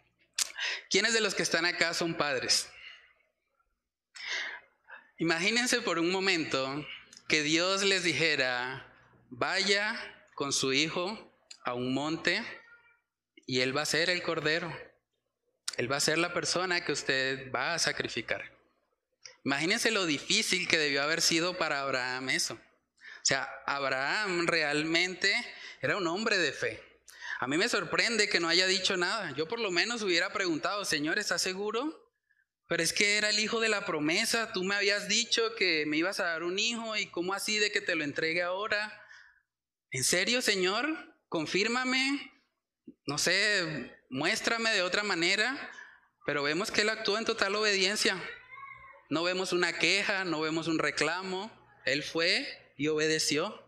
¿Quiénes 0.90 1.14
de 1.14 1.22
los 1.22 1.34
que 1.34 1.44
están 1.44 1.66
acá 1.66 1.94
son 1.94 2.16
padres? 2.16 2.70
Imagínense 5.18 5.82
por 5.82 5.98
un 5.98 6.12
momento 6.12 6.86
que 7.28 7.42
Dios 7.42 7.84
les 7.84 8.04
dijera, 8.04 8.94
vaya 9.30 10.00
con 10.36 10.54
su 10.54 10.74
hijo 10.74 11.33
a 11.64 11.74
un 11.74 11.94
monte 11.94 12.44
y 13.46 13.62
él 13.62 13.76
va 13.76 13.82
a 13.82 13.86
ser 13.86 14.10
el 14.10 14.22
cordero. 14.22 14.76
Él 15.78 15.92
va 15.92 15.98
a 15.98 16.02
ser 16.02 16.18
la 16.18 16.34
persona 16.34 16.86
que 16.86 16.92
usted 16.92 17.52
va 17.52 17.74
a 17.74 17.80
sacrificar. 17.80 18.52
Imagínense 19.44 19.92
lo 19.92 20.06
difícil 20.06 20.68
que 20.68 20.78
debió 20.78 21.04
haber 21.04 21.22
sido 21.22 21.58
para 21.58 21.82
Abraham 21.82 22.30
eso. 22.30 22.54
O 22.54 23.26
sea, 23.26 23.50
Abraham 23.66 24.48
realmente 24.48 25.34
era 25.82 25.98
un 25.98 26.08
hombre 26.08 26.38
de 26.38 26.52
fe. 26.54 26.82
A 27.40 27.48
mí 27.48 27.58
me 27.58 27.68
sorprende 27.68 28.30
que 28.30 28.40
no 28.40 28.48
haya 28.48 28.68
dicho 28.68 28.96
nada. 28.96 29.34
Yo 29.36 29.48
por 29.48 29.60
lo 29.60 29.72
menos 29.72 30.02
hubiera 30.02 30.32
preguntado, 30.32 30.86
Señor, 30.86 31.20
¿estás 31.20 31.42
seguro? 31.42 32.12
Pero 32.70 32.84
es 32.84 32.94
que 32.94 33.18
era 33.18 33.30
el 33.30 33.40
hijo 33.40 33.60
de 33.60 33.70
la 33.70 33.86
promesa. 33.86 34.54
Tú 34.54 34.64
me 34.64 34.76
habías 34.76 35.08
dicho 35.08 35.56
que 35.56 35.86
me 35.86 35.98
ibas 35.98 36.20
a 36.20 36.26
dar 36.26 36.44
un 36.44 36.58
hijo 36.60 36.96
y 36.96 37.08
cómo 37.08 37.34
así 37.34 37.60
de 37.60 37.72
que 37.72 37.82
te 37.82 37.96
lo 37.96 38.04
entregue 38.04 38.42
ahora. 38.42 39.02
¿En 39.92 40.04
serio, 40.04 40.42
Señor? 40.42 41.13
Confírmame. 41.34 42.32
No 43.08 43.18
sé, 43.18 43.92
muéstrame 44.12 44.70
de 44.70 44.84
otra 44.84 45.02
manera. 45.02 45.72
Pero 46.28 46.44
vemos 46.44 46.70
que 46.70 46.82
él 46.82 46.90
actuó 46.90 47.18
en 47.18 47.26
total 47.26 47.56
obediencia. 47.56 48.24
No 49.10 49.24
vemos 49.24 49.52
una 49.52 49.74
queja, 49.80 50.26
no 50.26 50.42
vemos 50.42 50.68
un 50.68 50.78
reclamo. 50.78 51.52
Él 51.86 52.04
fue 52.04 52.72
y 52.78 52.88
obedeció. 52.88 53.68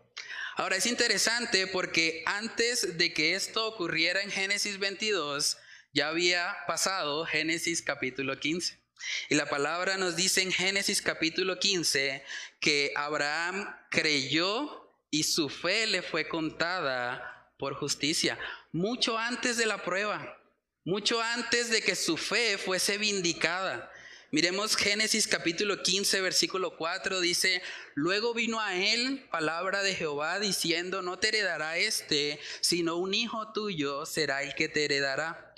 Ahora 0.54 0.76
es 0.76 0.86
interesante 0.86 1.66
porque 1.66 2.22
antes 2.26 2.98
de 2.98 3.12
que 3.12 3.34
esto 3.34 3.66
ocurriera 3.66 4.22
en 4.22 4.30
Génesis 4.30 4.78
22, 4.78 5.58
ya 5.92 6.06
había 6.06 6.56
pasado 6.68 7.26
Génesis 7.26 7.82
capítulo 7.82 8.38
15. 8.38 8.78
Y 9.28 9.34
la 9.34 9.46
palabra 9.46 9.96
nos 9.96 10.14
dice 10.14 10.40
en 10.40 10.52
Génesis 10.52 11.02
capítulo 11.02 11.58
15 11.58 12.24
que 12.60 12.92
Abraham 12.94 13.76
creyó 13.90 14.88
y 15.10 15.24
su 15.24 15.48
fe 15.48 15.88
le 15.88 16.02
fue 16.02 16.28
contada 16.28 17.32
por 17.58 17.74
justicia, 17.74 18.38
mucho 18.72 19.18
antes 19.18 19.56
de 19.56 19.66
la 19.66 19.82
prueba, 19.82 20.38
mucho 20.84 21.20
antes 21.20 21.70
de 21.70 21.82
que 21.82 21.96
su 21.96 22.16
fe 22.16 22.58
fuese 22.58 22.98
vindicada. 22.98 23.90
Miremos 24.30 24.76
Génesis 24.76 25.26
capítulo 25.26 25.82
15, 25.82 26.20
versículo 26.20 26.76
4, 26.76 27.20
dice, 27.20 27.62
luego 27.94 28.34
vino 28.34 28.60
a 28.60 28.74
él 28.76 29.26
palabra 29.30 29.82
de 29.82 29.94
Jehová 29.94 30.40
diciendo, 30.40 31.00
no 31.00 31.18
te 31.18 31.28
heredará 31.28 31.78
este, 31.78 32.40
sino 32.60 32.96
un 32.96 33.14
hijo 33.14 33.52
tuyo 33.52 34.04
será 34.04 34.42
el 34.42 34.54
que 34.54 34.68
te 34.68 34.84
heredará. 34.84 35.54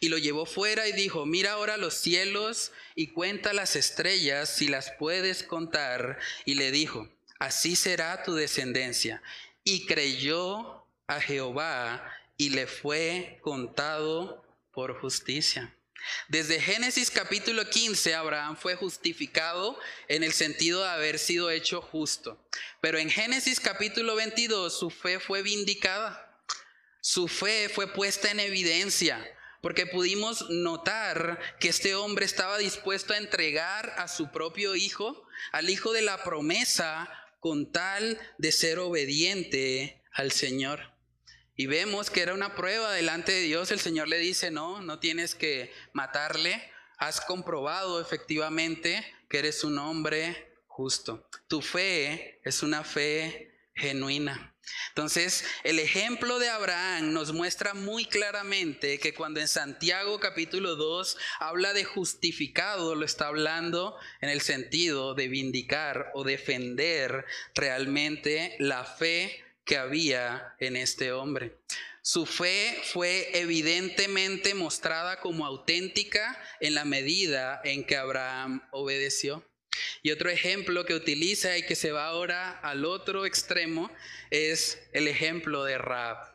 Y 0.00 0.10
lo 0.10 0.18
llevó 0.18 0.44
fuera 0.44 0.86
y 0.86 0.92
dijo, 0.92 1.24
mira 1.26 1.52
ahora 1.52 1.76
los 1.76 1.94
cielos 1.94 2.72
y 2.94 3.08
cuenta 3.08 3.52
las 3.52 3.74
estrellas 3.74 4.48
si 4.54 4.68
las 4.68 4.90
puedes 4.98 5.42
contar. 5.42 6.18
Y 6.44 6.54
le 6.54 6.70
dijo, 6.70 7.08
así 7.38 7.74
será 7.74 8.22
tu 8.22 8.34
descendencia. 8.34 9.22
Y 9.64 9.86
creyó 9.86 10.81
a 11.16 11.20
Jehová 11.20 12.02
y 12.36 12.50
le 12.50 12.66
fue 12.66 13.38
contado 13.42 14.44
por 14.72 14.98
justicia. 15.00 15.76
Desde 16.28 16.60
Génesis 16.60 17.10
capítulo 17.10 17.68
15, 17.68 18.14
Abraham 18.14 18.56
fue 18.56 18.74
justificado 18.74 19.78
en 20.08 20.24
el 20.24 20.32
sentido 20.32 20.82
de 20.82 20.88
haber 20.88 21.18
sido 21.18 21.50
hecho 21.50 21.80
justo. 21.80 22.42
Pero 22.80 22.98
en 22.98 23.10
Génesis 23.10 23.60
capítulo 23.60 24.16
22, 24.16 24.76
su 24.76 24.90
fe 24.90 25.20
fue 25.20 25.42
vindicada. 25.42 26.28
Su 27.00 27.28
fe 27.28 27.68
fue 27.68 27.92
puesta 27.92 28.30
en 28.30 28.40
evidencia, 28.40 29.24
porque 29.60 29.86
pudimos 29.86 30.48
notar 30.50 31.38
que 31.60 31.68
este 31.68 31.94
hombre 31.94 32.24
estaba 32.24 32.58
dispuesto 32.58 33.12
a 33.12 33.18
entregar 33.18 33.94
a 33.98 34.08
su 34.08 34.30
propio 34.32 34.74
hijo, 34.74 35.26
al 35.52 35.70
hijo 35.70 35.92
de 35.92 36.02
la 36.02 36.22
promesa, 36.24 37.08
con 37.38 37.70
tal 37.70 38.20
de 38.38 38.52
ser 38.52 38.78
obediente 38.78 40.02
al 40.12 40.32
Señor. 40.32 40.91
Y 41.62 41.66
vemos 41.66 42.10
que 42.10 42.22
era 42.22 42.34
una 42.34 42.56
prueba 42.56 42.90
delante 42.90 43.30
de 43.30 43.42
Dios. 43.42 43.70
El 43.70 43.78
Señor 43.78 44.08
le 44.08 44.18
dice, 44.18 44.50
no, 44.50 44.82
no 44.82 44.98
tienes 44.98 45.36
que 45.36 45.72
matarle. 45.92 46.60
Has 46.98 47.20
comprobado 47.20 48.00
efectivamente 48.00 49.06
que 49.28 49.38
eres 49.38 49.62
un 49.62 49.78
hombre 49.78 50.56
justo. 50.66 51.24
Tu 51.46 51.62
fe 51.62 52.40
es 52.42 52.64
una 52.64 52.82
fe 52.82 53.54
genuina. 53.76 54.56
Entonces, 54.88 55.44
el 55.62 55.78
ejemplo 55.78 56.40
de 56.40 56.48
Abraham 56.48 57.12
nos 57.12 57.32
muestra 57.32 57.74
muy 57.74 58.06
claramente 58.06 58.98
que 58.98 59.14
cuando 59.14 59.38
en 59.38 59.46
Santiago 59.46 60.18
capítulo 60.18 60.74
2 60.74 61.16
habla 61.38 61.74
de 61.74 61.84
justificado, 61.84 62.96
lo 62.96 63.04
está 63.04 63.28
hablando 63.28 63.96
en 64.20 64.30
el 64.30 64.40
sentido 64.40 65.14
de 65.14 65.28
vindicar 65.28 66.10
o 66.14 66.24
defender 66.24 67.24
realmente 67.54 68.56
la 68.58 68.82
fe 68.82 69.44
que 69.64 69.76
había 69.76 70.54
en 70.58 70.76
este 70.76 71.12
hombre. 71.12 71.56
Su 72.02 72.26
fe 72.26 72.80
fue 72.92 73.30
evidentemente 73.38 74.54
mostrada 74.54 75.20
como 75.20 75.46
auténtica 75.46 76.36
en 76.60 76.74
la 76.74 76.84
medida 76.84 77.60
en 77.64 77.84
que 77.84 77.96
Abraham 77.96 78.66
obedeció. 78.72 79.48
Y 80.02 80.10
otro 80.10 80.28
ejemplo 80.28 80.84
que 80.84 80.94
utiliza 80.94 81.56
y 81.56 81.64
que 81.64 81.76
se 81.76 81.92
va 81.92 82.06
ahora 82.06 82.58
al 82.58 82.84
otro 82.84 83.24
extremo 83.24 83.90
es 84.30 84.80
el 84.92 85.06
ejemplo 85.06 85.64
de 85.64 85.78
Raab. 85.78 86.32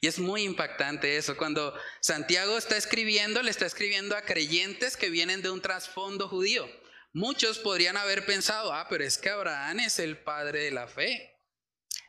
Y 0.00 0.06
es 0.06 0.20
muy 0.20 0.44
impactante 0.44 1.16
eso. 1.16 1.36
Cuando 1.36 1.74
Santiago 2.00 2.56
está 2.56 2.76
escribiendo, 2.76 3.42
le 3.42 3.50
está 3.50 3.66
escribiendo 3.66 4.16
a 4.16 4.22
creyentes 4.22 4.96
que 4.96 5.10
vienen 5.10 5.42
de 5.42 5.50
un 5.50 5.60
trasfondo 5.60 6.28
judío. 6.28 6.68
Muchos 7.12 7.58
podrían 7.58 7.96
haber 7.96 8.24
pensado, 8.24 8.72
ah, 8.72 8.86
pero 8.88 9.02
es 9.02 9.18
que 9.18 9.30
Abraham 9.30 9.80
es 9.80 9.98
el 9.98 10.16
padre 10.18 10.62
de 10.62 10.70
la 10.70 10.86
fe. 10.86 11.37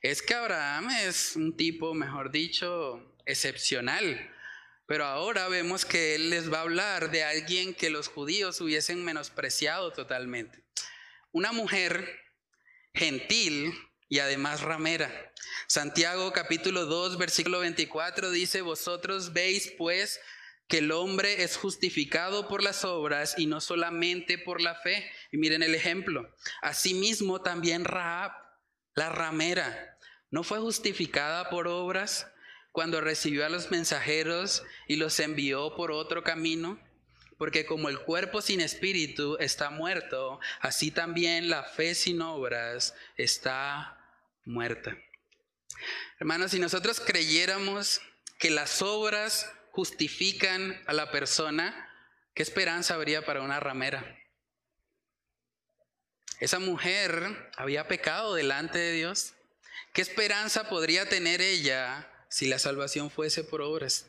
Es 0.01 0.21
que 0.21 0.33
Abraham 0.33 0.89
es 0.91 1.35
un 1.35 1.57
tipo, 1.57 1.93
mejor 1.93 2.31
dicho, 2.31 3.15
excepcional. 3.25 4.33
Pero 4.85 5.05
ahora 5.05 5.47
vemos 5.49 5.85
que 5.85 6.15
él 6.15 6.29
les 6.29 6.51
va 6.51 6.59
a 6.59 6.61
hablar 6.61 7.11
de 7.11 7.23
alguien 7.23 7.73
que 7.73 7.89
los 7.89 8.07
judíos 8.07 8.61
hubiesen 8.61 9.03
menospreciado 9.03 9.91
totalmente. 9.91 10.63
Una 11.31 11.51
mujer 11.51 12.19
gentil 12.93 13.73
y 14.07 14.19
además 14.19 14.61
ramera. 14.61 15.33
Santiago 15.67 16.31
capítulo 16.33 16.85
2 16.85 17.17
versículo 17.17 17.59
24 17.59 18.31
dice, 18.31 18.61
vosotros 18.61 19.33
veis 19.33 19.73
pues 19.77 20.19
que 20.67 20.79
el 20.79 20.91
hombre 20.91 21.43
es 21.43 21.57
justificado 21.57 22.47
por 22.47 22.63
las 22.63 22.85
obras 22.85 23.35
y 23.37 23.47
no 23.47 23.59
solamente 23.59 24.37
por 24.37 24.61
la 24.61 24.75
fe. 24.75 25.11
Y 25.31 25.37
miren 25.37 25.61
el 25.61 25.75
ejemplo. 25.75 26.33
Asimismo 26.61 27.41
también 27.41 27.85
Raab, 27.85 28.31
la 28.95 29.09
ramera, 29.09 29.88
no 30.31 30.43
fue 30.43 30.59
justificada 30.59 31.49
por 31.49 31.67
obras 31.67 32.27
cuando 32.71 33.01
recibió 33.01 33.45
a 33.45 33.49
los 33.49 33.71
mensajeros 33.71 34.63
y 34.87 34.95
los 34.95 35.19
envió 35.19 35.75
por 35.75 35.91
otro 35.91 36.23
camino? 36.23 36.79
Porque 37.37 37.65
como 37.65 37.89
el 37.89 37.99
cuerpo 37.99 38.41
sin 38.41 38.61
espíritu 38.61 39.37
está 39.39 39.69
muerto, 39.69 40.39
así 40.59 40.91
también 40.91 41.49
la 41.49 41.63
fe 41.63 41.95
sin 41.95 42.21
obras 42.21 42.93
está 43.15 43.97
muerta. 44.45 44.97
Hermanos, 46.19 46.51
si 46.51 46.59
nosotros 46.59 46.99
creyéramos 46.99 48.01
que 48.37 48.49
las 48.49 48.81
obras 48.81 49.51
justifican 49.71 50.81
a 50.85 50.93
la 50.93 51.11
persona, 51.11 51.89
¿qué 52.33 52.43
esperanza 52.43 52.95
habría 52.95 53.25
para 53.25 53.41
una 53.41 53.59
ramera? 53.59 54.17
Esa 56.39 56.59
mujer 56.59 57.51
había 57.57 57.87
pecado 57.87 58.33
delante 58.33 58.77
de 58.77 58.93
Dios. 58.93 59.33
¿Qué 59.93 60.01
esperanza 60.01 60.69
podría 60.69 61.07
tener 61.09 61.41
ella 61.41 62.09
si 62.29 62.47
la 62.47 62.59
salvación 62.59 63.09
fuese 63.09 63.43
por 63.43 63.61
obras. 63.61 64.05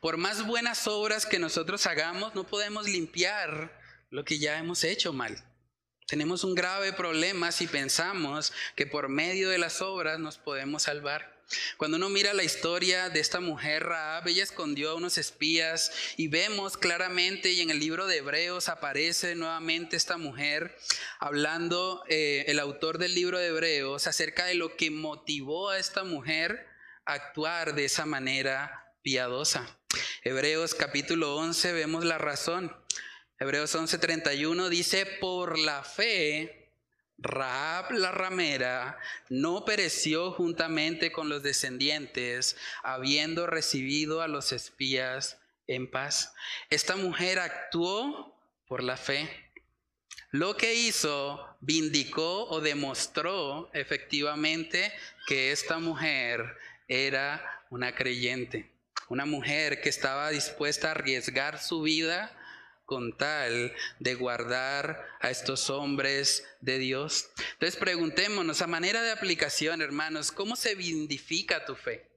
Por 0.00 0.16
más 0.16 0.46
buenas 0.46 0.86
obras 0.86 1.26
que 1.26 1.38
nosotros 1.38 1.86
hagamos, 1.86 2.34
no 2.34 2.44
podemos 2.44 2.88
limpiar 2.88 3.78
lo 4.10 4.24
que 4.24 4.38
ya 4.38 4.58
hemos 4.58 4.84
hecho 4.84 5.12
mal. 5.12 5.44
Tenemos 6.06 6.44
un 6.44 6.54
grave 6.54 6.92
problema 6.92 7.50
si 7.50 7.66
pensamos 7.66 8.52
que 8.76 8.86
por 8.86 9.08
medio 9.08 9.50
de 9.50 9.58
las 9.58 9.82
obras 9.82 10.20
nos 10.20 10.38
podemos 10.38 10.84
salvar. 10.84 11.35
Cuando 11.76 11.96
uno 11.96 12.08
mira 12.08 12.34
la 12.34 12.42
historia 12.42 13.08
de 13.08 13.20
esta 13.20 13.40
mujer 13.40 13.84
Raab, 13.84 14.26
ella 14.26 14.42
escondió 14.42 14.90
a 14.90 14.94
unos 14.94 15.16
espías 15.16 15.92
y 16.16 16.28
vemos 16.28 16.76
claramente 16.76 17.52
y 17.52 17.60
en 17.60 17.70
el 17.70 17.78
libro 17.78 18.06
de 18.06 18.18
Hebreos 18.18 18.68
aparece 18.68 19.34
nuevamente 19.36 19.96
esta 19.96 20.18
mujer 20.18 20.76
hablando 21.20 22.02
eh, 22.08 22.44
el 22.48 22.58
autor 22.58 22.98
del 22.98 23.14
libro 23.14 23.38
de 23.38 23.48
Hebreos 23.48 24.06
acerca 24.06 24.46
de 24.46 24.54
lo 24.54 24.76
que 24.76 24.90
motivó 24.90 25.70
a 25.70 25.78
esta 25.78 26.02
mujer 26.02 26.66
actuar 27.04 27.74
de 27.74 27.84
esa 27.84 28.06
manera 28.06 28.92
piadosa. 29.02 29.78
Hebreos 30.24 30.74
capítulo 30.74 31.36
11 31.36 31.72
vemos 31.72 32.04
la 32.04 32.18
razón. 32.18 32.76
Hebreos 33.38 33.74
11:31 33.74 34.68
dice, 34.68 35.06
por 35.06 35.58
la 35.58 35.84
fe, 35.84 36.65
Raab 37.18 37.92
la 37.92 38.12
ramera 38.12 38.98
no 39.30 39.64
pereció 39.64 40.32
juntamente 40.32 41.12
con 41.12 41.28
los 41.28 41.42
descendientes, 41.42 42.56
habiendo 42.82 43.46
recibido 43.46 44.20
a 44.20 44.28
los 44.28 44.52
espías 44.52 45.38
en 45.66 45.90
paz. 45.90 46.34
Esta 46.68 46.96
mujer 46.96 47.38
actuó 47.38 48.38
por 48.66 48.82
la 48.82 48.96
fe. 48.96 49.28
Lo 50.30 50.56
que 50.56 50.74
hizo 50.74 51.56
vindicó 51.60 52.48
o 52.48 52.60
demostró 52.60 53.70
efectivamente 53.72 54.92
que 55.26 55.52
esta 55.52 55.78
mujer 55.78 56.56
era 56.88 57.64
una 57.70 57.94
creyente, 57.94 58.70
una 59.08 59.24
mujer 59.24 59.80
que 59.80 59.88
estaba 59.88 60.30
dispuesta 60.30 60.88
a 60.88 60.90
arriesgar 60.92 61.58
su 61.58 61.80
vida 61.80 62.36
con 62.86 63.16
tal 63.18 63.74
de 63.98 64.14
guardar 64.14 65.04
a 65.20 65.30
estos 65.30 65.68
hombres 65.68 66.44
de 66.60 66.78
Dios. 66.78 67.28
Entonces 67.54 67.76
preguntémonos 67.76 68.62
a 68.62 68.66
manera 68.66 69.02
de 69.02 69.10
aplicación, 69.10 69.82
hermanos, 69.82 70.32
¿cómo 70.32 70.56
se 70.56 70.76
vindifica 70.76 71.64
tu 71.64 71.74
fe? 71.74 72.08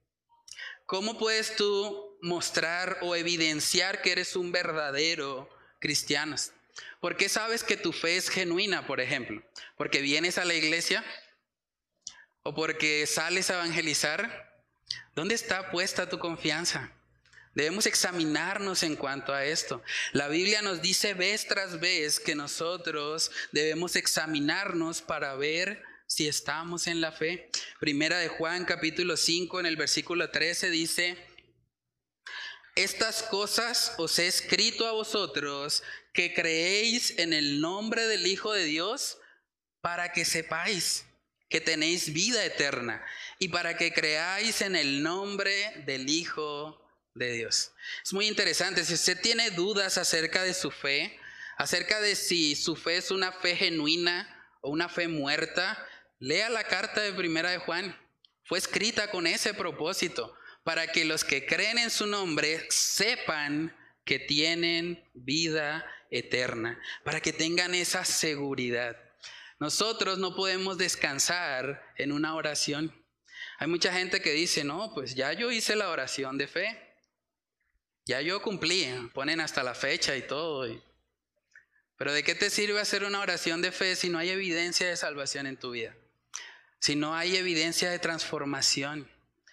¿Cómo 0.85 1.17
puedes 1.17 1.55
tú 1.55 2.17
mostrar 2.21 2.99
o 3.01 3.15
evidenciar 3.15 4.01
que 4.01 4.11
eres 4.11 4.35
un 4.35 4.51
verdadero 4.51 5.49
cristiano? 5.79 6.35
¿Por 6.99 7.17
qué 7.17 7.29
sabes 7.29 7.63
que 7.63 7.77
tu 7.77 7.91
fe 7.91 8.17
es 8.17 8.29
genuina, 8.29 8.85
por 8.85 9.01
ejemplo? 9.01 9.43
¿Porque 9.75 10.01
vienes 10.01 10.37
a 10.37 10.45
la 10.45 10.53
iglesia? 10.53 11.03
¿O 12.43 12.53
porque 12.53 13.05
sales 13.07 13.49
a 13.49 13.55
evangelizar? 13.55 14.63
¿Dónde 15.15 15.35
está 15.35 15.71
puesta 15.71 16.09
tu 16.09 16.19
confianza? 16.19 16.91
Debemos 17.55 17.85
examinarnos 17.87 18.83
en 18.83 18.95
cuanto 18.95 19.33
a 19.33 19.45
esto. 19.45 19.81
La 20.13 20.27
Biblia 20.27 20.61
nos 20.61 20.81
dice 20.81 21.13
vez 21.13 21.47
tras 21.47 21.79
vez 21.79 22.19
que 22.19 22.35
nosotros 22.35 23.31
debemos 23.51 23.95
examinarnos 23.95 25.01
para 25.01 25.35
ver 25.35 25.83
si 26.05 26.27
estamos 26.27 26.87
en 26.87 27.01
la 27.01 27.11
fe. 27.11 27.49
Primera 27.79 28.19
de 28.19 28.27
Juan 28.27 28.65
capítulo 28.65 29.17
5 29.17 29.59
en 29.59 29.65
el 29.65 29.77
versículo 29.77 30.29
13 30.29 30.69
dice, 30.69 31.17
estas 32.75 33.23
cosas 33.23 33.93
os 33.97 34.19
he 34.19 34.27
escrito 34.27 34.87
a 34.87 34.91
vosotros 34.91 35.83
que 36.13 36.33
creéis 36.33 37.17
en 37.17 37.33
el 37.33 37.61
nombre 37.61 38.07
del 38.07 38.25
Hijo 38.25 38.53
de 38.53 38.63
Dios 38.63 39.17
para 39.81 40.11
que 40.11 40.23
sepáis 40.23 41.05
que 41.49 41.59
tenéis 41.59 42.13
vida 42.13 42.45
eterna 42.45 43.03
y 43.39 43.49
para 43.49 43.75
que 43.75 43.91
creáis 43.91 44.61
en 44.61 44.75
el 44.75 45.01
nombre 45.01 45.83
del 45.85 46.09
Hijo 46.09 46.88
de 47.19 47.33
Dios. 47.33 47.73
Es 48.03 48.13
muy 48.13 48.27
interesante, 48.27 48.83
si 48.83 48.95
usted 48.95 49.21
tiene 49.21 49.51
dudas 49.51 49.97
acerca 49.97 50.41
de 50.43 50.53
su 50.55 50.71
fe, 50.71 51.19
acerca 51.57 52.01
de 52.01 52.15
si 52.15 52.55
su 52.55 52.75
fe 52.75 52.97
es 52.97 53.11
una 53.11 53.31
fe 53.31 53.55
genuina 53.55 54.27
o 54.61 54.71
una 54.71 54.89
fe 54.89 55.07
muerta, 55.07 55.85
lea 56.17 56.49
la 56.49 56.63
carta 56.63 57.01
de 57.01 57.13
Primera 57.13 57.51
de 57.51 57.59
Juan. 57.59 57.95
Fue 58.45 58.57
escrita 58.57 59.11
con 59.11 59.27
ese 59.27 59.53
propósito, 59.53 60.33
para 60.63 60.87
que 60.87 61.05
los 61.05 61.23
que 61.23 61.45
creen 61.45 61.77
en 61.77 61.89
su 61.89 62.07
nombre 62.07 62.65
sepan 62.69 63.75
que 64.05 64.19
tienen 64.19 65.03
vida 65.13 65.85
eterna, 66.09 66.81
para 67.03 67.21
que 67.21 67.33
tengan 67.33 67.75
esa 67.75 68.05
seguridad. 68.05 68.97
Nosotros 69.59 70.17
no 70.17 70.35
podemos 70.35 70.77
descansar 70.77 71.83
en 71.97 72.11
una 72.11 72.35
oración. 72.35 72.93
Hay 73.57 73.67
mucha 73.67 73.91
gente 73.91 74.21
que 74.21 74.31
dice, 74.31 74.63
no, 74.63 74.93
pues 74.93 75.15
ya 75.15 75.33
yo 75.33 75.51
hice 75.51 75.75
la 75.75 75.89
oración 75.89 76.37
de 76.37 76.47
fe. 76.47 76.88
Ya 78.05 78.21
yo 78.21 78.41
cumplí, 78.41 78.87
ponen 79.13 79.39
hasta 79.39 79.63
la 79.63 79.75
fecha 79.75 80.15
y 80.15 80.25
todo. 80.25 80.67
Pero 81.97 82.13
¿de 82.13 82.23
qué 82.23 82.33
te 82.33 82.49
sirve 82.49 82.79
hacer 82.79 83.03
una 83.03 83.19
oración 83.19 83.61
de 83.61 83.71
fe 83.71 83.95
si 83.95 84.09
no 84.09 84.17
hay 84.17 84.29
evidencia 84.29 84.87
de 84.87 84.95
salvación 84.95 85.47
en 85.47 85.57
tu 85.57 85.71
vida? 85.71 85.95
Si 86.79 86.95
no 86.95 87.13
hay 87.15 87.35
evidencia 87.35 87.91
de 87.91 87.99
transformación. 87.99 89.11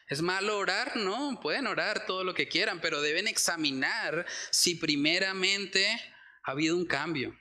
¿Es 0.09 0.23
malo 0.23 0.57
orar? 0.57 0.97
No, 0.97 1.41
pueden 1.43 1.67
orar 1.67 2.07
todo 2.07 2.23
lo 2.23 2.35
que 2.35 2.47
quieran, 2.47 2.81
pero 2.81 3.03
deben 3.03 3.27
examinar 3.27 4.25
si 4.51 4.77
primeramente 4.77 6.01
ha 6.45 6.53
habido 6.53 6.77
un 6.77 6.87
cambio. 6.87 7.37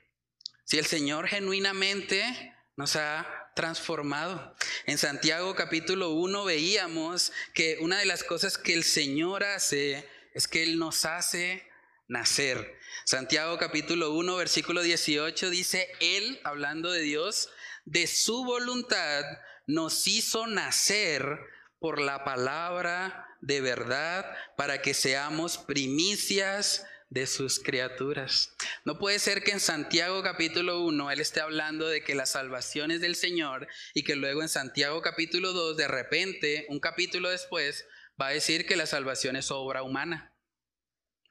Si 0.64 0.80
el 0.80 0.86
Señor 0.88 1.28
genuinamente 1.28 2.56
nos 2.76 2.95
ha 2.95 3.51
transformado. 3.56 4.56
En 4.88 4.97
Santiago 4.97 5.56
capítulo 5.56 6.10
1 6.10 6.43
veíamos 6.43 7.32
que 7.53 7.78
una 7.80 7.99
de 7.99 8.06
las 8.06 8.24
cosas 8.24 8.58
que 8.58 8.74
el 8.74 8.84
Señor 8.84 9.43
hace 9.43 10.10
es 10.36 10.47
que 10.47 10.61
Él 10.61 10.77
nos 10.77 11.05
hace 11.05 11.65
nacer. 12.07 12.77
Santiago 13.05 13.57
capítulo 13.57 14.11
1 14.11 14.36
versículo 14.36 14.83
18 14.83 15.49
dice, 15.49 15.89
Él, 16.01 16.39
hablando 16.43 16.91
de 16.91 17.01
Dios, 17.01 17.49
de 17.86 18.05
su 18.05 18.43
voluntad 18.43 19.23
nos 19.65 20.07
hizo 20.07 20.45
nacer 20.45 21.39
por 21.79 21.99
la 21.99 22.23
palabra 22.23 23.27
de 23.41 23.61
verdad 23.61 24.25
para 24.57 24.81
que 24.81 24.93
seamos 24.93 25.57
primicias 25.57 26.86
de 27.09 27.27
sus 27.27 27.59
criaturas. 27.59 28.53
No 28.83 28.99
puede 28.99 29.19
ser 29.19 29.41
que 29.41 29.51
en 29.51 29.59
Santiago 29.61 30.21
capítulo 30.21 30.81
1 30.81 31.11
él 31.11 31.21
esté 31.21 31.39
hablando 31.39 31.88
de 31.88 32.03
que 32.03 32.13
la 32.13 32.25
salvación 32.25 32.91
es 32.91 32.99
del 32.99 33.15
Señor 33.15 33.67
y 33.93 34.03
que 34.03 34.15
luego 34.15 34.41
en 34.41 34.49
Santiago 34.49 35.01
capítulo 35.01 35.53
2 35.53 35.77
de 35.77 35.88
repente, 35.88 36.65
un 36.67 36.79
capítulo 36.79 37.29
después, 37.29 37.86
va 38.20 38.28
a 38.28 38.32
decir 38.32 38.66
que 38.66 38.76
la 38.76 38.86
salvación 38.86 39.36
es 39.36 39.51
obra 39.51 39.84
humana. 39.84 40.34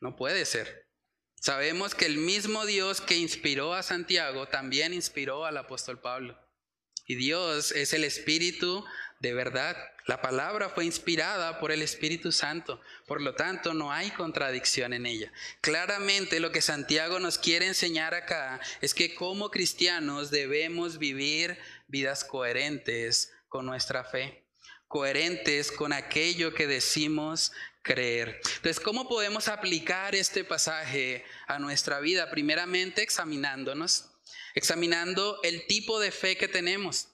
No 0.01 0.16
puede 0.16 0.45
ser. 0.45 0.89
Sabemos 1.41 1.95
que 1.95 2.07
el 2.07 2.16
mismo 2.16 2.64
Dios 2.66 3.01
que 3.01 3.16
inspiró 3.16 3.74
a 3.74 3.82
Santiago 3.82 4.49
también 4.49 4.95
inspiró 4.95 5.45
al 5.45 5.57
apóstol 5.57 6.01
Pablo. 6.01 6.39
Y 7.07 7.16
Dios 7.16 7.72
es 7.72 7.93
el 7.93 8.05
Espíritu 8.05 8.85
de 9.20 9.35
verdad. 9.35 9.76
La 10.07 10.20
palabra 10.20 10.68
fue 10.68 10.85
inspirada 10.85 11.59
por 11.59 11.72
el 11.72 11.82
Espíritu 11.82 12.32
Santo, 12.32 12.80
por 13.07 13.22
lo 13.22 13.35
tanto 13.35 13.72
no 13.72 13.91
hay 13.91 14.11
contradicción 14.11 14.93
en 14.93 15.07
ella. 15.07 15.32
Claramente 15.62 16.41
lo 16.41 16.53
que 16.53 16.61
Santiago 16.61 17.18
nos 17.20 17.39
quiere 17.39 17.66
enseñar 17.66 18.14
acá 18.14 18.61
es 18.82 18.93
que 18.93 19.14
como 19.14 19.51
cristianos 19.51 20.30
debemos 20.30 20.99
vivir 20.99 21.59
vidas 21.89 22.24
coherentes 22.24 23.32
con 23.49 23.64
nuestra 23.64 24.05
fe, 24.05 24.43
coherentes 24.95 25.72
con 25.72 25.92
aquello 25.92 26.55
que 26.55 26.68
decimos 26.68 27.51
creer. 27.82 28.40
Entonces, 28.45 28.78
¿cómo 28.78 29.09
podemos 29.09 29.49
aplicar 29.49 30.14
este 30.14 30.45
pasaje 30.45 31.24
a 31.49 31.59
nuestra 31.59 31.99
vida? 31.99 32.30
Primeramente 32.30 33.03
examinándonos, 33.03 34.12
examinando 34.55 35.40
el 35.42 35.66
tipo 35.66 35.99
de 35.99 36.12
fe 36.12 36.36
que 36.36 36.47
tenemos. 36.47 37.09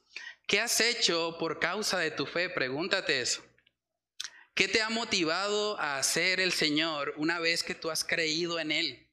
¿Qué 0.47 0.61
has 0.61 0.79
hecho 0.83 1.39
por 1.39 1.59
causa 1.59 1.99
de 1.99 2.11
tu 2.11 2.27
fe? 2.27 2.51
Pregúntate 2.51 3.23
eso. 3.23 3.43
¿Qué 4.53 4.69
te 4.69 4.83
ha 4.83 4.91
motivado 4.91 5.81
a 5.81 5.97
hacer 5.97 6.39
el 6.39 6.53
Señor 6.53 7.15
una 7.17 7.39
vez 7.39 7.63
que 7.63 7.75
tú 7.75 7.91
has 7.91 8.05
creído 8.05 8.61
en 8.61 8.73
Él? 8.73 9.09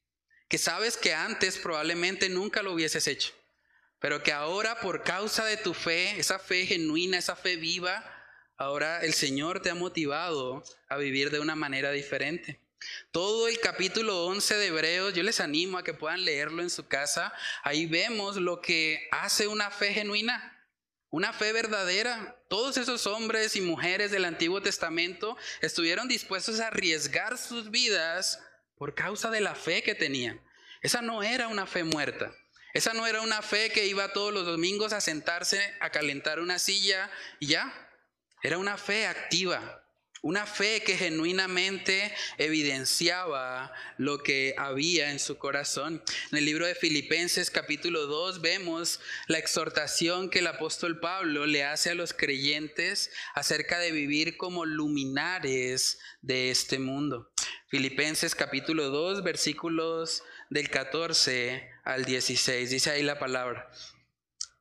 Que 0.49 0.57
sabes 0.57 0.97
que 0.97 1.13
antes 1.13 1.57
probablemente 1.57 2.27
nunca 2.27 2.63
lo 2.63 2.73
hubieses 2.73 3.07
hecho, 3.07 3.31
pero 3.99 4.23
que 4.23 4.33
ahora 4.33 4.81
por 4.81 5.03
causa 5.03 5.45
de 5.45 5.55
tu 5.55 5.73
fe, 5.73 6.19
esa 6.19 6.37
fe 6.37 6.65
genuina, 6.65 7.17
esa 7.17 7.37
fe 7.37 7.55
viva, 7.55 8.13
ahora 8.57 8.99
el 9.01 9.13
Señor 9.13 9.61
te 9.61 9.69
ha 9.69 9.75
motivado 9.75 10.63
a 10.89 10.97
vivir 10.97 11.31
de 11.31 11.39
una 11.39 11.55
manera 11.55 11.91
diferente. 11.91 12.59
Todo 13.11 13.47
el 13.47 13.59
capítulo 13.59 14.25
11 14.25 14.55
de 14.55 14.67
Hebreos, 14.67 15.13
yo 15.13 15.23
les 15.23 15.39
animo 15.39 15.77
a 15.77 15.83
que 15.83 15.93
puedan 15.93 16.25
leerlo 16.25 16.61
en 16.61 16.69
su 16.69 16.87
casa. 16.87 17.33
Ahí 17.63 17.85
vemos 17.85 18.37
lo 18.37 18.61
que 18.61 19.07
hace 19.11 19.47
una 19.47 19.71
fe 19.71 19.93
genuina. 19.93 20.53
Una 21.09 21.33
fe 21.33 21.53
verdadera. 21.53 22.37
Todos 22.49 22.77
esos 22.77 23.07
hombres 23.07 23.55
y 23.55 23.61
mujeres 23.61 24.11
del 24.11 24.25
Antiguo 24.25 24.61
Testamento 24.61 25.37
estuvieron 25.61 26.07
dispuestos 26.07 26.59
a 26.59 26.67
arriesgar 26.67 27.37
sus 27.37 27.71
vidas 27.71 28.41
por 28.77 28.93
causa 28.93 29.31
de 29.31 29.41
la 29.41 29.55
fe 29.55 29.81
que 29.83 29.95
tenían. 29.95 30.41
Esa 30.81 31.01
no 31.01 31.23
era 31.23 31.47
una 31.47 31.65
fe 31.65 31.83
muerta. 31.83 32.33
Esa 32.73 32.93
no 32.93 33.07
era 33.07 33.21
una 33.21 33.41
fe 33.41 33.71
que 33.71 33.87
iba 33.87 34.13
todos 34.13 34.33
los 34.33 34.45
domingos 34.45 34.93
a 34.93 35.01
sentarse 35.01 35.73
a 35.79 35.89
calentar 35.89 36.39
una 36.39 36.59
silla 36.59 37.09
y 37.39 37.47
ya. 37.47 37.86
Era 38.43 38.59
una 38.59 38.77
fe 38.77 39.07
activa, 39.07 39.83
una 40.21 40.45
fe 40.45 40.83
que 40.83 40.95
genuinamente 40.95 42.13
evidenciaba 42.37 43.73
lo 43.97 44.21
que 44.21 44.53
había 44.57 45.09
en 45.09 45.19
su 45.19 45.39
corazón. 45.39 46.03
En 46.31 46.37
el 46.37 46.45
libro 46.45 46.67
de 46.67 46.75
Filipenses 46.75 47.49
capítulo 47.49 48.05
2 48.05 48.41
vemos 48.41 48.99
la 49.27 49.39
exhortación 49.39 50.29
que 50.29 50.39
el 50.39 50.47
apóstol 50.47 50.99
Pablo 50.99 51.47
le 51.47 51.63
hace 51.63 51.89
a 51.89 51.95
los 51.95 52.13
creyentes 52.13 53.11
acerca 53.33 53.79
de 53.79 53.91
vivir 53.91 54.37
como 54.37 54.65
luminares 54.65 55.99
de 56.21 56.51
este 56.51 56.77
mundo. 56.77 57.31
Filipenses 57.69 58.35
capítulo 58.35 58.89
2 58.89 59.23
versículos 59.23 60.21
del 60.51 60.69
14 60.69 61.69
al 61.83 62.05
16. 62.05 62.69
Dice 62.69 62.91
ahí 62.91 63.01
la 63.01 63.17
palabra. 63.17 63.71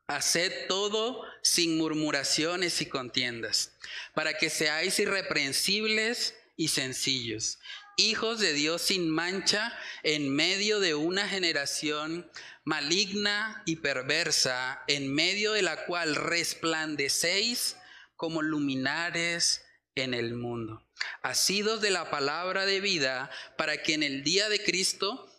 Haced 0.08 0.68
todo 0.68 1.22
sin 1.42 1.76
murmuraciones 1.78 2.80
y 2.80 2.86
contiendas, 2.86 3.72
para 4.14 4.38
que 4.38 4.50
seáis 4.50 4.98
irreprensibles 5.00 6.34
y 6.56 6.68
sencillos, 6.68 7.58
hijos 7.96 8.38
de 8.38 8.52
Dios 8.52 8.82
sin 8.82 9.10
mancha 9.10 9.76
en 10.02 10.34
medio 10.34 10.80
de 10.80 10.94
una 10.94 11.28
generación 11.28 12.30
maligna 12.64 13.62
y 13.66 13.76
perversa, 13.76 14.82
en 14.86 15.12
medio 15.12 15.52
de 15.52 15.62
la 15.62 15.86
cual 15.86 16.14
resplandecéis 16.14 17.76
como 18.16 18.42
luminares 18.42 19.64
en 19.94 20.14
el 20.14 20.34
mundo, 20.34 20.86
asidos 21.22 21.80
de 21.80 21.90
la 21.90 22.10
palabra 22.10 22.66
de 22.66 22.80
vida, 22.80 23.30
para 23.56 23.82
que 23.82 23.94
en 23.94 24.02
el 24.02 24.22
día 24.22 24.48
de 24.48 24.62
Cristo 24.62 25.32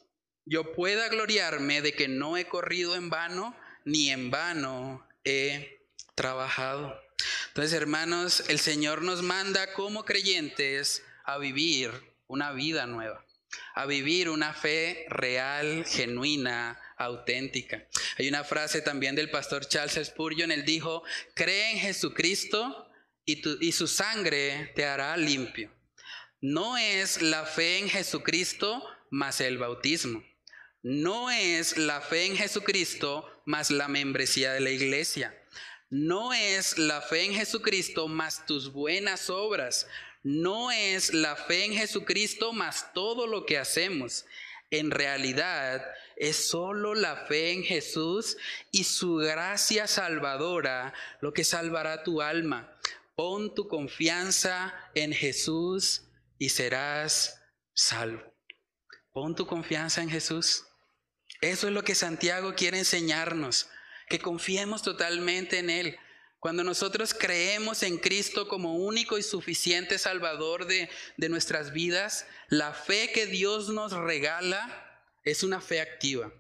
yo 0.46 0.74
pueda 0.74 1.10
gloriarme 1.10 1.82
de 1.82 1.94
que 1.94 2.08
no 2.08 2.38
he 2.38 2.48
corrido 2.48 2.96
en 2.96 3.10
vano, 3.10 3.56
ni 3.88 4.10
en 4.10 4.30
vano 4.30 5.08
he 5.24 5.80
trabajado. 6.14 7.02
Entonces, 7.48 7.72
hermanos, 7.72 8.44
el 8.50 8.60
Señor 8.60 9.02
nos 9.02 9.24
manda 9.24 9.74
como 9.74 10.04
creyentes 10.04 11.04
a 11.24 11.38
vivir 11.38 11.92
una 12.28 12.52
vida 12.52 12.86
nueva, 12.86 13.26
a 13.76 13.86
vivir 13.86 14.30
una 14.30 14.54
fe 14.54 15.06
real, 15.08 15.86
genuina, 15.86 16.78
auténtica. 16.98 17.88
Hay 18.18 18.28
una 18.28 18.44
frase 18.44 18.82
también 18.82 19.16
del 19.16 19.32
pastor 19.32 19.66
Charles 19.66 20.06
Spurgeon, 20.06 20.52
él 20.52 20.66
dijo, 20.66 21.04
cree 21.34 21.72
en 21.72 21.80
Jesucristo 21.80 22.92
y, 23.24 23.42
y 23.66 23.72
su 23.72 23.88
sangre 23.88 24.74
te 24.76 24.84
hará 24.84 25.16
limpio. 25.16 25.72
No 26.42 26.78
es 26.78 27.22
la 27.22 27.46
fe 27.46 27.78
en 27.78 27.90
Jesucristo 27.90 28.84
más 29.12 29.40
el 29.40 29.58
bautismo. 29.58 30.24
No 30.84 31.32
es 31.32 31.78
la 31.78 32.02
fe 32.02 32.26
en 32.26 32.38
Jesucristo 32.38 33.30
más 33.46 33.72
la 33.72 33.88
membresía 33.88 34.54
de 34.54 34.60
la 34.60 34.70
iglesia. 34.70 35.36
No 35.90 36.34
es 36.34 36.78
la 36.78 37.02
fe 37.02 37.26
en 37.26 37.34
Jesucristo 37.34 38.08
más 38.08 38.46
tus 38.46 38.72
buenas 38.72 39.30
obras. 39.30 39.88
No 40.22 40.72
es 40.72 41.14
la 41.14 41.36
fe 41.36 41.66
en 41.66 41.74
Jesucristo 41.74 42.54
más 42.54 42.94
todo 42.94 43.26
lo 43.26 43.46
que 43.46 43.58
hacemos. 43.58 44.26
En 44.70 44.92
realidad 44.92 45.86
es 46.18 46.50
solo 46.50 46.94
la 46.94 47.26
fe 47.26 47.54
en 47.54 47.64
Jesús 47.64 48.38
y 48.72 48.84
su 48.84 49.16
gracia 49.16 49.88
salvadora 49.88 50.94
lo 51.22 51.32
que 51.34 51.44
salvará 51.44 52.04
tu 52.04 52.22
alma. 52.22 52.78
Pon 53.16 53.56
tu 53.56 53.68
confianza 53.68 54.76
en 54.94 55.14
Jesús 55.14 56.04
y 56.38 56.50
serás 56.50 57.42
salvo. 57.74 58.22
Pon 59.14 59.36
tu 59.36 59.48
confianza 59.48 60.02
en 60.04 60.10
Jesús. 60.10 60.67
Eso 61.42 61.68
es 61.68 61.74
lo 61.74 61.84
que 61.84 61.96
Santiago 61.96 62.56
quiere 62.56 62.80
enseñarnos, 62.80 63.70
que 64.10 64.20
confiemos 64.20 64.82
totalmente 64.82 65.60
en 65.60 65.70
Él. 65.70 66.00
Cuando 66.40 66.64
nosotros 66.64 67.14
creemos 67.14 67.84
en 67.84 67.98
Cristo 67.98 68.48
como 68.48 68.76
único 68.76 69.18
y 69.18 69.24
suficiente 69.24 69.98
Salvador 69.98 70.66
de, 70.66 70.90
de 71.18 71.30
nuestras 71.30 71.74
vidas, 71.74 72.26
la 72.48 72.74
fe 72.74 73.12
que 73.12 73.26
Dios 73.26 73.70
nos 73.70 73.92
regala 73.92 75.04
es 75.24 75.44
una 75.44 75.62
fe 75.62 75.82
activa. 75.82 76.32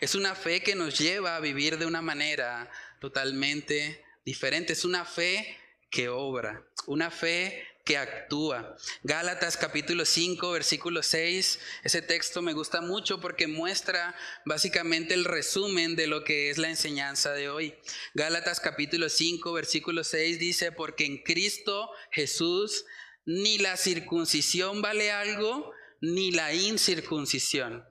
Es 0.00 0.14
una 0.14 0.34
fe 0.34 0.62
que 0.62 0.74
nos 0.74 0.98
lleva 0.98 1.36
a 1.36 1.40
vivir 1.40 1.78
de 1.78 1.86
una 1.86 2.02
manera 2.02 2.70
totalmente 3.00 4.04
diferente. 4.24 4.72
Es 4.72 4.84
una 4.84 5.04
fe 5.04 5.58
que 5.90 6.08
obra, 6.08 6.66
una 6.86 7.10
fe 7.10 7.66
que 7.84 7.96
actúa. 7.96 8.76
Gálatas 9.02 9.56
capítulo 9.56 10.04
5, 10.04 10.52
versículo 10.52 11.02
6, 11.02 11.58
ese 11.82 12.02
texto 12.02 12.40
me 12.42 12.52
gusta 12.52 12.80
mucho 12.80 13.20
porque 13.20 13.48
muestra 13.48 14.14
básicamente 14.44 15.14
el 15.14 15.24
resumen 15.24 15.96
de 15.96 16.06
lo 16.06 16.22
que 16.24 16.50
es 16.50 16.58
la 16.58 16.68
enseñanza 16.68 17.32
de 17.32 17.48
hoy. 17.48 17.74
Gálatas 18.14 18.60
capítulo 18.60 19.08
5, 19.08 19.52
versículo 19.52 20.04
6 20.04 20.38
dice, 20.38 20.72
porque 20.72 21.06
en 21.06 21.22
Cristo 21.22 21.90
Jesús 22.10 22.84
ni 23.24 23.58
la 23.58 23.76
circuncisión 23.76 24.82
vale 24.82 25.10
algo, 25.10 25.72
ni 26.00 26.32
la 26.32 26.52
incircuncisión, 26.54 27.84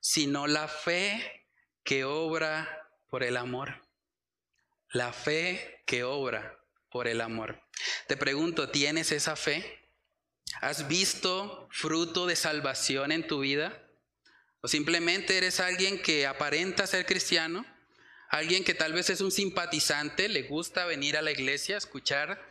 sino 0.00 0.46
la 0.46 0.68
fe 0.68 1.46
que 1.84 2.04
obra 2.04 2.88
por 3.08 3.22
el 3.22 3.36
amor. 3.36 3.82
La 4.90 5.12
fe 5.12 5.82
que 5.86 6.04
obra 6.04 6.56
por 6.96 7.08
el 7.08 7.20
amor. 7.20 7.60
Te 8.08 8.16
pregunto, 8.16 8.70
¿tienes 8.70 9.12
esa 9.12 9.36
fe? 9.36 9.82
¿Has 10.62 10.88
visto 10.88 11.68
fruto 11.70 12.24
de 12.24 12.36
salvación 12.36 13.12
en 13.12 13.26
tu 13.26 13.40
vida? 13.40 13.86
¿O 14.62 14.68
simplemente 14.68 15.36
eres 15.36 15.60
alguien 15.60 16.00
que 16.00 16.26
aparenta 16.26 16.86
ser 16.86 17.04
cristiano? 17.04 17.66
Alguien 18.30 18.64
que 18.64 18.72
tal 18.72 18.94
vez 18.94 19.10
es 19.10 19.20
un 19.20 19.30
simpatizante, 19.30 20.30
le 20.30 20.44
gusta 20.44 20.86
venir 20.86 21.18
a 21.18 21.22
la 21.22 21.32
iglesia, 21.32 21.74
a 21.74 21.78
escuchar, 21.84 22.42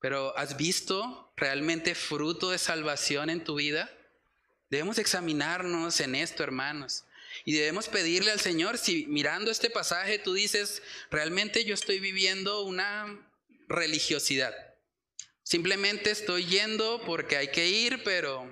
pero 0.00 0.36
¿has 0.36 0.56
visto 0.56 1.32
realmente 1.36 1.94
fruto 1.94 2.50
de 2.50 2.58
salvación 2.58 3.30
en 3.30 3.44
tu 3.44 3.54
vida? 3.54 3.88
Debemos 4.68 4.98
examinarnos 4.98 6.00
en 6.00 6.16
esto, 6.16 6.42
hermanos. 6.42 7.04
Y 7.44 7.52
debemos 7.52 7.86
pedirle 7.86 8.32
al 8.32 8.40
Señor, 8.40 8.78
si 8.78 9.06
mirando 9.06 9.52
este 9.52 9.70
pasaje 9.70 10.18
tú 10.18 10.34
dices, 10.34 10.82
realmente 11.12 11.64
yo 11.64 11.74
estoy 11.74 12.00
viviendo 12.00 12.62
una 12.62 13.29
religiosidad. 13.70 14.54
Simplemente 15.42 16.10
estoy 16.10 16.44
yendo 16.44 17.02
porque 17.06 17.36
hay 17.36 17.48
que 17.48 17.68
ir, 17.68 18.02
pero 18.04 18.48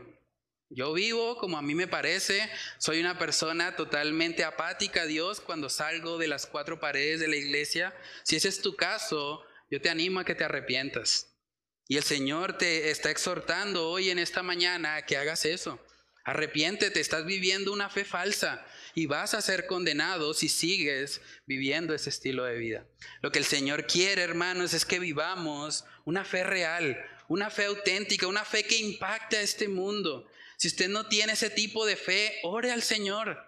yo 0.71 0.93
vivo 0.93 1.37
como 1.37 1.59
a 1.59 1.63
mí 1.63 1.75
me 1.75 1.87
parece. 1.87 2.49
Soy 2.79 3.01
una 3.01 3.19
persona 3.19 3.77
totalmente 3.77 4.45
apática 4.45 5.03
a 5.03 5.07
Dios 5.07 5.41
cuando 5.41 5.69
salgo 5.69 6.19
de 6.19 6.29
las 6.29 6.47
cuatro 6.47 6.81
paredes 6.81 7.21
de 7.21 7.29
la 7.29 7.37
iglesia. 7.37 7.95
Si 8.25 8.37
ese 8.37 8.49
es 8.49 8.63
tu 8.63 8.77
caso, 8.77 9.45
yo 9.71 9.81
te 9.81 9.91
animo 9.91 10.21
a 10.21 10.25
que 10.25 10.35
te 10.35 10.45
arrepientas. 10.45 11.35
Y 11.87 11.97
el 11.97 12.05
Señor 12.05 12.59
te 12.59 12.91
está 12.91 13.11
exhortando 13.11 13.89
hoy 13.91 14.11
en 14.11 14.19
esta 14.19 14.43
mañana 14.43 14.97
a 14.97 15.07
que 15.07 15.17
hagas 15.17 15.45
eso. 15.45 15.79
Arrepiéntete, 16.25 17.01
estás 17.01 17.25
viviendo 17.25 17.73
una 17.73 17.89
fe 17.89 18.05
falsa 18.05 18.67
y 18.99 19.07
vas 19.07 19.33
a 19.33 19.43
ser 19.43 19.69
condenado 19.69 20.35
si 20.35 20.49
sigues 20.49 21.21
viviendo 21.47 21.95
ese 21.95 22.11
estilo 22.11 22.43
de 22.43 22.57
vida. 22.57 22.85
Lo 23.23 23.31
que 23.31 23.39
el 23.39 23.45
Señor 23.45 23.87
quiere, 23.87 24.23
hermanos, 24.23 24.75
es 24.75 24.85
que 24.85 24.99
vivamos 24.99 25.85
una 26.05 26.25
fe 26.25 26.43
real, 26.43 27.01
una 27.29 27.49
fe 27.49 27.67
auténtica, 27.67 28.27
una 28.27 28.45
fe 28.45 28.65
que 28.65 28.77
impacte 28.77 29.37
a 29.37 29.41
este 29.41 29.69
mundo. 29.69 30.27
Si 30.57 30.67
usted 30.67 30.89
no 30.89 31.07
tiene 31.07 31.35
ese 31.35 31.49
tipo 31.49 31.87
de 31.87 31.95
fe, 31.95 32.41
ore 32.43 32.73
al 32.73 32.83
Señor. 32.83 33.39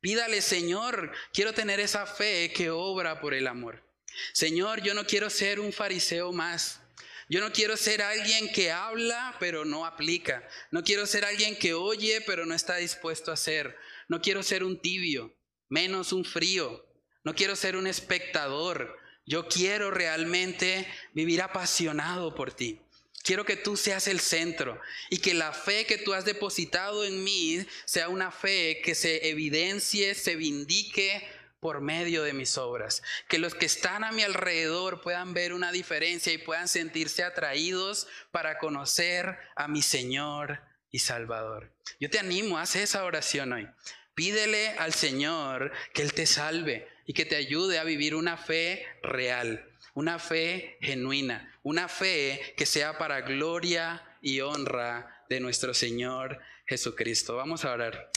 Pídale, 0.00 0.40
Señor, 0.40 1.12
quiero 1.30 1.52
tener 1.52 1.78
esa 1.78 2.06
fe 2.06 2.50
que 2.54 2.70
obra 2.70 3.20
por 3.20 3.34
el 3.34 3.48
amor. 3.48 3.84
Señor, 4.32 4.80
yo 4.80 4.94
no 4.94 5.06
quiero 5.06 5.28
ser 5.28 5.60
un 5.60 5.74
fariseo 5.74 6.32
más. 6.32 6.80
Yo 7.28 7.40
no 7.40 7.52
quiero 7.52 7.76
ser 7.76 8.02
alguien 8.02 8.52
que 8.52 8.70
habla 8.70 9.36
pero 9.40 9.64
no 9.66 9.84
aplica. 9.84 10.48
No 10.70 10.84
quiero 10.84 11.04
ser 11.06 11.26
alguien 11.26 11.54
que 11.54 11.74
oye 11.74 12.22
pero 12.22 12.46
no 12.46 12.54
está 12.54 12.76
dispuesto 12.76 13.30
a 13.30 13.34
hacer. 13.34 13.76
No 14.08 14.20
quiero 14.20 14.42
ser 14.42 14.62
un 14.62 14.80
tibio, 14.80 15.36
menos 15.68 16.12
un 16.12 16.24
frío. 16.24 16.84
No 17.24 17.34
quiero 17.34 17.56
ser 17.56 17.76
un 17.76 17.86
espectador. 17.86 18.96
Yo 19.24 19.48
quiero 19.48 19.90
realmente 19.90 20.86
vivir 21.12 21.42
apasionado 21.42 22.34
por 22.34 22.52
ti. 22.52 22.80
Quiero 23.24 23.44
que 23.44 23.56
tú 23.56 23.76
seas 23.76 24.06
el 24.06 24.20
centro 24.20 24.80
y 25.10 25.18
que 25.18 25.34
la 25.34 25.52
fe 25.52 25.84
que 25.84 25.98
tú 25.98 26.14
has 26.14 26.24
depositado 26.24 27.04
en 27.04 27.24
mí 27.24 27.66
sea 27.84 28.08
una 28.08 28.30
fe 28.30 28.80
que 28.84 28.94
se 28.94 29.28
evidencie, 29.28 30.14
se 30.14 30.36
vindique 30.36 31.26
por 31.58 31.80
medio 31.80 32.22
de 32.22 32.32
mis 32.32 32.56
obras. 32.56 33.02
Que 33.28 33.40
los 33.40 33.56
que 33.56 33.66
están 33.66 34.04
a 34.04 34.12
mi 34.12 34.22
alrededor 34.22 35.00
puedan 35.00 35.34
ver 35.34 35.52
una 35.52 35.72
diferencia 35.72 36.32
y 36.32 36.38
puedan 36.38 36.68
sentirse 36.68 37.24
atraídos 37.24 38.06
para 38.30 38.58
conocer 38.58 39.36
a 39.56 39.66
mi 39.66 39.82
Señor 39.82 40.60
y 40.96 40.98
Salvador. 40.98 41.70
Yo 42.00 42.08
te 42.08 42.18
animo, 42.18 42.56
haz 42.56 42.74
esa 42.74 43.04
oración 43.04 43.52
hoy. 43.52 43.68
Pídele 44.14 44.70
al 44.78 44.94
Señor 44.94 45.70
que 45.92 46.00
Él 46.00 46.14
te 46.14 46.24
salve 46.24 46.88
y 47.04 47.12
que 47.12 47.26
te 47.26 47.36
ayude 47.36 47.78
a 47.78 47.84
vivir 47.84 48.14
una 48.14 48.38
fe 48.38 48.86
real, 49.02 49.68
una 49.92 50.18
fe 50.18 50.78
genuina, 50.80 51.54
una 51.62 51.88
fe 51.88 52.54
que 52.56 52.64
sea 52.64 52.96
para 52.96 53.20
gloria 53.20 54.02
y 54.22 54.40
honra 54.40 55.22
de 55.28 55.38
nuestro 55.38 55.74
Señor 55.74 56.40
Jesucristo. 56.64 57.36
Vamos 57.36 57.66
a 57.66 57.72
orar. 57.72 58.10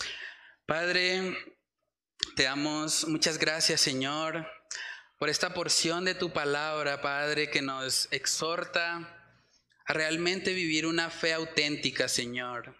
Padre, 0.65 1.37
te 2.37 2.43
damos 2.43 3.09
muchas 3.09 3.39
gracias, 3.39 3.81
Señor, 3.81 4.47
por 5.17 5.27
esta 5.27 5.53
porción 5.53 6.05
de 6.05 6.15
tu 6.15 6.31
palabra, 6.31 7.01
Padre, 7.01 7.49
que 7.49 7.61
nos 7.61 8.07
exhorta 8.13 9.18
a 9.89 9.93
realmente 9.93 10.53
vivir 10.53 10.85
una 10.85 11.09
fe 11.09 11.33
auténtica, 11.33 12.07
Señor. 12.07 12.75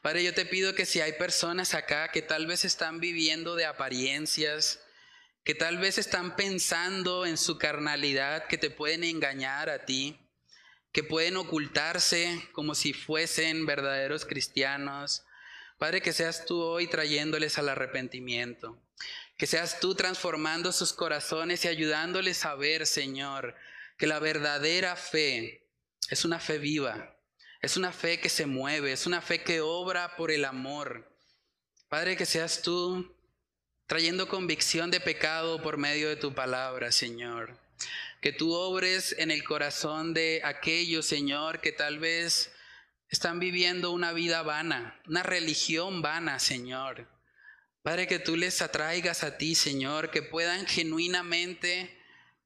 Padre, 0.00 0.22
yo 0.22 0.32
te 0.32 0.46
pido 0.46 0.76
que 0.76 0.86
si 0.86 1.00
hay 1.00 1.14
personas 1.14 1.74
acá 1.74 2.12
que 2.12 2.22
tal 2.22 2.46
vez 2.46 2.64
están 2.64 3.00
viviendo 3.00 3.56
de 3.56 3.64
apariencias, 3.64 4.78
que 5.42 5.56
tal 5.56 5.78
vez 5.78 5.98
están 5.98 6.36
pensando 6.36 7.26
en 7.26 7.36
su 7.36 7.58
carnalidad, 7.58 8.46
que 8.46 8.58
te 8.58 8.70
pueden 8.70 9.02
engañar 9.02 9.68
a 9.68 9.86
ti, 9.86 10.20
que 10.92 11.02
pueden 11.02 11.36
ocultarse 11.36 12.40
como 12.52 12.76
si 12.76 12.92
fuesen 12.92 13.66
verdaderos 13.66 14.24
cristianos, 14.24 15.24
Padre, 15.78 16.00
que 16.00 16.12
seas 16.12 16.46
tú 16.46 16.62
hoy 16.62 16.86
trayéndoles 16.86 17.58
al 17.58 17.70
arrepentimiento. 17.70 18.80
Que 19.36 19.48
seas 19.48 19.80
tú 19.80 19.96
transformando 19.96 20.70
sus 20.70 20.92
corazones 20.92 21.64
y 21.64 21.68
ayudándoles 21.68 22.44
a 22.44 22.54
ver, 22.54 22.86
Señor, 22.86 23.56
que 23.98 24.06
la 24.06 24.20
verdadera 24.20 24.94
fe 24.94 25.65
es 26.10 26.24
una 26.24 26.38
fe 26.38 26.58
viva, 26.58 27.16
es 27.60 27.76
una 27.76 27.92
fe 27.92 28.20
que 28.20 28.28
se 28.28 28.46
mueve, 28.46 28.92
es 28.92 29.06
una 29.06 29.20
fe 29.20 29.42
que 29.42 29.60
obra 29.60 30.16
por 30.16 30.30
el 30.30 30.44
amor. 30.44 31.10
Padre, 31.88 32.16
que 32.16 32.26
seas 32.26 32.62
tú 32.62 33.16
trayendo 33.86 34.28
convicción 34.28 34.90
de 34.90 35.00
pecado 35.00 35.62
por 35.62 35.76
medio 35.76 36.08
de 36.08 36.16
tu 36.16 36.34
palabra, 36.34 36.92
Señor. 36.92 37.58
Que 38.20 38.32
tú 38.32 38.52
obres 38.52 39.14
en 39.18 39.30
el 39.30 39.44
corazón 39.44 40.14
de 40.14 40.40
aquellos, 40.44 41.06
Señor, 41.06 41.60
que 41.60 41.72
tal 41.72 41.98
vez 41.98 42.52
están 43.08 43.38
viviendo 43.38 43.92
una 43.92 44.12
vida 44.12 44.42
vana, 44.42 45.00
una 45.06 45.22
religión 45.22 46.02
vana, 46.02 46.38
Señor. 46.38 47.08
Padre, 47.82 48.08
que 48.08 48.18
tú 48.18 48.36
les 48.36 48.62
atraigas 48.62 49.22
a 49.22 49.38
ti, 49.38 49.54
Señor, 49.54 50.10
que 50.10 50.22
puedan 50.22 50.66
genuinamente 50.66 51.96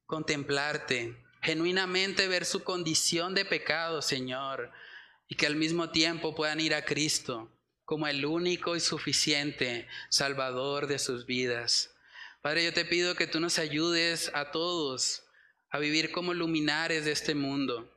contemplarte, 0.05 1.17
genuinamente 1.41 2.27
ver 2.27 2.45
su 2.45 2.63
condición 2.63 3.33
de 3.33 3.45
pecado, 3.45 4.01
Señor, 4.01 4.71
y 5.27 5.35
que 5.35 5.47
al 5.47 5.55
mismo 5.55 5.89
tiempo 5.89 6.35
puedan 6.35 6.59
ir 6.59 6.73
a 6.73 6.85
Cristo 6.85 7.51
como 7.85 8.07
el 8.07 8.25
único 8.25 8.75
y 8.75 8.79
suficiente 8.79 9.87
Salvador 10.09 10.87
de 10.87 10.99
sus 10.99 11.25
vidas. 11.25 11.93
Padre, 12.41 12.63
yo 12.65 12.73
te 12.73 12.85
pido 12.85 13.15
que 13.15 13.27
tú 13.27 13.39
nos 13.39 13.59
ayudes 13.59 14.31
a 14.33 14.51
todos 14.51 15.23
a 15.69 15.79
vivir 15.79 16.11
como 16.11 16.33
luminares 16.33 17.05
de 17.05 17.11
este 17.11 17.35
mundo 17.35 17.91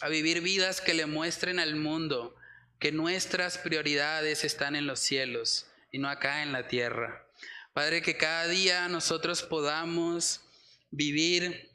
a 0.00 0.08
vivir 0.08 0.40
vidas 0.40 0.80
que 0.80 0.94
le 0.94 1.06
muestren 1.06 1.58
al 1.58 1.76
mundo 1.76 2.34
que 2.78 2.92
nuestras 2.92 3.58
prioridades 3.58 4.44
están 4.44 4.76
en 4.76 4.86
los 4.86 5.00
cielos 5.00 5.66
y 5.90 5.98
no 5.98 6.08
acá 6.08 6.42
en 6.42 6.52
la 6.52 6.68
tierra. 6.68 7.26
Padre, 7.72 8.02
que 8.02 8.16
cada 8.16 8.46
día 8.46 8.88
nosotros 8.88 9.42
podamos 9.42 10.42
vivir 10.90 11.70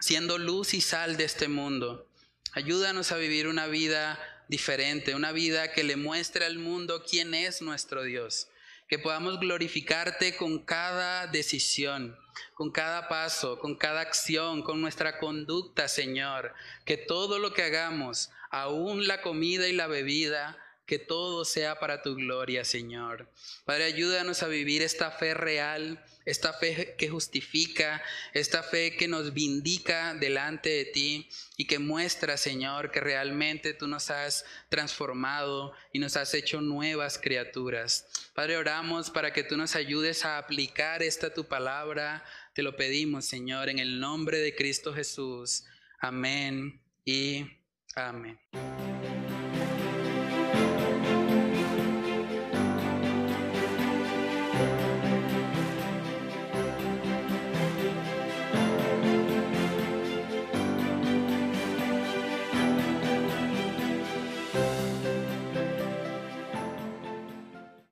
siendo 0.00 0.38
luz 0.38 0.74
y 0.74 0.80
sal 0.80 1.16
de 1.16 1.24
este 1.24 1.48
mundo. 1.48 2.08
Ayúdanos 2.52 3.12
a 3.12 3.16
vivir 3.16 3.48
una 3.48 3.66
vida 3.66 4.18
diferente, 4.48 5.14
una 5.14 5.32
vida 5.32 5.72
que 5.72 5.84
le 5.84 5.96
muestre 5.96 6.44
al 6.44 6.58
mundo 6.58 7.04
quién 7.08 7.34
es 7.34 7.62
nuestro 7.62 8.02
Dios 8.02 8.48
que 8.88 8.98
podamos 8.98 9.40
glorificarte 9.40 10.36
con 10.36 10.60
cada 10.60 11.26
decisión, 11.26 12.16
con 12.54 12.70
cada 12.70 13.08
paso, 13.08 13.58
con 13.58 13.74
cada 13.74 14.00
acción, 14.00 14.62
con 14.62 14.80
nuestra 14.80 15.18
conducta, 15.18 15.88
Señor. 15.88 16.54
Que 16.84 16.96
todo 16.96 17.38
lo 17.38 17.52
que 17.52 17.62
hagamos, 17.62 18.30
aún 18.50 19.06
la 19.08 19.22
comida 19.22 19.66
y 19.66 19.72
la 19.72 19.88
bebida, 19.88 20.56
que 20.86 21.00
todo 21.00 21.44
sea 21.44 21.80
para 21.80 22.02
tu 22.02 22.14
gloria, 22.14 22.64
Señor. 22.64 23.28
Padre, 23.64 23.84
ayúdanos 23.84 24.44
a 24.44 24.48
vivir 24.48 24.82
esta 24.82 25.10
fe 25.10 25.34
real, 25.34 26.04
esta 26.26 26.52
fe 26.52 26.96
que 26.98 27.08
justifica, 27.08 28.02
esta 28.34 28.62
fe 28.62 28.96
que 28.96 29.08
nos 29.08 29.32
vindica 29.32 30.12
delante 30.14 30.68
de 30.68 30.84
ti 30.84 31.28
y 31.56 31.66
que 31.66 31.78
muestra, 31.78 32.36
Señor, 32.36 32.90
que 32.90 33.00
realmente 33.00 33.72
tú 33.72 33.86
nos 33.86 34.10
has 34.10 34.44
transformado 34.68 35.72
y 35.92 36.00
nos 36.00 36.16
has 36.16 36.34
hecho 36.34 36.60
nuevas 36.60 37.18
criaturas. 37.18 38.06
Padre, 38.34 38.56
oramos 38.58 39.08
para 39.08 39.32
que 39.32 39.44
tú 39.44 39.56
nos 39.56 39.76
ayudes 39.76 40.24
a 40.24 40.36
aplicar 40.36 41.02
esta 41.02 41.32
tu 41.32 41.46
palabra. 41.46 42.24
Te 42.54 42.62
lo 42.62 42.76
pedimos, 42.76 43.24
Señor, 43.24 43.68
en 43.68 43.78
el 43.78 44.00
nombre 44.00 44.38
de 44.38 44.54
Cristo 44.54 44.92
Jesús. 44.92 45.64
Amén 46.00 46.82
y 47.04 47.46
amén. 47.94 48.38